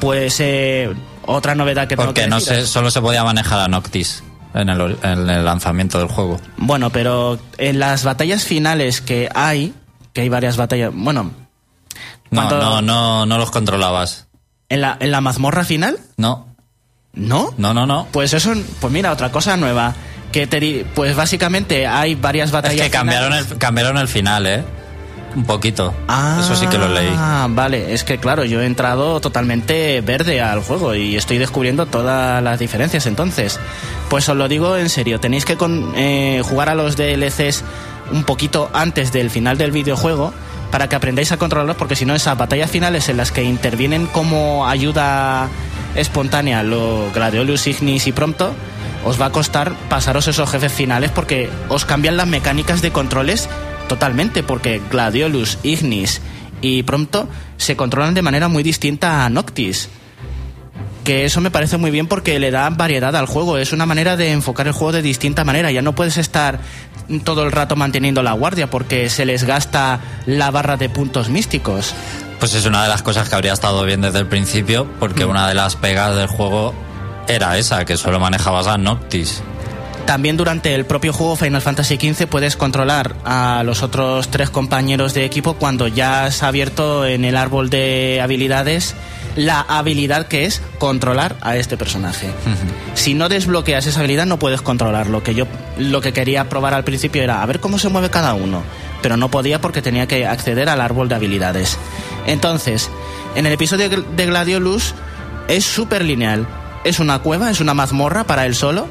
Pues 0.00 0.40
eh, 0.40 0.92
otra 1.24 1.54
novedad 1.54 1.88
que 1.88 1.96
tengo 1.96 2.06
Porque 2.08 2.22
que 2.22 2.26
no 2.28 2.36
deciros. 2.36 2.62
sé, 2.62 2.66
solo 2.66 2.90
se 2.90 3.00
podía 3.00 3.24
manejar 3.24 3.60
a 3.60 3.68
Noctis 3.68 4.22
en 4.54 4.68
el, 4.68 4.96
en 5.02 5.28
el 5.30 5.44
lanzamiento 5.44 5.98
del 5.98 6.08
juego. 6.08 6.38
Bueno, 6.56 6.90
pero 6.90 7.38
en 7.58 7.78
las 7.78 8.04
batallas 8.04 8.44
finales 8.44 9.00
que 9.00 9.28
hay, 9.34 9.74
que 10.12 10.20
hay 10.22 10.28
varias 10.28 10.56
batallas, 10.56 10.92
bueno, 10.94 11.32
No, 12.30 12.40
¿Cuánto- 12.42 12.58
no, 12.60 12.82
no, 12.82 13.26
no 13.26 13.38
los 13.38 13.50
controlabas. 13.50 14.26
en 14.68 14.80
la, 14.80 14.96
en 15.00 15.10
la 15.10 15.20
mazmorra 15.20 15.64
final, 15.64 15.98
No, 16.16 16.48
¿no? 17.14 17.54
no, 17.56 17.72
no, 17.72 17.86
no. 17.86 18.06
Pues 18.12 18.34
eso, 18.34 18.52
pues 18.80 18.92
mira, 18.92 19.12
otra 19.12 19.30
cosa 19.32 19.56
nueva. 19.56 19.94
Que 20.36 20.46
te 20.46 20.60
di- 20.60 20.84
pues 20.94 21.16
básicamente 21.16 21.86
hay 21.86 22.14
varias 22.14 22.48
Es 22.48 22.52
batallas 22.52 22.84
que 22.84 22.90
cambiaron 22.90 23.32
el, 23.32 23.56
cambiaron 23.56 23.96
el 23.96 24.06
final, 24.06 24.46
¿eh? 24.46 24.62
Un 25.34 25.44
poquito. 25.44 25.94
Ah, 26.08 26.36
Eso 26.40 26.54
sí 26.56 26.66
que 26.66 26.76
lo 26.76 26.88
leí. 26.88 27.08
vale, 27.48 27.94
es 27.94 28.04
que 28.04 28.18
claro, 28.18 28.44
yo 28.44 28.60
he 28.60 28.66
entrado 28.66 29.18
totalmente 29.20 30.02
verde 30.02 30.42
al 30.42 30.60
juego 30.60 30.94
y 30.94 31.16
estoy 31.16 31.38
descubriendo 31.38 31.86
todas 31.86 32.42
las 32.42 32.58
diferencias 32.58 33.06
entonces. 33.06 33.58
Pues 34.10 34.28
os 34.28 34.36
lo 34.36 34.46
digo 34.46 34.76
en 34.76 34.90
serio, 34.90 35.20
tenéis 35.20 35.46
que 35.46 35.56
con- 35.56 35.94
eh, 35.96 36.42
jugar 36.44 36.68
a 36.68 36.74
los 36.74 36.96
DLCs 36.98 37.64
un 38.12 38.24
poquito 38.24 38.68
antes 38.74 39.12
del 39.12 39.30
final 39.30 39.56
del 39.56 39.72
videojuego 39.72 40.34
para 40.70 40.86
que 40.90 40.96
aprendáis 40.96 41.32
a 41.32 41.38
controlarlos, 41.38 41.76
porque 41.76 41.96
si 41.96 42.04
no, 42.04 42.14
esas 42.14 42.36
batallas 42.36 42.70
finales 42.70 43.08
en 43.08 43.16
las 43.16 43.32
que 43.32 43.42
intervienen 43.42 44.04
como 44.06 44.68
ayuda 44.68 45.48
espontánea 45.94 46.62
los 46.62 47.10
Gladiolus, 47.14 47.66
Ignis 47.68 48.06
y 48.06 48.12
Prompto, 48.12 48.52
os 49.06 49.20
va 49.20 49.26
a 49.26 49.32
costar 49.32 49.72
pasaros 49.88 50.26
esos 50.26 50.50
jefes 50.50 50.72
finales 50.72 51.12
porque 51.12 51.48
os 51.68 51.84
cambian 51.84 52.16
las 52.16 52.26
mecánicas 52.26 52.82
de 52.82 52.90
controles 52.90 53.48
totalmente, 53.88 54.42
porque 54.42 54.82
Gladiolus, 54.90 55.58
Ignis 55.62 56.20
y 56.60 56.82
Prompto 56.82 57.28
se 57.56 57.76
controlan 57.76 58.14
de 58.14 58.22
manera 58.22 58.48
muy 58.48 58.64
distinta 58.64 59.24
a 59.24 59.28
Noctis. 59.30 59.88
Que 61.04 61.24
eso 61.24 61.40
me 61.40 61.52
parece 61.52 61.76
muy 61.76 61.92
bien 61.92 62.08
porque 62.08 62.40
le 62.40 62.50
da 62.50 62.68
variedad 62.70 63.14
al 63.14 63.26
juego. 63.26 63.58
Es 63.58 63.72
una 63.72 63.86
manera 63.86 64.16
de 64.16 64.32
enfocar 64.32 64.66
el 64.66 64.72
juego 64.72 64.90
de 64.90 65.02
distinta 65.02 65.44
manera. 65.44 65.70
Ya 65.70 65.80
no 65.80 65.94
puedes 65.94 66.16
estar 66.16 66.58
todo 67.22 67.44
el 67.44 67.52
rato 67.52 67.76
manteniendo 67.76 68.24
la 68.24 68.32
guardia 68.32 68.68
porque 68.68 69.08
se 69.08 69.24
les 69.24 69.44
gasta 69.44 70.00
la 70.26 70.50
barra 70.50 70.76
de 70.76 70.88
puntos 70.88 71.28
místicos. 71.28 71.94
Pues 72.40 72.54
es 72.54 72.66
una 72.66 72.82
de 72.82 72.88
las 72.88 73.02
cosas 73.04 73.28
que 73.28 73.36
habría 73.36 73.52
estado 73.52 73.84
bien 73.84 74.00
desde 74.00 74.18
el 74.18 74.26
principio, 74.26 74.88
porque 74.98 75.24
Mm. 75.24 75.30
una 75.30 75.48
de 75.48 75.54
las 75.54 75.76
pegas 75.76 76.16
del 76.16 76.26
juego 76.26 76.74
era 77.28 77.58
esa, 77.58 77.84
que 77.84 77.96
solo 77.96 78.20
manejabas 78.20 78.66
a 78.66 78.78
Noctis. 78.78 79.42
También 80.06 80.36
durante 80.36 80.74
el 80.74 80.84
propio 80.84 81.12
juego 81.12 81.34
Final 81.34 81.60
Fantasy 81.60 81.96
XV 81.96 82.28
puedes 82.28 82.56
controlar 82.56 83.16
a 83.24 83.62
los 83.64 83.82
otros 83.82 84.28
tres 84.28 84.50
compañeros 84.50 85.14
de 85.14 85.24
equipo 85.24 85.54
cuando 85.54 85.88
ya 85.88 86.26
has 86.26 86.44
abierto 86.44 87.04
en 87.04 87.24
el 87.24 87.36
árbol 87.36 87.70
de 87.70 88.20
habilidades 88.22 88.94
la 89.36 89.60
habilidad 89.60 90.26
que 90.26 90.46
es 90.46 90.62
controlar 90.78 91.36
a 91.42 91.56
este 91.56 91.76
personaje. 91.76 92.28
Si 92.94 93.14
no 93.14 93.28
desbloqueas 93.28 93.86
esa 93.86 94.00
habilidad 94.00 94.26
no 94.26 94.38
puedes 94.38 94.62
controlarlo. 94.62 95.22
Que 95.22 95.34
yo 95.34 95.46
lo 95.78 96.00
que 96.00 96.12
quería 96.12 96.48
probar 96.48 96.74
al 96.74 96.84
principio 96.84 97.22
era 97.22 97.42
a 97.42 97.46
ver 97.46 97.60
cómo 97.60 97.78
se 97.78 97.90
mueve 97.90 98.10
cada 98.10 98.34
uno, 98.34 98.62
pero 99.02 99.16
no 99.16 99.30
podía 99.30 99.60
porque 99.60 99.82
tenía 99.82 100.08
que 100.08 100.26
acceder 100.26 100.68
al 100.68 100.80
árbol 100.80 101.08
de 101.08 101.14
habilidades. 101.14 101.78
Entonces, 102.26 102.90
en 103.34 103.46
el 103.46 103.52
episodio 103.52 103.88
de 103.88 104.26
Gladiolus 104.26 104.94
es 105.48 105.64
súper 105.64 106.04
lineal. 106.04 106.46
Es 106.86 107.00
una 107.00 107.18
cueva, 107.18 107.50
es 107.50 107.60
una 107.60 107.74
mazmorra 107.74 108.24
para 108.24 108.46
él 108.46 108.54
solo 108.54 108.86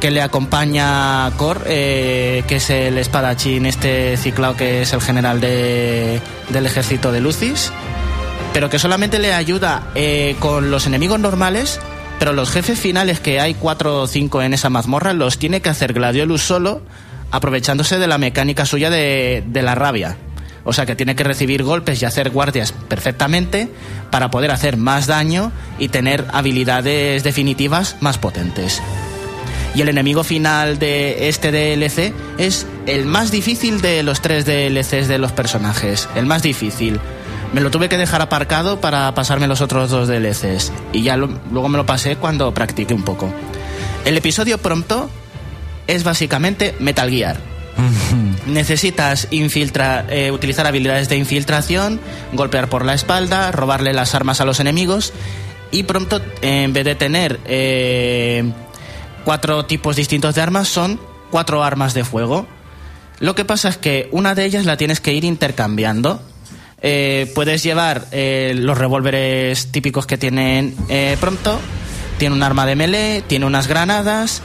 que 0.00 0.10
le 0.10 0.22
acompaña 0.22 1.26
a 1.26 1.30
Cor, 1.32 1.64
eh, 1.66 2.42
que 2.48 2.56
es 2.56 2.70
el 2.70 2.96
espadachín 2.96 3.66
este 3.66 4.16
ciclado 4.16 4.56
que 4.56 4.80
es 4.80 4.94
el 4.94 5.02
general 5.02 5.38
de, 5.42 6.22
del 6.48 6.64
ejército 6.64 7.12
de 7.12 7.20
Lucis, 7.20 7.70
pero 8.54 8.70
que 8.70 8.78
solamente 8.78 9.18
le 9.18 9.34
ayuda 9.34 9.82
eh, 9.94 10.36
con 10.38 10.70
los 10.70 10.86
enemigos 10.86 11.20
normales, 11.20 11.78
pero 12.18 12.32
los 12.32 12.50
jefes 12.50 12.80
finales 12.80 13.20
que 13.20 13.38
hay 13.38 13.52
cuatro 13.52 14.00
o 14.00 14.06
cinco 14.06 14.40
en 14.40 14.54
esa 14.54 14.70
mazmorra 14.70 15.12
los 15.12 15.36
tiene 15.36 15.60
que 15.60 15.68
hacer 15.68 15.92
Gladiolus 15.92 16.40
solo, 16.40 16.80
aprovechándose 17.30 17.98
de 17.98 18.06
la 18.06 18.16
mecánica 18.16 18.64
suya 18.64 18.88
de, 18.88 19.44
de 19.46 19.62
la 19.62 19.74
rabia. 19.74 20.16
O 20.64 20.72
sea 20.72 20.86
que 20.86 20.96
tiene 20.96 21.16
que 21.16 21.24
recibir 21.24 21.62
golpes 21.62 22.02
y 22.02 22.04
hacer 22.04 22.30
guardias 22.30 22.72
perfectamente 22.72 23.68
para 24.10 24.30
poder 24.30 24.50
hacer 24.50 24.76
más 24.76 25.06
daño 25.06 25.52
y 25.78 25.88
tener 25.88 26.26
habilidades 26.32 27.24
definitivas 27.24 27.96
más 28.00 28.18
potentes. 28.18 28.82
Y 29.74 29.82
el 29.82 29.88
enemigo 29.88 30.24
final 30.24 30.78
de 30.78 31.28
este 31.28 31.52
DLC 31.52 32.12
es 32.38 32.66
el 32.86 33.06
más 33.06 33.30
difícil 33.30 33.80
de 33.80 34.02
los 34.02 34.20
tres 34.20 34.44
DLCs 34.44 35.06
de 35.06 35.18
los 35.18 35.32
personajes. 35.32 36.08
El 36.16 36.26
más 36.26 36.42
difícil. 36.42 36.98
Me 37.52 37.60
lo 37.60 37.70
tuve 37.70 37.88
que 37.88 37.96
dejar 37.96 38.20
aparcado 38.20 38.80
para 38.80 39.12
pasarme 39.14 39.46
los 39.46 39.60
otros 39.60 39.90
dos 39.90 40.08
DLCs. 40.08 40.72
Y 40.92 41.02
ya 41.02 41.16
luego 41.16 41.68
me 41.68 41.78
lo 41.78 41.86
pasé 41.86 42.16
cuando 42.16 42.52
practiqué 42.52 42.94
un 42.94 43.04
poco. 43.04 43.32
El 44.04 44.16
episodio 44.16 44.58
pronto 44.58 45.08
es 45.86 46.04
básicamente 46.04 46.74
Metal 46.80 47.08
Gear. 47.08 47.38
Necesitas 48.46 49.28
infiltra- 49.30 50.04
eh, 50.08 50.30
utilizar 50.30 50.66
habilidades 50.66 51.08
de 51.08 51.16
infiltración, 51.16 52.00
golpear 52.32 52.68
por 52.68 52.84
la 52.84 52.94
espalda, 52.94 53.52
robarle 53.52 53.92
las 53.92 54.14
armas 54.14 54.40
a 54.40 54.44
los 54.44 54.60
enemigos 54.60 55.12
y 55.70 55.84
pronto, 55.84 56.20
en 56.42 56.72
vez 56.72 56.84
de 56.84 56.94
tener 56.94 57.38
eh, 57.46 58.44
cuatro 59.24 59.64
tipos 59.66 59.96
distintos 59.96 60.34
de 60.34 60.42
armas, 60.42 60.68
son 60.68 61.00
cuatro 61.30 61.62
armas 61.62 61.94
de 61.94 62.04
fuego. 62.04 62.46
Lo 63.20 63.34
que 63.34 63.44
pasa 63.44 63.68
es 63.68 63.76
que 63.76 64.08
una 64.12 64.34
de 64.34 64.46
ellas 64.46 64.64
la 64.64 64.76
tienes 64.76 65.00
que 65.00 65.12
ir 65.12 65.24
intercambiando. 65.24 66.22
Eh, 66.82 67.30
puedes 67.34 67.62
llevar 67.62 68.06
eh, 68.10 68.54
los 68.56 68.76
revólveres 68.78 69.70
típicos 69.70 70.06
que 70.06 70.16
tienen 70.18 70.74
pronto. 71.20 71.60
Tiene 72.18 72.34
un 72.34 72.42
arma 72.42 72.66
de 72.66 72.76
melee, 72.76 73.22
tiene 73.26 73.46
unas 73.46 73.66
granadas. 73.66 74.42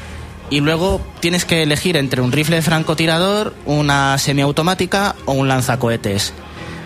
Y 0.49 0.59
luego 0.61 1.01
tienes 1.19 1.45
que 1.45 1.63
elegir 1.63 1.97
entre 1.97 2.21
un 2.21 2.31
rifle 2.31 2.61
francotirador, 2.61 3.53
una 3.65 4.17
semiautomática 4.17 5.15
o 5.25 5.33
un 5.33 5.47
lanzacohetes. 5.47 6.33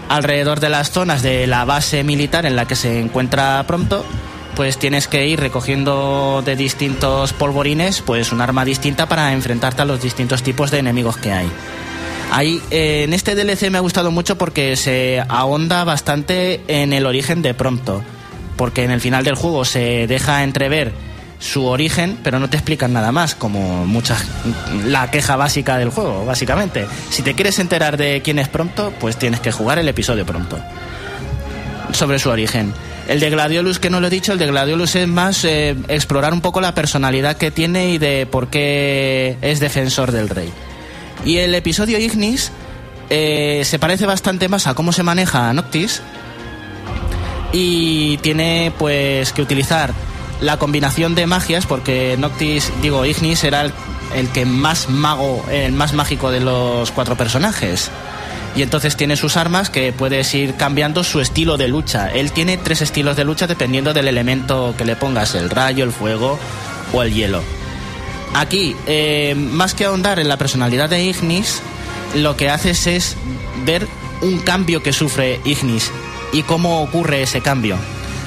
Alrededor 0.08 0.60
de 0.60 0.70
las 0.70 0.92
zonas 0.92 1.22
de 1.22 1.46
la 1.46 1.66
base 1.66 2.04
militar 2.04 2.46
en 2.46 2.56
la 2.56 2.66
que 2.66 2.76
se 2.76 3.00
encuentra 3.00 3.64
pronto, 3.68 4.06
pues 4.56 4.78
tienes 4.78 5.08
que 5.08 5.28
ir 5.28 5.40
recogiendo 5.40 6.42
de 6.44 6.56
distintos 6.56 7.34
polvorines 7.34 8.02
pues 8.02 8.32
un 8.32 8.42
arma 8.42 8.66
distinta 8.66 9.08
para 9.08 9.34
enfrentarte 9.34 9.82
a 9.82 9.86
los 9.86 10.02
distintos 10.02 10.42
tipos 10.42 10.72
de 10.72 10.80
enemigos 10.80 11.18
que 11.18 11.32
hay. 11.32 11.50
Ahí, 12.32 12.62
eh, 12.70 13.04
en 13.04 13.14
este 13.14 13.36
DLC 13.36 13.72
me 13.72 13.78
ha 13.80 13.82
gustado 13.82 14.12
mucho 14.12 14.38
porque 14.38 14.76
se 14.76 15.24
ahonda 15.30 15.84
bastante 15.84 16.62
en 16.68 16.94
el 16.94 17.06
origen 17.06 17.42
de 17.42 17.54
Prompto. 17.54 18.04
Porque 18.56 18.84
en 18.84 18.92
el 18.92 19.02
final 19.02 19.24
del 19.24 19.36
juego 19.36 19.66
se 19.66 20.06
deja 20.08 20.44
entrever 20.44 20.94
su 21.40 21.66
origen, 21.66 22.18
pero 22.22 22.40
no 22.40 22.50
te 22.50 22.58
explican 22.58 22.94
nada 22.94 23.12
más, 23.12 23.34
como 23.34 23.86
muchas 23.86 24.26
la 24.86 25.10
queja 25.10 25.38
básica 25.38 25.78
del 25.78 25.90
juego, 25.90 26.26
básicamente. 26.26 26.86
Si 27.10 27.24
te 27.24 27.34
quieres 27.34 27.60
enterar 27.60 27.98
de 27.98 28.22
quién 28.22 28.40
es 28.40 28.50
Prompto, 28.50 28.94
pues 29.00 29.18
tienes 29.18 29.40
que 29.40 29.52
jugar 29.52 29.80
el 29.80 29.88
episodio 29.88 30.26
Prompto. 30.26 30.60
Sobre 31.94 32.20
su 32.20 32.30
origen. 32.30 32.74
El 33.08 33.20
de 33.20 33.32
Gladiolus, 33.32 33.80
que 33.80 33.90
no 33.90 34.00
lo 34.00 34.08
he 34.08 34.10
dicho, 34.12 34.34
el 34.34 34.38
de 34.38 34.46
Gladiolus 34.46 34.96
es 34.96 35.08
más 35.08 35.44
eh, 35.44 35.76
explorar 35.88 36.34
un 36.34 36.42
poco 36.42 36.62
la 36.62 36.76
personalidad 36.76 37.38
que 37.38 37.50
tiene 37.50 37.90
y 37.94 37.98
de 37.98 38.28
por 38.28 38.50
qué 38.50 39.38
es 39.42 39.60
defensor 39.60 40.12
del 40.12 40.30
rey. 40.30 40.52
Y 41.26 41.38
el 41.38 41.56
episodio 41.56 41.98
Ignis 41.98 42.52
eh, 43.10 43.62
se 43.66 43.80
parece 43.80 44.06
bastante 44.06 44.48
más 44.48 44.68
a 44.68 44.76
cómo 44.76 44.92
se 44.92 45.02
maneja 45.02 45.52
Noctis 45.54 46.02
y 47.52 48.18
tiene 48.18 48.72
pues 48.78 49.34
que 49.34 49.42
utilizar 49.42 49.94
la 50.42 50.58
combinación 50.58 51.16
de 51.16 51.28
magias 51.28 51.66
porque 51.66 52.16
Noctis, 52.18 52.72
digo, 52.82 53.06
Ignis 53.06 53.44
era 53.44 53.62
el, 53.62 53.74
el 54.16 54.30
que 54.30 54.46
más 54.46 54.90
mago, 54.90 55.46
el 55.52 55.74
más 55.74 55.94
mágico 55.94 56.32
de 56.32 56.40
los 56.40 56.92
cuatro 56.92 57.16
personajes. 57.16 57.92
Y 58.56 58.64
entonces 58.64 58.98
tiene 58.98 59.16
sus 59.16 59.38
armas 59.38 59.70
que 59.70 59.94
puedes 59.94 60.34
ir 60.34 60.56
cambiando 60.56 61.04
su 61.04 61.22
estilo 61.22 61.58
de 61.58 61.68
lucha. 61.68 62.10
Él 62.12 62.32
tiene 62.32 62.58
tres 62.58 62.82
estilos 62.82 63.16
de 63.16 63.24
lucha 63.24 63.48
dependiendo 63.48 63.94
del 63.94 64.08
elemento 64.08 64.74
que 64.78 64.86
le 64.86 64.96
pongas, 64.96 65.36
el 65.36 65.50
rayo, 65.50 65.84
el 65.84 65.92
fuego 65.92 66.40
o 66.92 67.04
el 67.04 67.14
hielo. 67.14 67.44
Aquí, 68.34 68.76
eh, 68.88 69.36
más 69.36 69.74
que 69.74 69.86
ahondar 69.86 70.20
en 70.20 70.28
la 70.28 70.38
personalidad 70.38 70.90
de 70.90 71.04
Ignis, 71.04 71.62
lo 72.16 72.38
que 72.38 72.50
haces 72.50 72.88
es 72.88 73.18
ver 73.66 73.88
un 74.22 74.40
cambio 74.40 74.84
que 74.84 74.94
sufre 74.94 75.40
Ignis 75.46 75.92
y 76.32 76.44
cómo 76.44 76.82
ocurre 76.82 77.22
ese 77.22 77.42
cambio. 77.42 77.78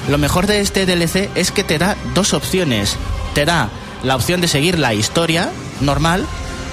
Lo 0.09 0.17
mejor 0.17 0.47
de 0.47 0.59
este 0.59 0.85
DLC 0.85 1.29
es 1.35 1.51
que 1.51 1.63
te 1.63 1.77
da 1.77 1.95
dos 2.13 2.33
opciones. 2.33 2.97
Te 3.33 3.45
da 3.45 3.69
la 4.03 4.15
opción 4.15 4.41
de 4.41 4.47
seguir 4.47 4.77
la 4.77 4.93
historia 4.93 5.49
normal 5.79 6.25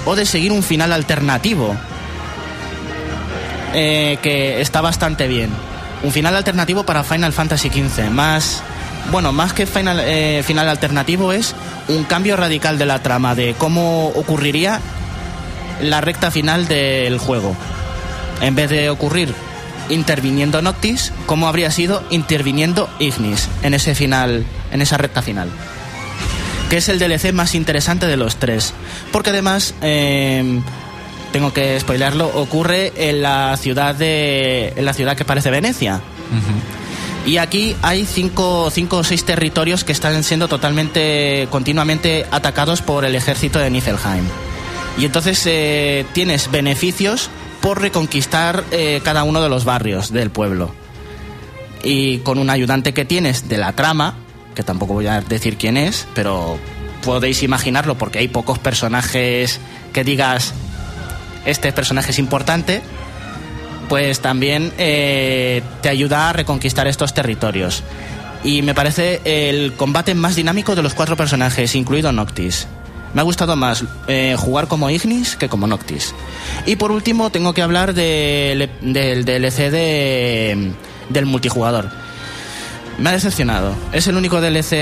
o 0.05 0.15
de 0.15 0.25
seguir 0.25 0.51
un 0.51 0.63
final 0.63 0.91
alternativo. 0.91 1.75
eh, 3.73 4.17
que 4.21 4.59
está 4.61 4.81
bastante 4.81 5.27
bien. 5.27 5.49
Un 6.03 6.11
final 6.11 6.35
alternativo 6.35 6.83
para 6.83 7.03
Final 7.03 7.31
Fantasy 7.31 7.69
XV. 7.69 8.09
Más, 8.09 8.61
bueno, 9.11 9.31
más 9.31 9.53
que 9.53 9.65
final, 9.65 10.01
eh, 10.03 10.43
final 10.45 10.67
alternativo 10.67 11.31
es 11.31 11.55
un 11.87 12.03
cambio 12.03 12.35
radical 12.35 12.77
de 12.77 12.85
la 12.85 12.99
trama, 12.99 13.35
de 13.35 13.55
cómo 13.57 14.07
ocurriría 14.07 14.81
la 15.81 16.01
recta 16.01 16.31
final 16.31 16.67
del 16.67 17.17
juego. 17.17 17.55
En 18.41 18.55
vez 18.55 18.69
de 18.69 18.89
ocurrir 18.89 19.33
interviniendo 19.91 20.61
Noctis, 20.61 21.13
¿cómo 21.25 21.47
habría 21.47 21.69
sido 21.69 22.03
interviniendo 22.09 22.89
Ignis 22.99 23.47
en 23.61 23.73
ese 23.73 23.93
final, 23.93 24.45
en 24.71 24.81
esa 24.81 24.97
recta 24.97 25.21
final? 25.21 25.49
Que 26.69 26.77
es 26.77 26.89
el 26.89 26.99
DLC 26.99 27.33
más 27.33 27.53
interesante 27.53 28.07
de 28.07 28.17
los 28.17 28.37
tres. 28.37 28.73
Porque 29.11 29.29
además, 29.31 29.75
eh, 29.81 30.61
tengo 31.31 31.53
que 31.53 31.79
spoilerlo, 31.79 32.27
ocurre 32.27 32.93
en 32.95 33.21
la 33.21 33.55
ciudad 33.57 33.93
de. 33.95 34.73
en 34.75 34.85
la 34.85 34.93
ciudad 34.93 35.15
que 35.15 35.25
parece 35.25 35.51
Venecia. 35.51 36.01
Y 37.25 37.37
aquí 37.37 37.75
hay 37.81 38.05
cinco, 38.05 38.69
cinco 38.71 38.97
o 38.97 39.03
seis 39.03 39.25
territorios 39.25 39.83
que 39.83 39.91
están 39.91 40.23
siendo 40.23 40.47
totalmente, 40.47 41.47
continuamente 41.51 42.25
atacados 42.31 42.81
por 42.81 43.05
el 43.05 43.15
ejército 43.15 43.59
de 43.59 43.69
Niflheim. 43.69 44.25
Y 44.97 45.05
entonces 45.05 45.41
eh, 45.45 46.05
tienes 46.13 46.49
beneficios 46.49 47.29
por 47.61 47.81
reconquistar 47.81 48.63
eh, 48.71 49.01
cada 49.03 49.23
uno 49.23 49.41
de 49.41 49.49
los 49.49 49.65
barrios 49.65 50.11
del 50.11 50.31
pueblo. 50.31 50.73
Y 51.83 52.19
con 52.19 52.37
un 52.37 52.49
ayudante 52.49 52.93
que 52.93 53.05
tienes 53.05 53.47
de 53.47 53.57
la 53.57 53.73
trama, 53.73 54.15
que 54.55 54.63
tampoco 54.63 54.93
voy 54.93 55.07
a 55.07 55.21
decir 55.21 55.57
quién 55.57 55.77
es, 55.77 56.07
pero 56.13 56.57
podéis 57.03 57.43
imaginarlo 57.43 57.97
porque 57.97 58.19
hay 58.19 58.27
pocos 58.27 58.59
personajes 58.59 59.59
que 59.93 60.03
digas, 60.03 60.53
este 61.45 61.71
personaje 61.71 62.11
es 62.11 62.19
importante, 62.19 62.81
pues 63.89 64.19
también 64.21 64.71
eh, 64.77 65.61
te 65.81 65.89
ayuda 65.89 66.29
a 66.29 66.33
reconquistar 66.33 66.87
estos 66.87 67.13
territorios. 67.13 67.83
Y 68.43 68.61
me 68.63 68.73
parece 68.73 69.21
el 69.23 69.73
combate 69.73 70.15
más 70.15 70.35
dinámico 70.35 70.75
de 70.75 70.81
los 70.81 70.93
cuatro 70.93 71.15
personajes, 71.15 71.75
incluido 71.75 72.11
Noctis. 72.11 72.67
Me 73.13 73.21
ha 73.21 73.23
gustado 73.23 73.55
más 73.55 73.83
eh, 74.07 74.35
jugar 74.37 74.67
como 74.67 74.89
Ignis 74.89 75.35
que 75.35 75.49
como 75.49 75.67
Noctis. 75.67 76.13
Y 76.65 76.75
por 76.77 76.91
último, 76.91 77.29
tengo 77.29 77.53
que 77.53 77.61
hablar 77.61 77.93
del 77.93 78.69
del 78.81 79.25
DLC 79.25 79.69
de, 79.69 80.71
del 81.09 81.25
multijugador. 81.25 81.89
Me 82.97 83.09
ha 83.09 83.13
decepcionado. 83.13 83.73
Es 83.93 84.07
el 84.07 84.15
único 84.15 84.41
DLC, 84.41 84.73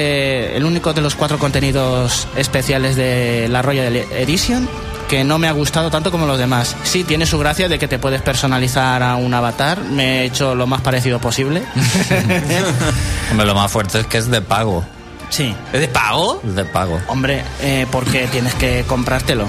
el 0.55 0.65
único 0.65 0.93
de 0.93 1.01
los 1.01 1.15
cuatro 1.15 1.39
contenidos 1.39 2.27
especiales 2.35 2.95
de 2.95 3.47
la 3.49 3.61
Royal 3.61 3.95
Edition 3.95 4.67
que 5.07 5.23
no 5.23 5.39
me 5.39 5.47
ha 5.47 5.51
gustado 5.51 5.89
tanto 5.89 6.11
como 6.11 6.27
los 6.27 6.37
demás. 6.37 6.75
Sí, 6.83 7.03
tiene 7.03 7.25
su 7.25 7.39
gracia 7.39 7.67
de 7.67 7.79
que 7.79 7.87
te 7.87 7.97
puedes 7.97 8.21
personalizar 8.21 9.01
a 9.01 9.15
un 9.15 9.33
avatar. 9.33 9.81
Me 9.81 10.21
he 10.21 10.25
hecho 10.25 10.53
lo 10.53 10.67
más 10.67 10.81
parecido 10.81 11.19
posible. 11.19 11.63
Hombre, 13.31 13.47
lo 13.47 13.55
más 13.55 13.71
fuerte 13.71 14.01
es 14.01 14.05
que 14.05 14.19
es 14.19 14.29
de 14.29 14.41
pago. 14.41 14.85
Sí. 15.29 15.55
¿Es 15.73 15.79
de 15.81 15.87
pago? 15.87 16.41
Es 16.47 16.55
de 16.55 16.65
pago. 16.65 16.99
Hombre, 17.07 17.43
eh, 17.61 17.85
porque 17.91 18.27
tienes 18.27 18.53
que 18.55 18.83
comprártelo. 18.87 19.47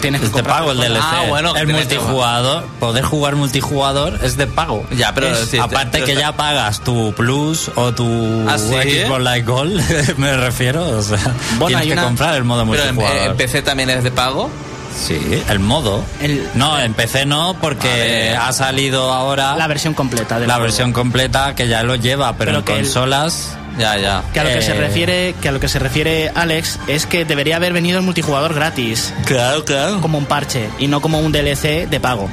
Tienes 0.00 0.20
que 0.20 0.26
Es 0.26 0.32
de 0.32 0.42
pago 0.42 0.72
el. 0.72 0.78
DLC. 0.78 0.98
Ah, 1.00 1.22
bueno, 1.28 1.54
el 1.54 1.68
multijugador, 1.68 2.64
poder 2.80 3.04
jugar 3.04 3.36
multijugador 3.36 4.18
es 4.24 4.36
de 4.36 4.48
pago. 4.48 4.84
Ya, 4.96 5.14
pero 5.14 5.28
Es- 5.28 5.48
sí, 5.50 5.58
aparte 5.58 5.90
pero 5.92 6.06
que 6.06 6.12
está- 6.12 6.22
ya 6.30 6.36
pagas 6.36 6.80
tu 6.80 7.12
Plus 7.14 7.70
o 7.76 7.92
tu 7.92 8.44
¿Ah, 8.48 8.58
sí? 8.58 9.04
Xbox 9.04 9.20
Live 9.20 9.42
Gold, 9.42 9.80
me 10.18 10.36
refiero. 10.36 10.84
O 10.98 11.02
sea, 11.02 11.18
Bueno, 11.52 11.66
tienes 11.68 11.86
que 11.86 11.92
una- 11.92 12.02
comprar 12.04 12.34
el 12.34 12.42
modo 12.42 12.66
Pero 12.68 12.82
en, 12.82 12.94
multijugador. 12.96 13.30
en 13.30 13.36
PC 13.36 13.62
también 13.62 13.90
es 13.90 14.02
de 14.02 14.10
pago. 14.10 14.50
Sí, 14.92 15.18
el 15.48 15.58
modo. 15.60 16.04
El- 16.20 16.48
no, 16.54 16.78
en 16.80 16.92
PC 16.94 17.24
no, 17.24 17.56
porque 17.60 18.36
ha 18.38 18.52
salido 18.52 19.12
ahora 19.12 19.56
La 19.56 19.66
versión 19.68 19.94
completa 19.94 20.38
de 20.40 20.46
la 20.48 20.58
versión 20.58 20.92
completa 20.92 21.54
que 21.54 21.66
ya 21.68 21.82
lo 21.84 21.94
lleva, 21.94 22.32
pero, 22.36 22.50
Pero 22.50 22.58
en 22.58 22.78
el- 22.80 22.84
consolas. 22.84 23.56
Ya, 23.78 23.96
ya. 23.98 24.22
Que 24.32 24.40
a 24.40 24.44
lo 24.44 24.50
que 24.50 24.62
se 24.62 24.72
Eh. 24.72 24.74
refiere, 24.74 25.34
que 25.40 25.48
a 25.48 25.52
lo 25.52 25.60
que 25.60 25.68
se 25.68 25.78
refiere 25.78 26.30
Alex 26.34 26.78
es 26.88 27.06
que 27.06 27.24
debería 27.24 27.56
haber 27.56 27.72
venido 27.72 27.98
el 27.98 28.04
multijugador 28.04 28.54
gratis, 28.54 29.12
Claro, 29.24 29.64
claro. 29.64 30.00
como 30.00 30.18
un 30.18 30.26
parche 30.26 30.68
y 30.78 30.88
no 30.88 31.00
como 31.00 31.20
un 31.20 31.32
DLC 31.32 31.86
de 31.88 32.00
pago. 32.00 32.28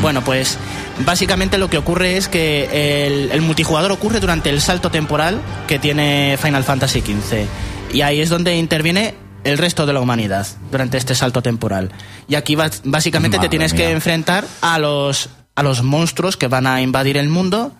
Bueno, 0.00 0.24
pues 0.24 0.56
básicamente 1.04 1.58
lo 1.58 1.68
que 1.68 1.76
ocurre 1.76 2.16
es 2.16 2.28
que 2.28 3.06
el, 3.06 3.30
el 3.32 3.42
multijugador 3.42 3.92
ocurre 3.92 4.18
durante 4.20 4.48
el 4.48 4.60
salto 4.62 4.90
temporal 4.90 5.40
que 5.66 5.78
tiene 5.78 6.38
Final 6.40 6.64
Fantasy 6.64 7.00
XV 7.00 7.46
y 7.92 8.00
ahí 8.00 8.20
es 8.20 8.30
donde 8.30 8.56
interviene 8.56 9.14
el 9.44 9.58
resto 9.58 9.84
de 9.84 9.92
la 9.92 10.00
humanidad 10.00 10.46
durante 10.70 10.96
este 10.96 11.14
salto 11.14 11.42
temporal. 11.42 11.90
Y 12.28 12.36
aquí 12.36 12.56
básicamente 12.56 13.36
Madre 13.36 13.48
te 13.48 13.50
tienes 13.50 13.74
que 13.74 13.90
enfrentar 13.90 14.46
a 14.62 14.78
los 14.78 15.28
a 15.54 15.62
los 15.62 15.82
monstruos 15.82 16.36
que 16.38 16.48
van 16.48 16.66
a 16.66 16.80
invadir 16.80 17.16
el 17.18 17.28
mundo 17.28 17.72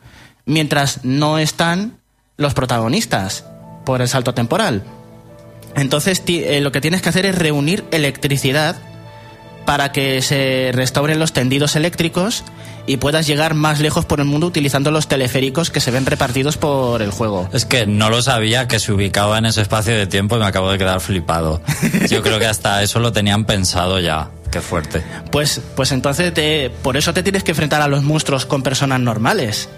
mientras 0.45 1.05
no 1.05 1.39
están 1.39 1.97
los 2.37 2.55
protagonistas 2.55 3.45
por 3.85 4.01
el 4.03 4.09
salto 4.09 4.35
temporal. 4.35 4.83
Entonces 5.77 6.23
eh, 6.27 6.61
lo 6.61 6.73
que 6.73 6.81
tienes 6.81 7.03
que 7.03 7.09
hacer 7.09 7.27
es 7.27 7.35
reunir 7.37 7.85
electricidad 7.91 8.77
para 9.67 9.93
que 9.93 10.21
se 10.23 10.71
restauren 10.75 11.19
los 11.19 11.33
tendidos 11.33 11.75
eléctricos 11.75 12.45
y 12.87 12.99
puedas 12.99 13.27
llegar 13.27 13.55
más 13.55 13.81
lejos 13.81 14.05
por 14.05 14.21
el 14.21 14.27
mundo 14.27 14.47
utilizando 14.47 14.91
los 14.91 15.09
teleféricos 15.09 15.71
que 15.71 15.81
se 15.81 15.91
ven 15.91 16.05
repartidos 16.05 16.59
por 16.59 17.01
el 17.01 17.11
juego. 17.11 17.49
Es 17.53 17.65
que 17.65 17.87
no 17.87 18.11
lo 18.11 18.21
sabía 18.21 18.69
que 18.69 18.79
se 18.79 18.93
ubicaba 18.93 19.39
en 19.39 19.47
ese 19.47 19.63
espacio 19.63 19.97
de 19.97 20.07
tiempo 20.07 20.37
y 20.37 20.41
me 20.41 20.45
acabo 20.47 20.71
de 20.71 20.77
quedar 20.77 21.01
flipado. 21.01 21.63
Yo 22.11 22.23
creo 22.23 22.39
que 22.39 22.47
hasta 22.47 22.83
eso 22.83 23.01
lo 23.01 23.13
tenían 23.13 23.47
pensado 23.47 24.01
ya. 24.01 24.29
Qué 24.51 24.61
fuerte. 24.61 25.03
Pues, 25.33 25.61
pues 25.75 25.93
entonces 25.93 26.33
te- 26.35 26.71
por 26.83 26.97
eso 26.99 27.15
te 27.15 27.23
tienes 27.23 27.43
que 27.43 27.53
enfrentar 27.53 27.81
a 27.81 27.89
los 27.89 28.03
monstruos 28.03 28.45
con 28.47 28.63
personas 28.63 29.01
normales. 29.01 29.69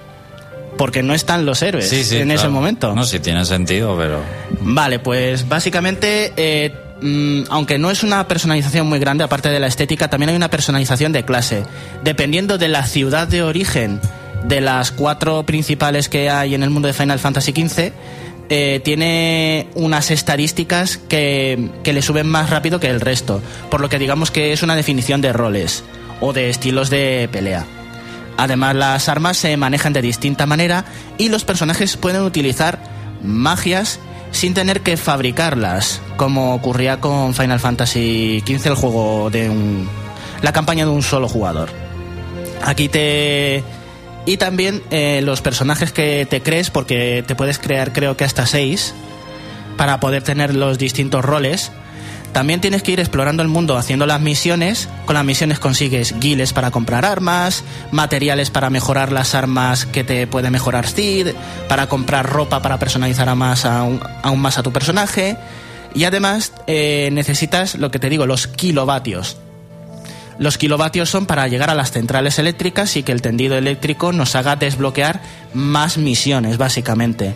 Porque 0.76 1.02
no 1.02 1.14
están 1.14 1.46
los 1.46 1.62
héroes 1.62 1.88
Sí, 1.88 2.04
sí. 2.04 2.18
en 2.18 2.30
ese 2.30 2.48
momento. 2.48 2.94
No, 2.94 3.04
sí 3.04 3.18
tiene 3.20 3.44
sentido, 3.44 3.96
pero. 3.96 4.20
Vale, 4.60 4.98
pues 4.98 5.48
básicamente, 5.48 6.32
eh, 6.36 6.72
mm, 7.00 7.44
aunque 7.50 7.78
no 7.78 7.90
es 7.90 8.02
una 8.02 8.26
personalización 8.28 8.86
muy 8.86 8.98
grande, 8.98 9.24
aparte 9.24 9.48
de 9.48 9.58
la 9.60 9.66
estética, 9.66 10.08
también 10.08 10.30
hay 10.30 10.36
una 10.36 10.50
personalización 10.50 11.12
de 11.12 11.24
clase. 11.24 11.64
Dependiendo 12.04 12.58
de 12.58 12.68
la 12.68 12.84
ciudad 12.86 13.26
de 13.26 13.42
origen 13.42 14.00
de 14.44 14.60
las 14.60 14.92
cuatro 14.92 15.42
principales 15.44 16.08
que 16.08 16.30
hay 16.30 16.54
en 16.54 16.62
el 16.62 16.70
mundo 16.70 16.88
de 16.88 16.94
Final 16.94 17.18
Fantasy 17.18 17.52
XV, 17.52 17.92
eh, 18.48 18.80
tiene 18.84 19.66
unas 19.74 20.10
estadísticas 20.10 20.98
que, 20.98 21.70
que 21.82 21.92
le 21.92 22.00
suben 22.02 22.28
más 22.28 22.50
rápido 22.50 22.78
que 22.78 22.88
el 22.88 23.00
resto. 23.00 23.40
Por 23.70 23.80
lo 23.80 23.88
que 23.88 23.98
digamos 23.98 24.30
que 24.30 24.52
es 24.52 24.62
una 24.62 24.76
definición 24.76 25.20
de 25.20 25.32
roles 25.32 25.82
o 26.20 26.32
de 26.32 26.48
estilos 26.50 26.88
de 26.90 27.28
pelea. 27.32 27.66
Además, 28.36 28.74
las 28.74 29.08
armas 29.08 29.36
se 29.36 29.56
manejan 29.56 29.92
de 29.92 30.02
distinta 30.02 30.46
manera 30.46 30.84
y 31.18 31.28
los 31.28 31.44
personajes 31.44 31.96
pueden 31.96 32.22
utilizar 32.22 32.78
magias 33.22 33.98
sin 34.30 34.54
tener 34.54 34.82
que 34.82 34.96
fabricarlas, 34.96 36.00
como 36.16 36.54
ocurría 36.54 37.00
con 37.00 37.34
Final 37.34 37.60
Fantasy 37.60 38.42
XV, 38.46 38.66
el 38.66 38.74
juego 38.74 39.30
de 39.30 39.48
un, 39.48 39.88
la 40.42 40.52
campaña 40.52 40.84
de 40.84 40.90
un 40.90 41.02
solo 41.02 41.28
jugador. 41.28 41.70
Aquí 42.62 42.88
te 42.88 43.64
y 44.26 44.38
también 44.38 44.82
eh, 44.90 45.20
los 45.22 45.40
personajes 45.40 45.92
que 45.92 46.26
te 46.28 46.42
crees, 46.42 46.70
porque 46.70 47.24
te 47.26 47.36
puedes 47.36 47.58
crear 47.58 47.92
creo 47.92 48.16
que 48.16 48.24
hasta 48.24 48.44
seis 48.44 48.92
para 49.76 50.00
poder 50.00 50.22
tener 50.22 50.54
los 50.54 50.78
distintos 50.78 51.24
roles. 51.24 51.70
También 52.36 52.60
tienes 52.60 52.82
que 52.82 52.92
ir 52.92 53.00
explorando 53.00 53.42
el 53.42 53.48
mundo 53.48 53.78
haciendo 53.78 54.04
las 54.04 54.20
misiones. 54.20 54.90
Con 55.06 55.14
las 55.14 55.24
misiones 55.24 55.58
consigues 55.58 56.14
guiles 56.20 56.52
para 56.52 56.70
comprar 56.70 57.06
armas, 57.06 57.64
materiales 57.92 58.50
para 58.50 58.68
mejorar 58.68 59.10
las 59.10 59.34
armas 59.34 59.86
que 59.86 60.04
te 60.04 60.26
puede 60.26 60.50
mejorar 60.50 60.86
Cid, 60.86 61.28
para 61.66 61.88
comprar 61.88 62.28
ropa 62.28 62.60
para 62.60 62.78
personalizar 62.78 63.30
a 63.30 63.34
más, 63.34 63.64
aún, 63.64 64.02
aún 64.22 64.38
más 64.38 64.58
a 64.58 64.62
tu 64.62 64.70
personaje. 64.70 65.38
Y 65.94 66.04
además 66.04 66.52
eh, 66.66 67.08
necesitas, 67.10 67.76
lo 67.76 67.90
que 67.90 67.98
te 67.98 68.10
digo, 68.10 68.26
los 68.26 68.48
kilovatios. 68.48 69.38
Los 70.38 70.58
kilovatios 70.58 71.08
son 71.08 71.24
para 71.24 71.48
llegar 71.48 71.70
a 71.70 71.74
las 71.74 71.90
centrales 71.90 72.38
eléctricas 72.38 72.96
y 72.96 73.02
que 73.02 73.12
el 73.12 73.22
tendido 73.22 73.56
eléctrico 73.56 74.12
nos 74.12 74.36
haga 74.36 74.56
desbloquear 74.56 75.22
más 75.54 75.96
misiones, 75.96 76.58
básicamente. 76.58 77.34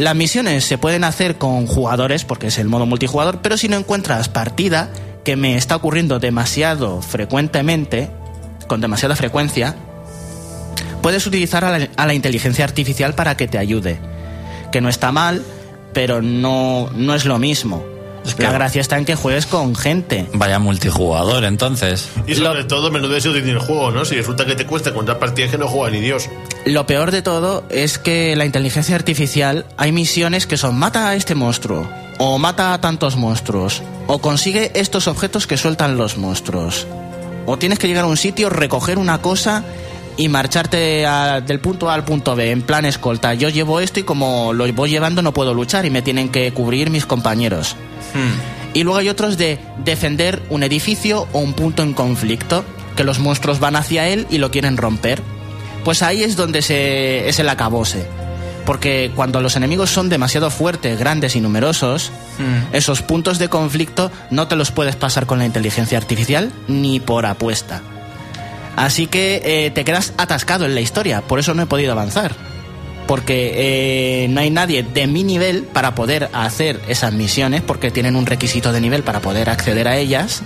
Las 0.00 0.16
misiones 0.16 0.64
se 0.64 0.78
pueden 0.78 1.04
hacer 1.04 1.36
con 1.36 1.66
jugadores, 1.66 2.24
porque 2.24 2.46
es 2.46 2.56
el 2.56 2.68
modo 2.68 2.86
multijugador, 2.86 3.42
pero 3.42 3.58
si 3.58 3.68
no 3.68 3.76
encuentras 3.76 4.30
partida, 4.30 4.88
que 5.26 5.36
me 5.36 5.58
está 5.58 5.76
ocurriendo 5.76 6.18
demasiado 6.18 7.02
frecuentemente, 7.02 8.08
con 8.66 8.80
demasiada 8.80 9.14
frecuencia, 9.14 9.76
puedes 11.02 11.26
utilizar 11.26 11.66
a 11.66 12.06
la, 12.06 12.14
inteligencia 12.14 12.64
artificial 12.64 13.14
para 13.14 13.36
que 13.36 13.46
te 13.46 13.58
ayude. 13.58 13.98
Que 14.72 14.80
no 14.80 14.88
está 14.88 15.12
mal, 15.12 15.44
pero 15.92 16.22
no, 16.22 16.88
no 16.94 17.14
es 17.14 17.26
lo 17.26 17.38
mismo. 17.38 17.84
Es 18.24 18.34
que- 18.34 18.42
La 18.42 18.52
gracia 18.52 18.80
está 18.80 18.98
en 18.98 19.04
que 19.04 19.14
juegues 19.14 19.46
con 19.46 19.74
gente. 19.74 20.26
Vaya 20.34 20.58
multijugador, 20.58 21.44
entonces. 21.44 22.08
Y 22.26 22.34
sobre 22.34 22.64
todo, 22.64 22.90
menudo 22.90 23.16
eso 23.16 23.32
tiene 23.32 23.50
el 23.52 23.58
juego, 23.58 23.90
¿no? 23.90 24.04
Si 24.04 24.14
resulta 24.16 24.44
que 24.46 24.54
te 24.54 24.66
cuesta 24.66 24.90
encontrar 24.90 25.18
partidas 25.18 25.50
que 25.50 25.58
no 25.58 25.68
juega 25.68 25.90
ni 25.90 26.00
Dios. 26.00 26.28
Lo 26.66 26.86
peor 26.86 27.10
de 27.10 27.22
todo 27.22 27.64
es 27.70 27.98
que 27.98 28.36
la 28.36 28.44
inteligencia 28.44 28.94
artificial 28.94 29.64
hay 29.76 29.92
misiones 29.92 30.46
que 30.46 30.56
son 30.56 30.78
mata 30.78 31.08
a 31.08 31.14
este 31.16 31.34
monstruo, 31.34 31.88
o 32.18 32.38
mata 32.38 32.74
a 32.74 32.80
tantos 32.80 33.16
monstruos, 33.16 33.82
o 34.06 34.18
consigue 34.20 34.70
estos 34.74 35.08
objetos 35.08 35.46
que 35.46 35.56
sueltan 35.56 35.96
los 35.96 36.18
monstruos, 36.18 36.86
o 37.46 37.56
tienes 37.56 37.78
que 37.78 37.88
llegar 37.88 38.04
a 38.04 38.08
un 38.08 38.18
sitio, 38.18 38.50
recoger 38.50 38.98
una 38.98 39.22
cosa 39.22 39.64
y 40.20 40.28
marcharte 40.28 41.06
a- 41.06 41.40
del 41.40 41.60
punto 41.60 41.88
A 41.90 41.94
al 41.94 42.04
punto 42.04 42.36
B, 42.36 42.50
en 42.50 42.60
plan 42.62 42.84
escolta. 42.84 43.32
Yo 43.34 43.48
llevo 43.48 43.80
esto 43.80 44.00
y 44.00 44.02
como 44.02 44.52
lo 44.52 44.70
voy 44.74 44.90
llevando 44.90 45.22
no 45.22 45.32
puedo 45.32 45.54
luchar 45.54 45.86
y 45.86 45.90
me 45.90 46.02
tienen 46.02 46.28
que 46.28 46.52
cubrir 46.52 46.90
mis 46.90 47.06
compañeros. 47.06 47.74
Y 48.74 48.82
luego 48.84 48.98
hay 48.98 49.08
otros 49.08 49.38
de 49.38 49.58
defender 49.84 50.42
un 50.50 50.62
edificio 50.62 51.26
o 51.32 51.38
un 51.38 51.54
punto 51.54 51.82
en 51.82 51.94
conflicto, 51.94 52.64
que 52.96 53.02
los 53.04 53.18
monstruos 53.18 53.60
van 53.60 53.76
hacia 53.76 54.08
él 54.08 54.26
y 54.30 54.36
lo 54.38 54.50
quieren 54.50 54.76
romper. 54.76 55.22
Pues 55.84 56.02
ahí 56.02 56.22
es 56.22 56.36
donde 56.36 56.60
se, 56.60 57.28
es 57.28 57.38
el 57.38 57.48
acabose. 57.48 58.06
Porque 58.66 59.10
cuando 59.16 59.40
los 59.40 59.56
enemigos 59.56 59.88
son 59.88 60.10
demasiado 60.10 60.50
fuertes, 60.50 60.98
grandes 60.98 61.34
y 61.34 61.40
numerosos, 61.40 62.12
esos 62.72 63.00
puntos 63.00 63.38
de 63.38 63.48
conflicto 63.48 64.12
no 64.30 64.48
te 64.48 64.54
los 64.56 64.70
puedes 64.70 64.96
pasar 64.96 65.24
con 65.26 65.38
la 65.38 65.46
inteligencia 65.46 65.96
artificial 65.96 66.52
ni 66.68 67.00
por 67.00 67.24
apuesta. 67.24 67.80
Así 68.76 69.06
que 69.06 69.42
eh, 69.44 69.70
te 69.70 69.84
quedas 69.84 70.12
atascado 70.16 70.64
en 70.64 70.74
la 70.74 70.80
historia, 70.80 71.22
por 71.22 71.38
eso 71.38 71.54
no 71.54 71.62
he 71.62 71.66
podido 71.66 71.92
avanzar. 71.92 72.34
Porque 73.06 73.52
eh, 74.24 74.28
no 74.28 74.40
hay 74.40 74.50
nadie 74.50 74.84
de 74.84 75.06
mi 75.06 75.24
nivel 75.24 75.64
para 75.64 75.94
poder 75.94 76.30
hacer 76.32 76.80
esas 76.86 77.12
misiones, 77.12 77.60
porque 77.62 77.90
tienen 77.90 78.14
un 78.14 78.26
requisito 78.26 78.72
de 78.72 78.80
nivel 78.80 79.02
para 79.02 79.20
poder 79.20 79.50
acceder 79.50 79.88
a 79.88 79.96
ellas. 79.96 80.42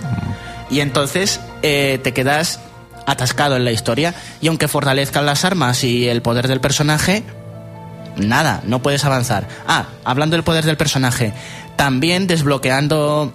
Y 0.71 0.79
entonces 0.79 1.39
eh, 1.61 1.99
te 2.01 2.13
quedas 2.13 2.59
atascado 3.05 3.55
en 3.55 3.65
la 3.65 3.71
historia. 3.71 4.15
Y 4.41 4.47
aunque 4.47 4.67
fortalezcan 4.67 5.25
las 5.25 5.45
armas 5.45 5.83
y 5.83 6.07
el 6.07 6.23
poder 6.23 6.47
del 6.47 6.59
personaje, 6.59 7.23
nada, 8.17 8.61
no 8.65 8.81
puedes 8.81 9.05
avanzar. 9.05 9.47
Ah, 9.67 9.87
hablando 10.03 10.35
del 10.35 10.43
poder 10.43 10.65
del 10.65 10.77
personaje, 10.77 11.33
también 11.75 12.25
desbloqueando 12.25 13.33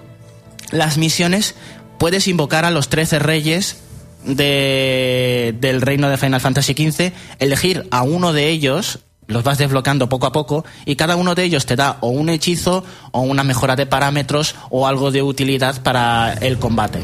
las 0.71 0.99
misiones, 0.99 1.55
puedes 1.99 2.29
invocar 2.29 2.65
a 2.65 2.71
los 2.71 2.89
13 2.89 3.19
reyes 3.19 3.77
de, 4.25 5.55
del 5.61 5.81
reino 5.81 6.09
de 6.09 6.17
Final 6.17 6.41
Fantasy 6.41 6.75
XV, 6.75 7.13
elegir 7.39 7.87
a 7.91 8.03
uno 8.03 8.33
de 8.33 8.49
ellos, 8.49 9.01
los 9.27 9.45
vas 9.45 9.59
desbloqueando 9.59 10.09
poco 10.09 10.27
a 10.27 10.33
poco, 10.33 10.65
y 10.85 10.97
cada 10.97 11.17
uno 11.17 11.35
de 11.35 11.45
ellos 11.45 11.67
te 11.67 11.77
da 11.77 11.99
o 12.01 12.09
un 12.09 12.29
hechizo, 12.29 12.85
o 13.13 13.21
una 13.21 13.45
mejora 13.45 13.77
de 13.77 13.87
parámetros, 13.87 14.55
o 14.71 14.87
algo 14.87 15.11
de 15.11 15.23
utilidad 15.23 15.83
para 15.83 16.35
el 16.35 16.59
combate. 16.59 17.03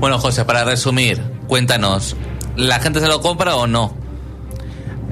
Bueno, 0.00 0.18
José, 0.18 0.44
para 0.44 0.64
resumir, 0.64 1.20
cuéntanos, 1.46 2.16
¿la 2.56 2.80
gente 2.80 3.00
se 3.00 3.08
lo 3.08 3.20
compra 3.20 3.56
o 3.56 3.66
no? 3.66 3.94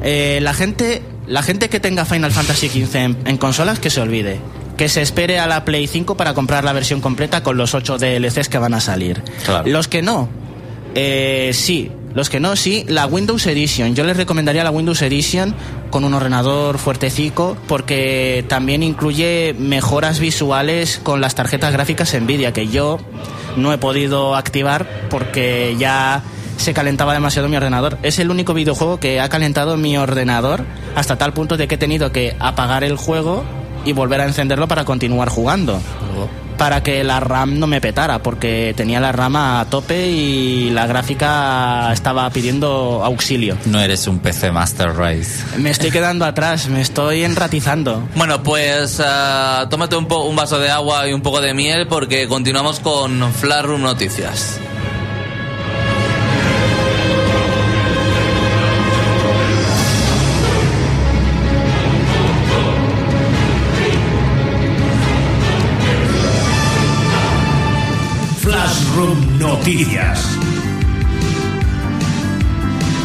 Eh, 0.02 0.38
la 0.42 0.54
gente 0.54 1.02
la 1.30 1.44
gente 1.44 1.68
que 1.68 1.78
tenga 1.78 2.04
Final 2.04 2.32
Fantasy 2.32 2.68
XV 2.68 2.96
en, 2.96 3.18
en 3.24 3.38
consolas 3.38 3.78
que 3.78 3.88
se 3.88 4.00
olvide. 4.00 4.40
Que 4.76 4.88
se 4.88 5.00
espere 5.00 5.38
a 5.38 5.46
la 5.46 5.64
Play 5.64 5.86
5 5.86 6.16
para 6.16 6.34
comprar 6.34 6.64
la 6.64 6.72
versión 6.72 7.00
completa 7.00 7.44
con 7.44 7.56
los 7.56 7.74
8 7.74 7.98
DLCs 7.98 8.48
que 8.48 8.58
van 8.58 8.74
a 8.74 8.80
salir. 8.80 9.22
Claro. 9.44 9.68
Los 9.68 9.86
que 9.86 10.02
no, 10.02 10.28
eh, 10.94 11.50
sí. 11.54 11.90
Los 12.12 12.28
que 12.28 12.40
no, 12.40 12.56
sí, 12.56 12.84
la 12.88 13.06
Windows 13.06 13.46
Edition. 13.46 13.94
Yo 13.94 14.02
les 14.02 14.16
recomendaría 14.16 14.64
la 14.64 14.72
Windows 14.72 15.00
Edition 15.00 15.54
con 15.90 16.02
un 16.02 16.12
ordenador 16.12 16.78
fuertecico 16.78 17.56
porque 17.68 18.44
también 18.48 18.82
incluye 18.82 19.54
mejoras 19.56 20.18
visuales 20.18 21.00
con 21.02 21.20
las 21.20 21.36
tarjetas 21.36 21.72
gráficas 21.72 22.12
Nvidia 22.20 22.52
que 22.52 22.66
yo 22.66 22.98
no 23.56 23.72
he 23.72 23.78
podido 23.78 24.34
activar 24.34 24.88
porque 25.08 25.76
ya 25.78 26.24
se 26.56 26.74
calentaba 26.74 27.14
demasiado 27.14 27.48
mi 27.48 27.56
ordenador. 27.56 27.96
Es 28.02 28.18
el 28.18 28.30
único 28.30 28.54
videojuego 28.54 28.98
que 28.98 29.20
ha 29.20 29.28
calentado 29.28 29.76
mi 29.76 29.96
ordenador 29.96 30.64
hasta 30.96 31.16
tal 31.16 31.32
punto 31.32 31.56
de 31.56 31.68
que 31.68 31.76
he 31.76 31.78
tenido 31.78 32.10
que 32.10 32.36
apagar 32.40 32.82
el 32.82 32.96
juego 32.96 33.44
y 33.84 33.92
volver 33.92 34.20
a 34.20 34.26
encenderlo 34.26 34.66
para 34.68 34.84
continuar 34.84 35.28
jugando. 35.28 35.80
Para 36.60 36.82
que 36.82 37.02
la 37.04 37.20
RAM 37.20 37.58
no 37.58 37.66
me 37.66 37.80
petara, 37.80 38.18
porque 38.22 38.74
tenía 38.76 39.00
la 39.00 39.12
RAM 39.12 39.34
a 39.36 39.66
tope 39.70 40.08
y 40.08 40.68
la 40.68 40.86
gráfica 40.86 41.90
estaba 41.90 42.28
pidiendo 42.28 43.00
auxilio. 43.02 43.56
No 43.64 43.80
eres 43.80 44.06
un 44.06 44.18
PC 44.18 44.52
Master 44.52 44.94
Race. 44.94 45.42
Me 45.56 45.70
estoy 45.70 45.90
quedando 45.90 46.26
atrás, 46.26 46.68
me 46.68 46.82
estoy 46.82 47.24
enratizando. 47.24 48.06
Bueno, 48.14 48.42
pues 48.42 49.00
ah, 49.02 49.68
tómate 49.70 49.96
un, 49.96 50.04
po- 50.06 50.24
un 50.24 50.36
vaso 50.36 50.58
de 50.58 50.70
agua 50.70 51.08
y 51.08 51.14
un 51.14 51.22
poco 51.22 51.40
de 51.40 51.54
miel 51.54 51.86
porque 51.86 52.28
continuamos 52.28 52.78
con 52.80 53.32
Flash 53.32 53.62
Room 53.64 53.80
Noticias. 53.80 54.60
Noticias. 69.50 70.38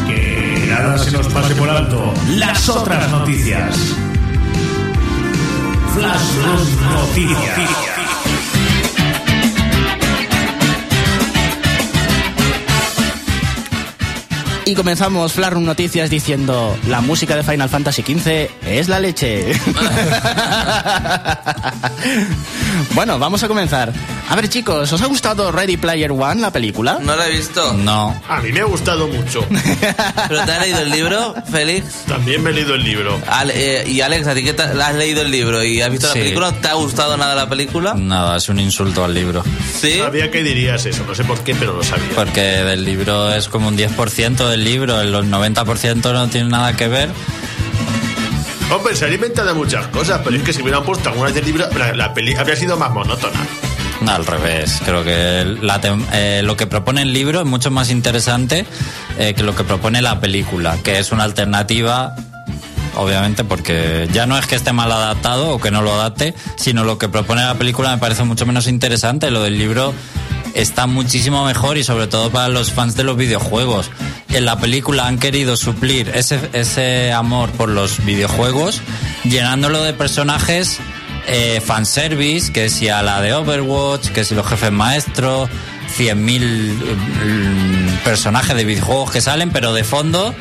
Que 0.06 0.64
nada 0.68 0.96
se 0.96 1.10
nos 1.10 1.26
pase 1.26 1.56
por 1.56 1.68
alto. 1.68 2.14
Las 2.36 2.68
otras 2.68 3.10
noticias. 3.10 3.76
Flashroom 5.92 6.94
Noticias. 6.94 7.58
Y 14.66 14.74
comenzamos 14.76 15.32
Flash 15.32 15.54
Noticias 15.54 16.10
diciendo 16.10 16.78
la 16.86 17.00
música 17.00 17.34
de 17.34 17.42
Final 17.42 17.68
Fantasy 17.68 18.02
XV 18.02 18.50
es 18.68 18.88
la 18.88 19.00
leche. 19.00 19.46
bueno, 22.94 23.18
vamos 23.18 23.42
a 23.42 23.48
comenzar. 23.48 23.92
A 24.28 24.34
ver 24.34 24.48
chicos, 24.48 24.92
¿os 24.92 25.00
ha 25.00 25.06
gustado 25.06 25.52
Ready 25.52 25.76
Player 25.76 26.10
One, 26.10 26.40
la 26.40 26.50
película? 26.50 26.98
¿No 27.00 27.14
la 27.14 27.28
he 27.28 27.30
visto? 27.30 27.72
No. 27.74 28.20
A 28.28 28.40
mí 28.40 28.50
me 28.50 28.60
ha 28.60 28.64
gustado 28.64 29.06
mucho. 29.06 29.46
¿Pero 30.28 30.44
te 30.44 30.52
has 30.52 30.60
leído 30.62 30.80
el 30.80 30.90
libro, 30.90 31.34
Félix? 31.48 32.04
También 32.08 32.42
me 32.42 32.50
he 32.50 32.52
leído 32.52 32.74
el 32.74 32.82
libro. 32.82 33.20
Ale- 33.28 33.82
eh, 33.82 33.88
y 33.88 34.00
Alex, 34.00 34.26
¿a 34.26 34.34
ti 34.34 34.42
que 34.42 34.52
te- 34.52 34.62
has 34.64 34.94
leído 34.96 35.22
el 35.22 35.30
libro 35.30 35.62
y 35.62 35.80
has 35.80 35.90
visto 35.92 36.08
Sí. 36.08 36.18
la 36.18 36.24
película? 36.24 36.52
¿Te 36.60 36.66
ha 36.68 36.74
gustado 36.74 37.16
nada 37.16 37.36
la 37.36 37.48
película? 37.48 37.94
Nada, 37.94 38.36
es 38.36 38.48
un 38.48 38.58
insulto 38.58 39.04
al 39.04 39.14
libro. 39.14 39.44
¿Sí? 39.80 39.98
Sabía 39.98 40.28
que 40.30 40.42
dirías 40.42 40.84
eso, 40.86 41.04
no 41.06 41.14
sé 41.14 41.22
por 41.22 41.38
qué, 41.40 41.54
pero 41.54 41.74
lo 41.74 41.84
sabía. 41.84 42.08
Porque 42.16 42.40
del 42.40 42.84
libro 42.84 43.32
es 43.32 43.48
como 43.48 43.68
un 43.68 43.76
10% 43.78 44.48
del 44.48 44.64
libro, 44.64 45.00
el 45.00 45.14
90% 45.14 46.12
no 46.12 46.28
tiene 46.28 46.48
nada 46.48 46.76
que 46.76 46.88
ver. 46.88 47.10
Hombre, 48.74 48.96
se 48.96 49.04
han 49.04 49.12
inventado 49.12 49.54
muchas 49.54 49.86
cosas, 49.86 50.20
pero 50.24 50.36
es 50.36 50.42
que 50.42 50.52
si 50.52 50.60
hubieran 50.62 50.82
puesto 50.82 51.10
algunas 51.10 51.32
del 51.32 51.44
libro, 51.44 51.68
la, 51.78 51.94
la 51.94 52.12
peli 52.12 52.34
habría 52.34 52.56
sido 52.56 52.76
más 52.76 52.90
monótona. 52.90 53.38
Al 54.06 54.24
revés, 54.24 54.80
creo 54.84 55.04
que 55.04 55.44
la 55.62 55.80
eh, 56.12 56.40
lo 56.44 56.56
que 56.56 56.66
propone 56.66 57.02
el 57.02 57.12
libro 57.12 57.40
es 57.40 57.46
mucho 57.46 57.70
más 57.70 57.90
interesante 57.90 58.64
eh, 59.18 59.34
que 59.34 59.42
lo 59.42 59.54
que 59.54 59.64
propone 59.64 60.00
la 60.00 60.20
película, 60.20 60.78
que 60.82 60.98
es 60.98 61.12
una 61.12 61.24
alternativa, 61.24 62.14
obviamente, 62.94 63.44
porque 63.44 64.08
ya 64.12 64.26
no 64.26 64.38
es 64.38 64.46
que 64.46 64.54
esté 64.54 64.72
mal 64.72 64.92
adaptado 64.92 65.50
o 65.50 65.60
que 65.60 65.70
no 65.70 65.82
lo 65.82 65.92
adapte, 65.92 66.34
sino 66.56 66.84
lo 66.84 66.98
que 66.98 67.08
propone 67.08 67.42
la 67.42 67.56
película 67.56 67.90
me 67.90 67.98
parece 67.98 68.22
mucho 68.24 68.46
menos 68.46 68.68
interesante. 68.68 69.30
Lo 69.30 69.42
del 69.42 69.58
libro 69.58 69.92
está 70.54 70.86
muchísimo 70.86 71.44
mejor 71.44 71.76
y 71.76 71.84
sobre 71.84 72.06
todo 72.06 72.30
para 72.30 72.48
los 72.48 72.72
fans 72.72 72.96
de 72.96 73.04
los 73.04 73.16
videojuegos. 73.16 73.90
En 74.30 74.44
la 74.44 74.58
película 74.58 75.06
han 75.06 75.18
querido 75.18 75.56
suplir 75.56 76.10
ese, 76.14 76.38
ese 76.52 77.12
amor 77.12 77.50
por 77.50 77.68
los 77.68 78.04
videojuegos 78.04 78.80
llenándolo 79.24 79.82
de 79.82 79.92
personajes 79.92 80.78
eh, 81.26 81.60
fanservice, 81.64 82.52
que 82.52 82.68
si 82.68 82.88
a 82.88 83.02
la 83.02 83.20
de 83.20 83.34
Overwatch, 83.34 84.08
que 84.08 84.24
si 84.24 84.34
los 84.34 84.46
jefes 84.46 84.72
maestros, 84.72 85.48
100.000 85.98 86.14
mm, 86.14 88.04
personajes 88.04 88.56
de 88.56 88.64
videojuegos 88.64 89.10
que 89.10 89.20
salen, 89.20 89.50
pero 89.50 89.72
de 89.72 89.84
fondo, 89.84 90.34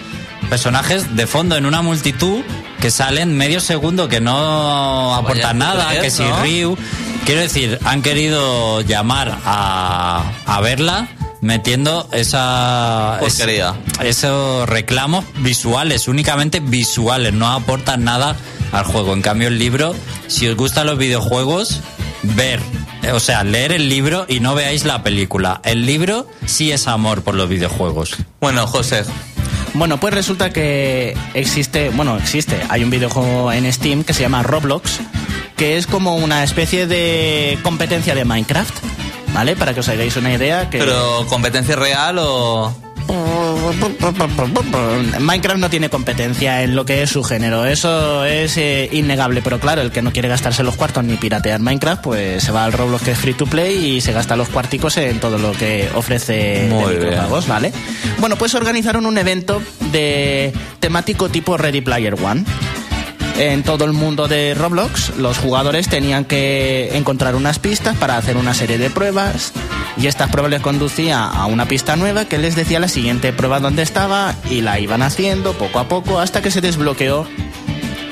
personajes 0.50 1.16
de 1.16 1.28
fondo 1.28 1.58
en 1.58 1.66
una 1.66 1.82
multitud 1.82 2.44
que 2.80 2.92
salen 2.92 3.36
medio 3.38 3.60
segundo, 3.60 4.08
que 4.08 4.22
no 4.22 5.16
aportan 5.16 5.58
nada, 5.58 6.00
que 6.00 6.08
es, 6.08 6.14
si 6.14 6.24
¿no? 6.24 6.42
Ryu. 6.44 6.78
Quiero 7.26 7.42
decir, 7.42 7.80
han 7.84 8.02
querido 8.04 8.82
llamar 8.82 9.40
a, 9.46 10.24
a 10.46 10.62
verla 10.62 11.08
metiendo 11.46 12.10
esa 12.12 13.18
Porquería. 13.20 13.76
es- 14.02 14.18
esos 14.18 14.68
reclamos 14.68 15.24
visuales, 15.40 16.08
únicamente 16.08 16.60
visuales, 16.60 17.34
no 17.34 17.48
aportan 17.52 18.04
nada 18.04 18.36
al 18.72 18.84
juego. 18.84 19.14
En 19.14 19.22
cambio, 19.22 19.48
el 19.48 19.60
libro, 19.60 19.96
si 20.28 20.48
os 20.48 20.56
gustan 20.58 20.88
los 20.88 20.98
videojuegos, 20.98 21.82
ver, 22.24 22.60
o 23.14 23.20
sea, 23.20 23.44
leer 23.44 23.72
el 23.72 23.88
libro 23.90 24.26
y 24.28 24.40
no 24.40 24.56
veáis 24.56 24.84
la 24.86 25.04
película. 25.04 25.62
El 25.64 25.86
libro 25.86 26.28
sí 26.48 26.72
es 26.72 26.88
amor 26.88 27.22
por 27.24 27.36
los 27.36 27.48
videojuegos. 27.48 28.16
Bueno, 28.42 28.66
José, 28.68 29.04
Bueno, 29.78 30.00
pues 30.00 30.14
resulta 30.14 30.52
que 30.52 31.18
existe, 31.34 31.90
bueno, 31.90 32.16
existe, 32.18 32.58
hay 32.70 32.82
un 32.86 32.90
videojuego 32.90 33.52
en 33.52 33.72
Steam 33.74 34.06
que 34.06 34.14
se 34.14 34.22
llama 34.22 34.42
Roblox, 34.42 35.00
que 35.58 35.76
es 35.76 35.86
como 35.86 36.16
una 36.16 36.46
especie 36.46 36.88
de 36.88 37.60
competencia 37.62 38.16
de 38.16 38.24
Minecraft, 38.24 38.74
¿vale? 39.36 39.56
Para 39.58 39.74
que 39.74 39.82
os 39.82 39.90
hagáis 39.90 40.16
una 40.16 40.34
idea 40.34 40.70
que... 40.70 40.80
¿pero 40.80 41.26
competencia 41.28 41.76
real 41.76 42.18
o...? 42.20 42.74
Minecraft 45.20 45.60
no 45.60 45.70
tiene 45.70 45.90
competencia 45.90 46.64
en 46.64 46.76
lo 46.76 46.86
que 46.86 47.04
es 47.04 47.10
su 47.10 47.24
género, 47.24 47.66
eso 47.66 48.24
es 48.24 48.58
eh, 48.58 48.90
innegable, 48.92 49.42
pero 49.42 49.60
claro, 49.60 49.82
el 49.82 49.92
que 49.92 50.02
no 50.02 50.14
quiere 50.14 50.30
gastarse 50.30 50.64
los 50.64 50.76
cuartos 50.76 51.04
ni 51.04 51.18
piratear 51.18 51.60
Minecraft, 51.60 52.02
pues 52.02 52.44
se 52.44 52.52
va 52.52 52.64
al 52.64 52.74
Roblox 52.74 53.04
que 53.04 53.12
es 53.12 53.18
free 53.18 53.34
to 53.34 53.46
play 53.46 53.98
y 53.98 54.02
se 54.02 54.14
gasta 54.14 54.36
los 54.36 54.48
cuarticos 54.50 54.98
en 54.98 55.20
todo 55.20 55.38
lo 55.38 55.52
que 55.52 55.90
ofrece 55.96 56.68
Muy 56.70 56.94
de 56.94 57.00
micropagos, 57.00 57.48
¿vale? 57.48 57.74
Bueno, 58.20 58.38
pues 58.38 58.56
organizaron 58.56 59.06
un 59.06 59.18
evento 59.18 59.62
de 59.92 60.54
temático 60.80 61.30
tipo 61.30 61.58
Ready 61.58 61.82
Player 61.82 62.14
One. 62.14 62.46
En 63.38 63.64
todo 63.64 63.84
el 63.84 63.92
mundo 63.92 64.30
de 64.30 64.54
Roblox, 64.54 65.18
los 65.18 65.38
jugadores 65.38 65.90
tenían 65.90 66.24
que 66.24 66.96
encontrar 66.98 67.36
unas 67.36 67.60
pistas 67.60 67.98
para 67.98 68.16
hacer 68.16 68.38
una 68.38 68.54
serie 68.54 68.78
de 68.78 68.90
pruebas 68.90 69.52
y 69.98 70.08
estas 70.08 70.30
pruebas 70.30 70.52
les 70.52 70.62
conducía 70.62 71.26
a 71.26 71.46
una 71.46 71.68
pista 71.68 71.98
nueva 71.98 72.26
que 72.26 72.38
les 72.38 72.56
decía 72.56 72.80
la 72.80 72.88
siguiente 72.88 73.34
prueba 73.34 73.60
dónde 73.60 73.82
estaba 73.84 74.36
y 74.50 74.62
la 74.62 74.80
iban 74.80 75.02
haciendo 75.02 75.54
poco 75.54 75.80
a 75.80 75.88
poco 75.90 76.20
hasta 76.20 76.42
que 76.42 76.50
se 76.50 76.62
desbloqueó 76.62 77.28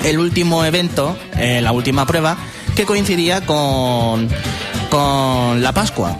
el 0.04 0.18
último 0.18 0.64
evento, 0.64 1.16
eh, 1.38 1.62
la 1.62 1.72
última 1.72 2.06
prueba, 2.06 2.36
que 2.76 2.84
coincidía 2.84 3.46
con, 3.46 4.28
con 4.90 5.62
la 5.62 5.72
Pascua. 5.72 6.18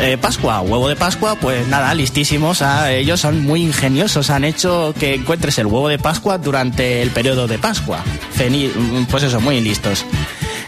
Eh, 0.00 0.16
Pascua, 0.16 0.60
huevo 0.60 0.88
de 0.88 0.94
Pascua, 0.94 1.34
pues 1.34 1.66
nada, 1.66 1.92
listísimos. 1.92 2.62
ah, 2.62 2.92
ellos 2.92 3.20
son 3.20 3.42
muy 3.44 3.62
ingeniosos, 3.62 4.30
han 4.30 4.44
hecho 4.44 4.94
que 4.98 5.14
encuentres 5.14 5.58
el 5.58 5.66
huevo 5.66 5.88
de 5.88 5.98
Pascua 5.98 6.38
durante 6.38 7.02
el 7.02 7.10
periodo 7.10 7.48
de 7.48 7.58
Pascua. 7.58 7.98
Feni- 8.36 8.70
mm, 8.72 9.06
pues 9.06 9.24
eso, 9.24 9.40
muy 9.40 9.60
listos. 9.60 10.04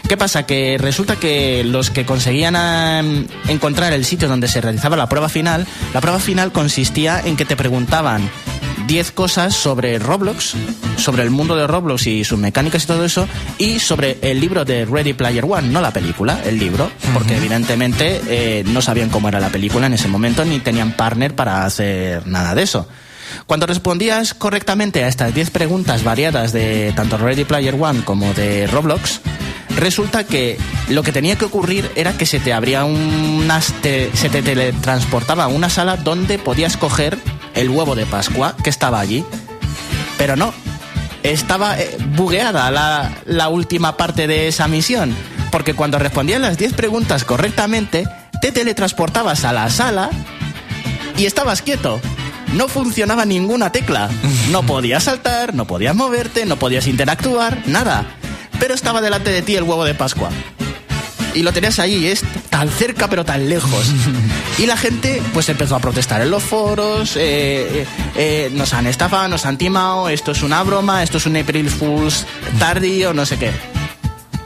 ¿Qué 0.09 0.17
pasa? 0.17 0.43
Que 0.45 0.77
resulta 0.77 1.15
que 1.15 1.63
los 1.63 1.89
que 1.91 2.05
conseguían 2.05 2.57
ah, 2.57 3.01
encontrar 3.47 3.93
el 3.93 4.03
sitio 4.03 4.27
donde 4.27 4.49
se 4.49 4.59
realizaba 4.59 4.97
la 4.97 5.07
prueba 5.07 5.29
final, 5.29 5.65
la 5.93 6.01
prueba 6.01 6.19
final 6.19 6.51
consistía 6.51 7.21
en 7.23 7.37
que 7.37 7.45
te 7.45 7.55
preguntaban 7.55 8.29
10 8.87 9.11
cosas 9.11 9.55
sobre 9.55 9.99
Roblox, 9.99 10.53
sobre 10.97 11.23
el 11.23 11.29
mundo 11.29 11.55
de 11.55 11.67
Roblox 11.67 12.07
y 12.07 12.23
sus 12.23 12.37
mecánicas 12.39 12.83
y 12.83 12.87
todo 12.87 13.05
eso, 13.05 13.27
y 13.57 13.79
sobre 13.79 14.17
el 14.21 14.39
libro 14.39 14.65
de 14.65 14.85
Ready 14.85 15.13
Player 15.13 15.45
One, 15.47 15.69
no 15.69 15.81
la 15.81 15.91
película, 15.91 16.41
el 16.45 16.59
libro, 16.59 16.89
porque 17.13 17.37
evidentemente 17.37 18.21
eh, 18.27 18.63
no 18.67 18.81
sabían 18.81 19.09
cómo 19.09 19.29
era 19.29 19.39
la 19.39 19.49
película 19.49 19.87
en 19.87 19.93
ese 19.93 20.07
momento 20.07 20.43
ni 20.45 20.59
tenían 20.59 20.93
partner 20.93 21.35
para 21.35 21.65
hacer 21.65 22.25
nada 22.27 22.53
de 22.55 22.63
eso. 22.63 22.87
Cuando 23.47 23.65
respondías 23.65 24.33
correctamente 24.33 25.03
a 25.03 25.07
estas 25.07 25.33
10 25.33 25.51
preguntas 25.51 26.03
variadas 26.03 26.51
de 26.51 26.91
tanto 26.95 27.17
Ready 27.17 27.45
Player 27.45 27.75
One 27.79 28.03
como 28.03 28.33
de 28.33 28.67
Roblox, 28.67 29.21
resulta 29.77 30.25
que 30.25 30.57
lo 30.89 31.01
que 31.01 31.13
tenía 31.13 31.37
que 31.37 31.45
ocurrir 31.45 31.89
era 31.95 32.11
que 32.17 32.25
se 32.25 32.41
te 32.41 32.51
abría 32.51 32.83
unas 32.83 33.71
te- 33.81 34.11
se 34.15 34.29
te 34.29 34.41
teletransportaba 34.41 35.45
a 35.45 35.47
una 35.47 35.69
sala 35.69 35.95
donde 35.95 36.39
podías 36.39 36.75
coger 36.75 37.17
el 37.61 37.69
huevo 37.69 37.95
de 37.95 38.05
Pascua 38.05 38.55
que 38.63 38.69
estaba 38.69 38.99
allí. 38.99 39.23
Pero 40.17 40.35
no, 40.35 40.53
estaba 41.23 41.79
eh, 41.79 41.97
bugueada 42.15 42.71
la, 42.71 43.15
la 43.25 43.49
última 43.49 43.97
parte 43.97 44.27
de 44.27 44.47
esa 44.47 44.67
misión. 44.67 45.15
Porque 45.51 45.73
cuando 45.73 45.99
respondías 45.99 46.41
las 46.41 46.57
10 46.57 46.73
preguntas 46.73 47.23
correctamente, 47.23 48.07
te 48.41 48.51
teletransportabas 48.51 49.45
a 49.45 49.53
la 49.53 49.69
sala 49.69 50.09
y 51.17 51.25
estabas 51.25 51.61
quieto. 51.61 51.99
No 52.53 52.67
funcionaba 52.67 53.25
ninguna 53.25 53.71
tecla. 53.71 54.09
No 54.49 54.63
podías 54.65 55.03
saltar, 55.03 55.53
no 55.53 55.65
podías 55.65 55.95
moverte, 55.95 56.45
no 56.45 56.57
podías 56.57 56.87
interactuar, 56.87 57.61
nada. 57.67 58.05
Pero 58.59 58.73
estaba 58.73 59.01
delante 59.01 59.31
de 59.31 59.41
ti 59.41 59.55
el 59.55 59.63
huevo 59.63 59.85
de 59.85 59.93
Pascua. 59.93 60.29
Y 61.33 61.43
lo 61.43 61.53
tenías 61.53 61.79
ahí, 61.79 62.07
es 62.07 62.23
tan 62.49 62.69
cerca 62.69 63.09
pero 63.09 63.23
tan 63.25 63.47
lejos. 63.49 63.87
Y 64.59 64.65
la 64.67 64.77
gente 64.77 65.21
pues 65.33 65.49
empezó 65.49 65.75
a 65.75 65.79
protestar 65.79 66.21
en 66.21 66.29
los 66.29 66.43
foros, 66.43 67.15
eh, 67.15 67.81
eh, 67.83 67.85
eh, 68.15 68.49
nos 68.53 68.73
han 68.73 68.85
estafado, 68.85 69.27
nos 69.29 69.45
han 69.45 69.57
timado, 69.57 70.07
esto 70.09 70.31
es 70.33 70.43
una 70.43 70.61
broma, 70.61 71.01
esto 71.01 71.17
es 71.17 71.25
un 71.25 71.35
April 71.37 71.69
Fool's 71.69 72.25
tardío, 72.59 73.13
no 73.13 73.25
sé 73.25 73.37
qué. 73.37 73.51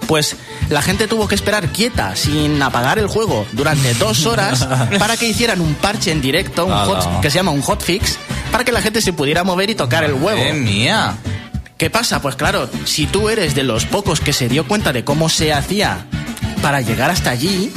Pues 0.08 0.36
la 0.70 0.82
gente 0.82 1.08
tuvo 1.08 1.28
que 1.28 1.36
esperar 1.36 1.68
quieta, 1.70 2.16
sin 2.16 2.62
apagar 2.62 3.00
el 3.00 3.08
juego, 3.08 3.46
durante 3.54 3.94
dos 3.96 4.26
horas 4.28 4.66
para 5.00 5.18
que 5.18 5.28
hicieran 5.28 5.60
un 5.60 5.74
parche 5.74 6.12
en 6.12 6.22
directo, 6.22 6.66
un 6.66 6.72
hot- 6.74 7.20
que 7.22 7.30
se 7.32 7.38
llama 7.40 7.52
un 7.52 7.62
hotfix, 7.62 8.18
para 8.52 8.64
que 8.64 8.72
la 8.72 8.82
gente 8.82 9.02
se 9.02 9.12
pudiera 9.12 9.44
mover 9.44 9.70
y 9.72 9.76
tocar 9.76 10.04
el 10.04 10.14
huevo. 10.14 10.42
¡Eh, 10.42 10.54
mía! 10.54 11.16
¿Qué 11.78 11.90
pasa? 11.90 12.22
Pues 12.22 12.36
claro, 12.36 12.70
si 12.86 13.06
tú 13.08 13.28
eres 13.28 13.54
de 13.56 13.64
los 13.64 13.86
pocos 13.86 14.22
que 14.22 14.32
se 14.32 14.48
dio 14.48 14.66
cuenta 14.68 14.94
de 14.94 15.04
cómo 15.04 15.28
se 15.28 15.52
hacía 15.52 16.06
para 16.66 16.82
llegar 16.82 17.12
hasta 17.12 17.30
allí 17.30 17.72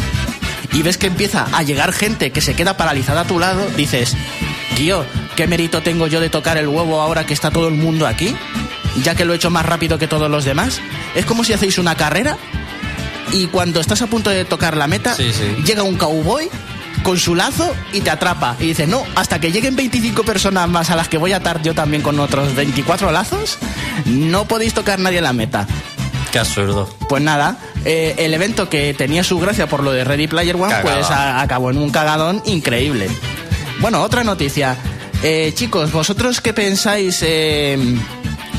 y 0.73 0.81
ves 0.81 0.97
que 0.97 1.09
empieza 1.09 1.47
a 1.53 1.63
llegar 1.63 1.93
gente 1.93 2.31
que 2.31 2.41
se 2.41 2.55
queda 2.55 2.79
paralizada 2.79 3.21
a 3.21 3.25
tu 3.27 3.39
lado, 3.39 3.67
dices, 3.77 4.17
tío, 4.77 5.05
¿qué 5.37 5.47
mérito 5.47 5.83
tengo 5.83 6.07
yo 6.07 6.21
de 6.21 6.31
tocar 6.31 6.57
el 6.57 6.69
huevo 6.69 6.99
ahora 7.03 7.27
que 7.27 7.35
está 7.35 7.51
todo 7.51 7.69
el 7.69 7.75
mundo 7.75 8.07
aquí? 8.07 8.35
Ya 9.03 9.15
que 9.15 9.27
lo 9.27 9.35
he 9.35 9.37
hecho 9.37 9.51
más 9.51 9.67
rápido 9.67 9.99
que 9.99 10.09
todos 10.09 10.31
los 10.31 10.47
demás. 10.47 10.81
Es 11.15 11.27
como 11.27 11.45
si 11.45 11.53
hacéis 11.53 11.77
una 11.77 11.97
carrera 11.97 12.39
y 13.31 13.49
cuando 13.49 13.79
estás 13.81 14.01
a 14.01 14.07
punto 14.07 14.31
de 14.31 14.47
tocar 14.47 14.75
la 14.75 14.87
meta, 14.87 15.15
Sí, 15.15 15.35
sí. 15.35 15.63
llega 15.67 15.83
un 15.83 15.99
cowboy 15.99 16.49
con 17.03 17.19
su 17.19 17.35
lazo 17.35 17.77
y 17.93 18.01
te 18.01 18.09
atrapa. 18.09 18.57
Y 18.59 18.69
dice, 18.69 18.87
no, 18.87 19.05
hasta 19.17 19.39
que 19.39 19.53
lleguen 19.53 19.77
25 19.77 20.23
personas 20.23 20.67
más 20.67 20.89
a 20.89 20.97
las 20.97 21.09
que 21.11 21.19
voy 21.19 21.35
a 21.35 21.37
atar 21.37 21.61
yo 21.61 21.75
también 21.75 22.03
con 22.03 22.19
otros 22.21 22.55
24 22.55 23.13
lazos, 23.13 23.59
no 24.07 24.47
podéis 24.49 24.73
tocar 24.73 24.99
nadie 24.99 25.21
la 25.21 25.35
meta. 25.35 25.67
Qué 26.33 26.39
absurdo. 26.39 26.89
Pues 27.09 27.23
nada, 27.23 27.57
eh, 27.85 28.15
el 28.19 28.35
evento 28.35 28.69
que 28.69 28.93
tenía 28.95 29.25
su 29.25 29.39
gracia 29.39 29.67
por 29.67 29.83
lo 29.83 29.93
de 29.93 30.05
Ready 30.05 30.27
Player 30.29 30.57
One, 30.57 30.69
Cagada. 30.69 30.83
pues 30.97 31.11
a- 31.11 31.41
acabó 31.41 31.71
en 31.71 31.79
un 31.79 31.91
cagadón 31.91 32.43
increíble. 32.45 33.09
Bueno, 33.81 34.03
otra 34.03 34.25
noticia. 34.25 34.77
Eh, 35.23 35.53
chicos, 35.55 35.91
¿vosotros 35.91 36.41
qué 36.41 36.53
pensáis 36.53 37.21
eh, 37.23 37.77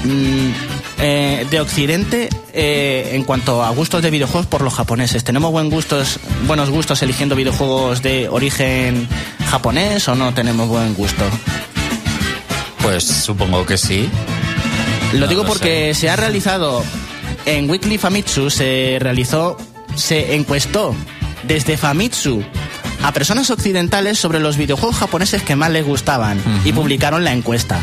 mm, 0.03 0.49
eh, 0.99 1.45
de 1.49 1.59
Occidente 1.61 2.28
eh, 2.53 3.11
en 3.13 3.24
cuanto 3.24 3.63
a 3.63 3.70
gustos 3.70 4.01
de 4.01 4.09
videojuegos 4.09 4.47
por 4.47 4.61
los 4.61 4.74
japoneses? 4.74 5.24
¿Tenemos 5.24 5.51
buen 5.51 5.70
gustos, 5.70 6.20
buenos 6.47 6.70
gustos 6.72 7.01
eligiendo 7.03 7.36
videojuegos 7.36 8.01
de 8.01 8.28
origen 8.30 9.07
japonés 9.49 10.07
o 10.07 10.15
no 10.15 10.34
tenemos 10.34 10.67
buen 10.67 10.95
gusto? 10.95 11.24
Pues 12.82 13.03
supongo 13.05 13.65
que 13.65 13.78
sí. 13.78 14.09
Lo 15.13 15.22
No 15.22 15.28
digo 15.28 15.45
porque 15.45 15.93
se 15.93 16.09
ha 16.09 16.15
realizado 16.15 16.84
en 17.45 17.69
Weekly 17.69 17.97
Famitsu, 17.97 18.49
se 18.49 18.97
realizó, 18.99 19.57
se 19.95 20.35
encuestó 20.35 20.95
desde 21.43 21.77
Famitsu 21.77 22.43
a 23.03 23.11
personas 23.13 23.49
occidentales 23.49 24.19
sobre 24.19 24.39
los 24.39 24.57
videojuegos 24.57 24.97
japoneses 24.97 25.41
que 25.41 25.55
más 25.55 25.71
les 25.71 25.85
gustaban 25.85 26.41
y 26.65 26.73
publicaron 26.73 27.23
la 27.23 27.33
encuesta, 27.33 27.79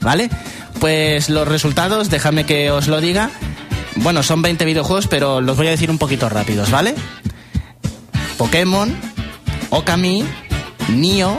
¿vale? 0.00 0.30
Pues 0.78 1.28
los 1.28 1.46
resultados, 1.46 2.08
déjame 2.08 2.46
que 2.46 2.70
os 2.70 2.88
lo 2.88 3.00
diga. 3.00 3.30
Bueno, 3.96 4.22
son 4.22 4.42
20 4.42 4.64
videojuegos, 4.64 5.08
pero 5.08 5.40
los 5.40 5.56
voy 5.56 5.66
a 5.66 5.70
decir 5.70 5.90
un 5.90 5.98
poquito 5.98 6.28
rápidos, 6.28 6.70
¿vale? 6.70 6.94
Pokémon, 8.38 8.96
Okami, 9.70 10.24
Nioh, 10.88 11.36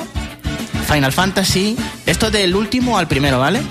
Final 0.87 1.11
Fantasy, 1.11 1.75
esto 2.05 2.29
del 2.29 2.55
último 2.55 2.97
al 2.97 3.07
primero, 3.07 3.39
¿vale? 3.39 3.61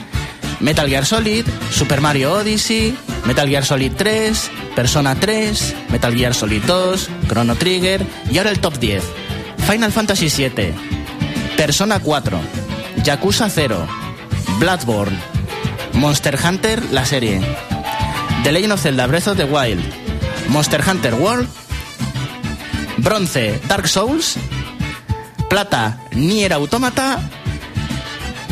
Metal 0.59 0.89
Gear 0.89 1.07
Solid, 1.07 1.47
Super 1.71 2.01
Mario 2.01 2.33
Odyssey, 2.33 2.97
Metal 3.27 3.49
Gear 3.49 3.65
Solid 3.65 3.93
3, 3.97 4.51
Persona 4.75 5.15
3, 5.15 5.77
Metal 5.91 6.15
Gear 6.15 6.35
Solid 6.35 6.63
2, 6.63 7.11
Chrono 7.29 7.55
Trigger 7.57 8.05
y 8.31 8.39
ahora 8.39 8.51
el 8.51 8.61
top 8.61 8.79
10. 8.79 9.03
Final 9.67 9.93
Fantasy 9.93 10.31
7, 10.31 10.75
Persona 11.57 12.01
4, 12.01 12.41
Yakuza 13.05 13.49
0, 13.49 13.87
Bloodborne, 14.59 15.19
Monster 15.95 16.39
Hunter 16.43 16.83
la 16.93 17.05
serie, 17.05 17.41
The 18.43 18.53
Legend 18.53 18.73
of 18.73 18.81
Zelda 18.81 19.07
Breath 19.07 19.29
of 19.29 19.37
the 19.37 19.45
Wild, 19.45 19.85
Monster 20.49 20.83
Hunter 20.89 21.15
World, 21.15 21.49
Bronce 22.97 23.61
Dark 23.69 23.87
Souls, 23.87 24.37
Plata 25.49 26.01
Nier 26.13 26.53
Automata 26.53 27.21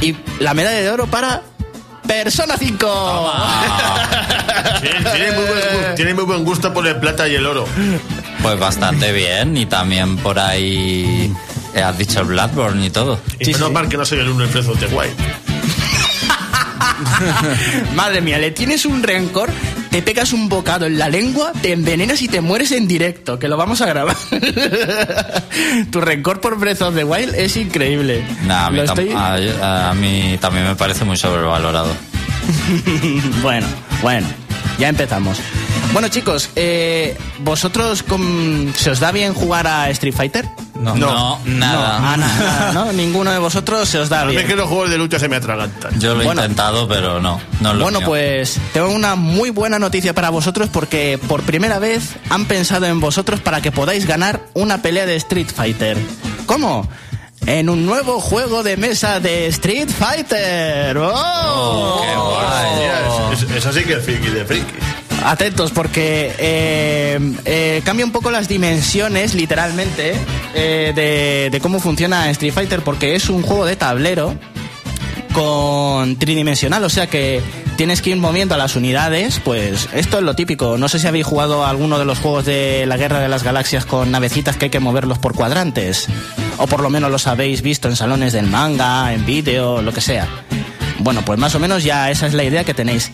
y 0.01 0.15
la 0.41 0.55
medalla 0.55 0.79
de 0.79 0.91
oro 0.91 1.07
para 1.07 1.43
Persona 2.09 2.57
5. 2.59 3.33
Tiene, 4.81 5.11
tiene 5.11 5.33
muy 5.33 5.45
buen, 5.45 5.61
gu- 5.61 5.95
tiene 5.95 6.15
muy 6.15 6.25
buen 6.25 6.45
gusto 6.45 6.73
por 6.73 6.87
el 6.87 6.97
plata 6.97 7.29
y 7.29 7.35
el 7.37 7.47
oro. 7.47 7.67
Pues 8.43 8.59
bastante 8.59 9.13
bien. 9.13 9.57
Y 9.57 9.67
también 9.67 10.17
por 10.17 10.39
ahí 10.39 11.33
eh, 11.75 11.83
has 11.83 11.97
dicho 11.99 12.21
el 12.21 12.27
Bloodborne 12.27 12.87
y 12.87 12.91
todo. 12.91 13.21
Y 13.39 13.45
Sí, 13.45 13.53
menos 13.53 13.69
sí. 13.69 13.75
mal 13.75 13.89
que 13.89 13.97
no 13.97 14.05
soy 14.05 14.19
el 14.21 14.29
uno 14.31 14.45
en 14.45 14.53
Breath 14.53 14.69
of 14.69 14.79
the 14.81 14.87
Wild. 14.87 15.15
Madre 17.95 18.21
mía, 18.21 18.39
le 18.39 18.51
tienes 18.51 18.85
un 18.87 19.03
rencor, 19.03 19.51
te 19.91 20.03
pegas 20.03 20.33
un 20.33 20.49
bocado 20.49 20.87
en 20.87 20.99
la 20.99 21.09
lengua, 21.09 21.53
te 21.63 21.73
envenenas 21.73 22.21
y 22.23 22.29
te 22.29 22.41
mueres 22.41 22.73
en 22.73 22.87
directo, 22.89 23.39
que 23.39 23.49
lo 23.49 23.57
vamos 23.57 23.81
a 23.81 23.87
grabar. 23.87 24.17
tu 25.91 26.01
rencor 26.01 26.41
por 26.41 26.59
Breath 26.59 26.83
of 26.83 26.95
the 26.95 27.05
Wild 27.05 27.35
es 27.35 27.57
increíble. 27.57 28.23
Nah, 28.47 28.67
a, 28.67 28.71
mí 28.71 28.81
estoy- 28.81 29.11
a 29.15 29.95
mí 29.95 30.37
también 30.41 30.67
me 30.67 30.77
parece 30.77 31.05
muy 31.05 31.17
sobrevalorado. 31.17 31.93
bueno, 33.43 33.67
bueno, 34.03 34.27
ya 34.79 34.89
empezamos. 34.89 35.39
Bueno 35.93 36.09
chicos, 36.09 36.51
eh, 36.55 37.17
¿vosotros 37.41 38.03
com- 38.03 38.73
se 38.75 38.91
os 38.91 39.01
da 39.01 39.11
bien 39.11 39.33
jugar 39.35 39.67
a 39.67 39.91
Street 39.91 40.15
Fighter? 40.15 40.45
No, 40.79 40.95
No, 40.95 41.41
nada. 41.45 41.99
No, 41.99 42.07
ah, 42.09 42.17
nada, 42.17 42.73
¿no? 42.73 42.93
Ninguno 42.93 43.33
de 43.33 43.39
vosotros 43.39 43.89
se 43.89 43.99
os 43.99 44.09
da 44.09 44.21
A 44.21 44.25
mí 44.27 44.33
bien. 44.35 44.47
que 44.47 44.55
los 44.55 44.69
juegos 44.69 44.91
de 44.91 44.99
lucha 44.99 45.19
se 45.19 45.29
me 45.29 45.37
atragantan. 45.37 45.99
Yo 45.99 46.15
lo 46.15 46.21
he 46.23 46.25
Bueno. 46.27 46.43
intentado, 46.43 46.87
pero 46.87 47.21
no. 47.21 47.41
no 47.61 47.71
es 47.71 47.77
lo 47.77 47.83
Bueno, 47.83 47.99
mío. 48.01 48.09
pues 48.09 48.59
tengo 48.73 48.91
una 48.91 49.17
muy 49.17 49.51
buena 49.51 49.79
noticia 49.81 50.15
para 50.15 50.31
vosotros 50.31 50.69
porque 50.73 51.19
por 51.27 51.43
primera 51.43 51.79
vez 51.81 52.03
han 52.31 52.45
pensado 52.45 52.87
en 52.87 53.01
vosotros 53.01 53.41
para 53.41 53.61
que 53.61 53.73
podáis 53.73 54.07
ganar 54.07 54.41
una 54.55 54.83
pelea 54.83 55.07
de 55.07 55.17
Street 55.17 55.49
Fighter. 55.53 55.97
¿Cómo? 56.47 56.87
En 57.47 57.71
un 57.71 57.87
nuevo 57.87 58.21
juego 58.21 58.63
de 58.63 58.77
mesa 58.77 59.19
de 59.21 59.47
Street 59.49 59.89
Fighter. 59.89 60.97
¡Oh! 60.99 62.03
Qué 62.05 62.15
guay. 62.15 62.79
Mira, 62.79 63.33
es- 63.33 63.43
es- 63.43 63.51
eso 63.57 63.73
sí 63.73 63.83
que 63.85 63.95
es 63.95 64.05
friki 64.05 64.29
de 64.29 64.45
friki. 64.45 64.75
Atentos 65.29 65.73
porque 65.73 66.35
eh, 66.39 67.21
eh, 67.45 67.83
cambia 67.85 68.07
un 68.07 68.13
poco 68.13 68.31
las 68.31 68.49
dimensiones, 68.49 69.35
literalmente, 69.35 70.15
eh, 70.55 71.51
de, 71.53 71.61
cómo 71.61 71.81
funciona 71.81 72.31
Street 72.31 72.55
Fighter 72.55 72.81
porque 72.81 73.15
es 73.15 73.29
un 73.29 73.43
juego 73.43 73.67
de 73.67 73.77
tablero 73.77 74.35
con 75.35 76.17
tridimensional, 76.17 76.83
o 76.83 76.89
sea 76.89 77.09
que 77.09 77.43
tienes 77.77 78.01
que 78.01 78.09
ir 78.09 78.17
moviendo 78.17 78.55
a 78.55 78.59
las 78.59 78.75
unidades, 78.75 79.39
pues 79.45 79.91
esto 79.93 80.17
es 80.17 80.25
lo 80.25 80.35
típico. 80.35 80.79
No 80.79 80.89
sé 80.89 80.99
si 80.99 81.07
habéis 81.07 81.27
jugado 81.27 81.67
alguno 81.67 81.99
de 81.99 82.07
los 82.07 82.21
juegos 82.21 82.47
de 82.47 82.87
la 82.87 82.97
Guerra 82.97 83.21
de 83.21 83.29
las 83.29 83.43
Galaxias 83.43 83.85
con 83.85 84.11
navecitas 84.11 84.57
que 84.57 84.65
hay 84.65 84.71
que 84.71 84.81
moverlos 84.81 85.19
por 85.19 85.35
cuadrantes, 85.35 86.07
o 86.57 86.67
por 86.67 86.81
lo 86.81 86.89
menos 86.89 87.11
los 87.11 87.27
habéis 87.27 87.61
visto 87.61 87.87
en 87.87 87.97
salones 87.97 88.33
del 88.33 88.47
manga, 88.47 89.13
en 89.13 89.27
vídeo, 89.27 89.83
lo 89.83 89.93
que 89.93 90.01
sea. 90.01 90.27
Bueno, 91.01 91.23
pues 91.23 91.39
más 91.39 91.55
o 91.55 91.59
menos 91.59 91.85
ya 91.85 92.11
esa 92.11 92.27
es 92.27 92.33
la 92.33 92.45
idea 92.45 92.65
que 92.65 92.73
tenéis. 92.73 93.13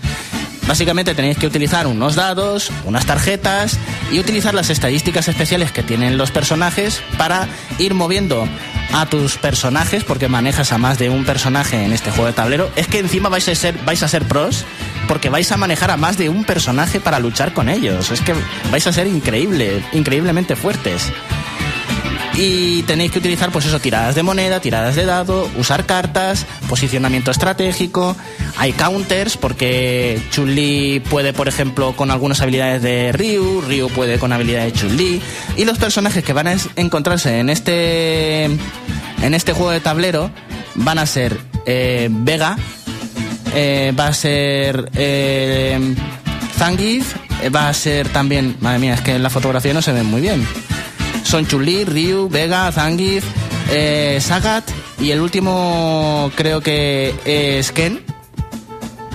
Básicamente 0.66 1.14
tenéis 1.14 1.36
que 1.36 1.46
utilizar 1.46 1.86
unos 1.86 2.14
dados, 2.14 2.70
unas 2.84 3.04
tarjetas 3.04 3.78
y 4.10 4.18
utilizar 4.18 4.54
las 4.54 4.70
estadísticas 4.70 5.28
especiales 5.28 5.72
que 5.72 5.82
tienen 5.82 6.16
los 6.16 6.30
personajes 6.30 7.02
para 7.18 7.48
ir 7.78 7.94
moviendo 7.94 8.48
a 8.92 9.06
tus 9.06 9.36
personajes, 9.36 10.04
porque 10.04 10.28
manejas 10.28 10.72
a 10.72 10.78
más 10.78 10.98
de 10.98 11.10
un 11.10 11.24
personaje 11.24 11.84
en 11.84 11.92
este 11.92 12.10
juego 12.10 12.26
de 12.26 12.32
tablero, 12.32 12.70
es 12.76 12.86
que 12.86 13.00
encima 13.00 13.28
vais 13.28 13.48
a 13.48 13.54
ser, 13.54 13.76
vais 13.84 14.02
a 14.02 14.08
ser 14.08 14.24
pros, 14.24 14.64
porque 15.08 15.28
vais 15.28 15.50
a 15.52 15.56
manejar 15.56 15.90
a 15.90 15.96
más 15.96 16.16
de 16.16 16.28
un 16.28 16.44
personaje 16.44 17.00
para 17.00 17.18
luchar 17.18 17.52
con 17.52 17.68
ellos. 17.68 18.10
Es 18.10 18.20
que 18.20 18.34
vais 18.70 18.86
a 18.86 18.92
ser 18.92 19.06
increíble, 19.06 19.82
increíblemente 19.92 20.56
fuertes. 20.56 21.12
Y 22.36 22.82
tenéis 22.82 23.12
que 23.12 23.20
utilizar, 23.20 23.52
pues 23.52 23.64
eso, 23.66 23.78
tiradas 23.80 24.16
de 24.16 24.24
moneda, 24.24 24.60
tiradas 24.60 24.96
de 24.96 25.04
dado, 25.04 25.48
usar 25.56 25.86
cartas, 25.86 26.46
posicionamiento 26.68 27.30
estratégico. 27.30 28.16
Hay 28.56 28.72
counters, 28.72 29.36
porque 29.36 30.20
Chun-Li 30.32 31.00
puede, 31.00 31.32
por 31.32 31.46
ejemplo, 31.46 31.94
con 31.94 32.10
algunas 32.10 32.40
habilidades 32.40 32.82
de 32.82 33.12
Ryu, 33.12 33.60
Ryu 33.60 33.88
puede 33.88 34.18
con 34.18 34.32
habilidades 34.32 34.72
de 34.72 34.80
Chun-Li. 34.80 35.22
Y 35.56 35.64
los 35.64 35.78
personajes 35.78 36.24
que 36.24 36.32
van 36.32 36.48
a 36.48 36.56
encontrarse 36.74 37.38
en 37.38 37.50
este, 37.50 38.44
en 38.44 39.34
este 39.34 39.52
juego 39.52 39.70
de 39.70 39.80
tablero 39.80 40.30
van 40.74 40.98
a 40.98 41.06
ser 41.06 41.38
eh, 41.66 42.08
Vega, 42.10 42.56
eh, 43.54 43.92
va 43.98 44.08
a 44.08 44.12
ser 44.12 44.90
eh, 44.96 45.94
Zangief, 46.56 47.14
eh, 47.42 47.48
va 47.48 47.68
a 47.68 47.74
ser 47.74 48.08
también, 48.08 48.56
madre 48.60 48.80
mía, 48.80 48.94
es 48.94 49.00
que 49.00 49.14
en 49.14 49.22
la 49.22 49.30
fotografía 49.30 49.72
no 49.72 49.82
se 49.82 49.92
ven 49.92 50.06
muy 50.06 50.20
bien. 50.20 50.44
Son 51.24 51.46
Chun-Li, 51.46 51.84
Ryu, 51.84 52.28
Vega, 52.28 52.70
Zangief, 52.70 53.24
eh, 53.70 54.18
Sagat 54.20 54.64
y 55.00 55.10
el 55.10 55.20
último 55.20 56.30
creo 56.36 56.60
que 56.60 57.14
es 57.24 57.72
Ken, 57.72 58.00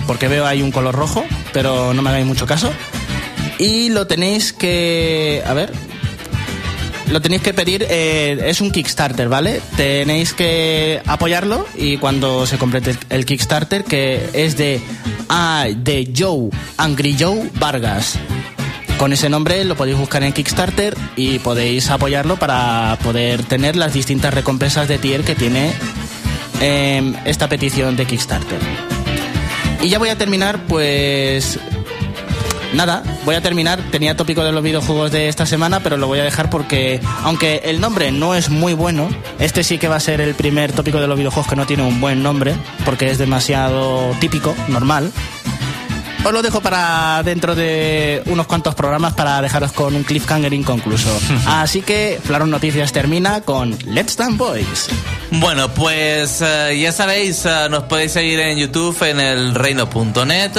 porque 0.06 0.28
veo 0.28 0.46
ahí 0.46 0.60
un 0.62 0.70
color 0.70 0.94
rojo, 0.94 1.24
pero 1.52 1.94
no 1.94 2.02
me 2.02 2.10
hagáis 2.10 2.26
mucho 2.26 2.46
caso. 2.46 2.72
Y 3.58 3.90
lo 3.90 4.06
tenéis 4.06 4.52
que, 4.52 5.42
a 5.46 5.54
ver, 5.54 5.72
lo 7.10 7.20
tenéis 7.20 7.42
que 7.42 7.52
pedir, 7.52 7.86
eh, 7.90 8.38
es 8.46 8.60
un 8.60 8.70
Kickstarter, 8.70 9.28
¿vale? 9.28 9.60
Tenéis 9.76 10.32
que 10.32 11.02
apoyarlo 11.06 11.66
y 11.76 11.96
cuando 11.96 12.46
se 12.46 12.56
complete 12.56 12.90
el, 12.90 12.98
el 13.10 13.26
Kickstarter, 13.26 13.84
que 13.84 14.30
es 14.32 14.56
de, 14.56 14.80
ah, 15.28 15.66
de 15.74 16.12
Joe, 16.16 16.50
Angry 16.76 17.16
Joe 17.18 17.50
Vargas. 17.58 18.18
Con 19.00 19.14
ese 19.14 19.30
nombre 19.30 19.64
lo 19.64 19.76
podéis 19.76 19.96
buscar 19.96 20.22
en 20.24 20.34
Kickstarter 20.34 20.94
y 21.16 21.38
podéis 21.38 21.88
apoyarlo 21.88 22.36
para 22.36 22.98
poder 23.02 23.42
tener 23.44 23.74
las 23.74 23.94
distintas 23.94 24.34
recompensas 24.34 24.88
de 24.88 24.98
tier 24.98 25.24
que 25.24 25.34
tiene 25.34 25.72
em, 26.60 27.14
esta 27.24 27.48
petición 27.48 27.96
de 27.96 28.04
Kickstarter. 28.04 28.58
Y 29.80 29.88
ya 29.88 29.98
voy 29.98 30.10
a 30.10 30.18
terminar, 30.18 30.66
pues 30.66 31.58
Nada, 32.74 33.02
voy 33.24 33.34
a 33.34 33.40
terminar. 33.40 33.82
Tenía 33.90 34.16
tópico 34.16 34.44
de 34.44 34.52
los 34.52 34.62
videojuegos 34.62 35.10
de 35.10 35.28
esta 35.28 35.44
semana, 35.44 35.80
pero 35.80 35.96
lo 35.96 36.06
voy 36.06 36.20
a 36.20 36.24
dejar 36.24 36.50
porque, 36.50 37.00
aunque 37.24 37.62
el 37.64 37.80
nombre 37.80 38.12
no 38.12 38.34
es 38.34 38.48
muy 38.48 38.74
bueno, 38.74 39.08
este 39.40 39.64
sí 39.64 39.78
que 39.78 39.88
va 39.88 39.96
a 39.96 40.00
ser 40.00 40.20
el 40.20 40.34
primer 40.34 40.72
tópico 40.72 41.00
de 41.00 41.08
los 41.08 41.16
videojuegos 41.16 41.48
que 41.48 41.56
no 41.56 41.66
tiene 41.66 41.82
un 41.82 42.00
buen 42.00 42.22
nombre, 42.22 42.54
porque 42.84 43.10
es 43.10 43.18
demasiado 43.18 44.14
típico, 44.20 44.54
normal. 44.68 45.10
Os 46.22 46.32
lo 46.32 46.42
dejo 46.42 46.60
para 46.60 47.22
dentro 47.22 47.54
de 47.54 48.22
unos 48.26 48.46
cuantos 48.46 48.74
programas 48.74 49.14
para 49.14 49.40
dejaros 49.40 49.72
con 49.72 49.94
un 49.94 50.04
cliffhanger 50.04 50.52
inconcluso. 50.52 51.08
Así 51.46 51.80
que 51.80 52.20
Flaron 52.22 52.50
Noticias 52.50 52.92
termina 52.92 53.40
con 53.40 53.76
Let's 53.86 54.16
Dance 54.16 54.36
Boys. 54.36 54.88
Bueno, 55.30 55.68
pues 55.70 56.42
eh, 56.42 56.78
ya 56.78 56.92
sabéis, 56.92 57.46
eh, 57.46 57.68
nos 57.70 57.84
podéis 57.84 58.12
seguir 58.12 58.38
en 58.40 58.58
YouTube 58.58 59.02
en 59.02 59.18
el 59.18 59.54
reino.net 59.54 60.52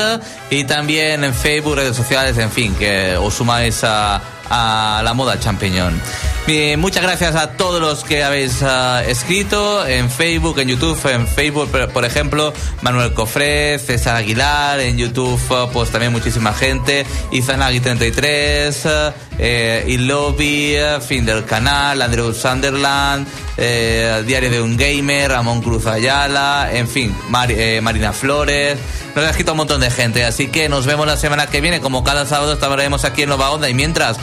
y 0.49 0.63
también 0.63 1.23
en 1.23 1.33
Facebook, 1.33 1.75
redes 1.75 1.95
sociales, 1.95 2.37
en 2.37 2.49
fin, 2.49 2.73
que 2.75 3.15
os 3.17 3.33
sumáis 3.35 3.83
a, 3.83 4.21
a 4.49 5.01
la 5.03 5.13
moda 5.13 5.39
champiñón. 5.39 6.01
Bien, 6.47 6.79
muchas 6.79 7.03
gracias 7.03 7.35
a 7.35 7.51
todos 7.51 7.79
los 7.79 8.03
que 8.03 8.23
habéis 8.23 8.61
eh, 8.61 9.03
escrito 9.07 9.85
en 9.85 10.09
Facebook, 10.09 10.59
en 10.59 10.69
YouTube, 10.69 10.99
en 11.09 11.27
Facebook, 11.27 11.69
por, 11.93 12.03
ejemplo, 12.03 12.51
Manuel 12.81 13.13
Cofré, 13.13 13.77
César 13.77 14.15
Aguilar, 14.15 14.79
en 14.79 14.97
YouTube, 14.97 15.39
eh, 15.51 15.69
pues 15.71 15.91
también 15.91 16.11
muchísima 16.11 16.51
gente, 16.53 17.05
Izanagi33, 17.31 19.13
eh, 19.43 19.83
Ilobi, 19.87 20.75
eh, 20.75 20.99
fin 21.01 21.25
del 21.25 21.43
canal, 21.45 22.01
Andrew 22.01 22.31
Sunderland, 22.33 23.27
eh, 23.57 24.23
Diario 24.25 24.49
de 24.51 24.61
un 24.61 24.77
Gamer, 24.77 25.31
Ramón 25.31 25.61
Cruz 25.61 25.87
Ayala, 25.87 26.69
en 26.71 26.87
fin, 26.87 27.13
Mari- 27.29 27.55
eh, 27.57 27.81
Marina 27.81 28.13
Flores. 28.13 28.77
Nos 29.15 29.25
ha 29.25 29.29
escrito 29.31 29.51
un 29.51 29.57
montón 29.57 29.81
de 29.81 29.91
gente, 29.91 30.23
así 30.23 30.47
que 30.47 30.69
nos 30.69 30.85
vemos 30.85 31.05
la 31.05 31.17
semana 31.17 31.47
que 31.47 31.59
viene. 31.59 31.81
Como 31.81 32.03
cada 32.03 32.25
sábado 32.25 32.53
estaremos 32.53 33.03
aquí 33.03 33.23
en 33.23 33.29
Nova 33.29 33.49
Onda 33.51 33.67
y 33.67 33.73
mientras, 33.73 34.17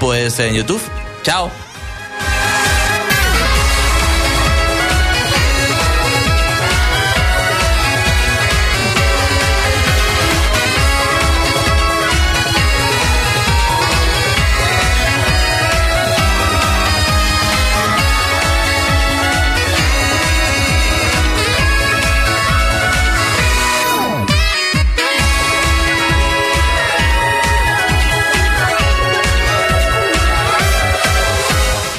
pues 0.00 0.38
en 0.40 0.54
YouTube. 0.54 0.80
Chao. 1.22 1.50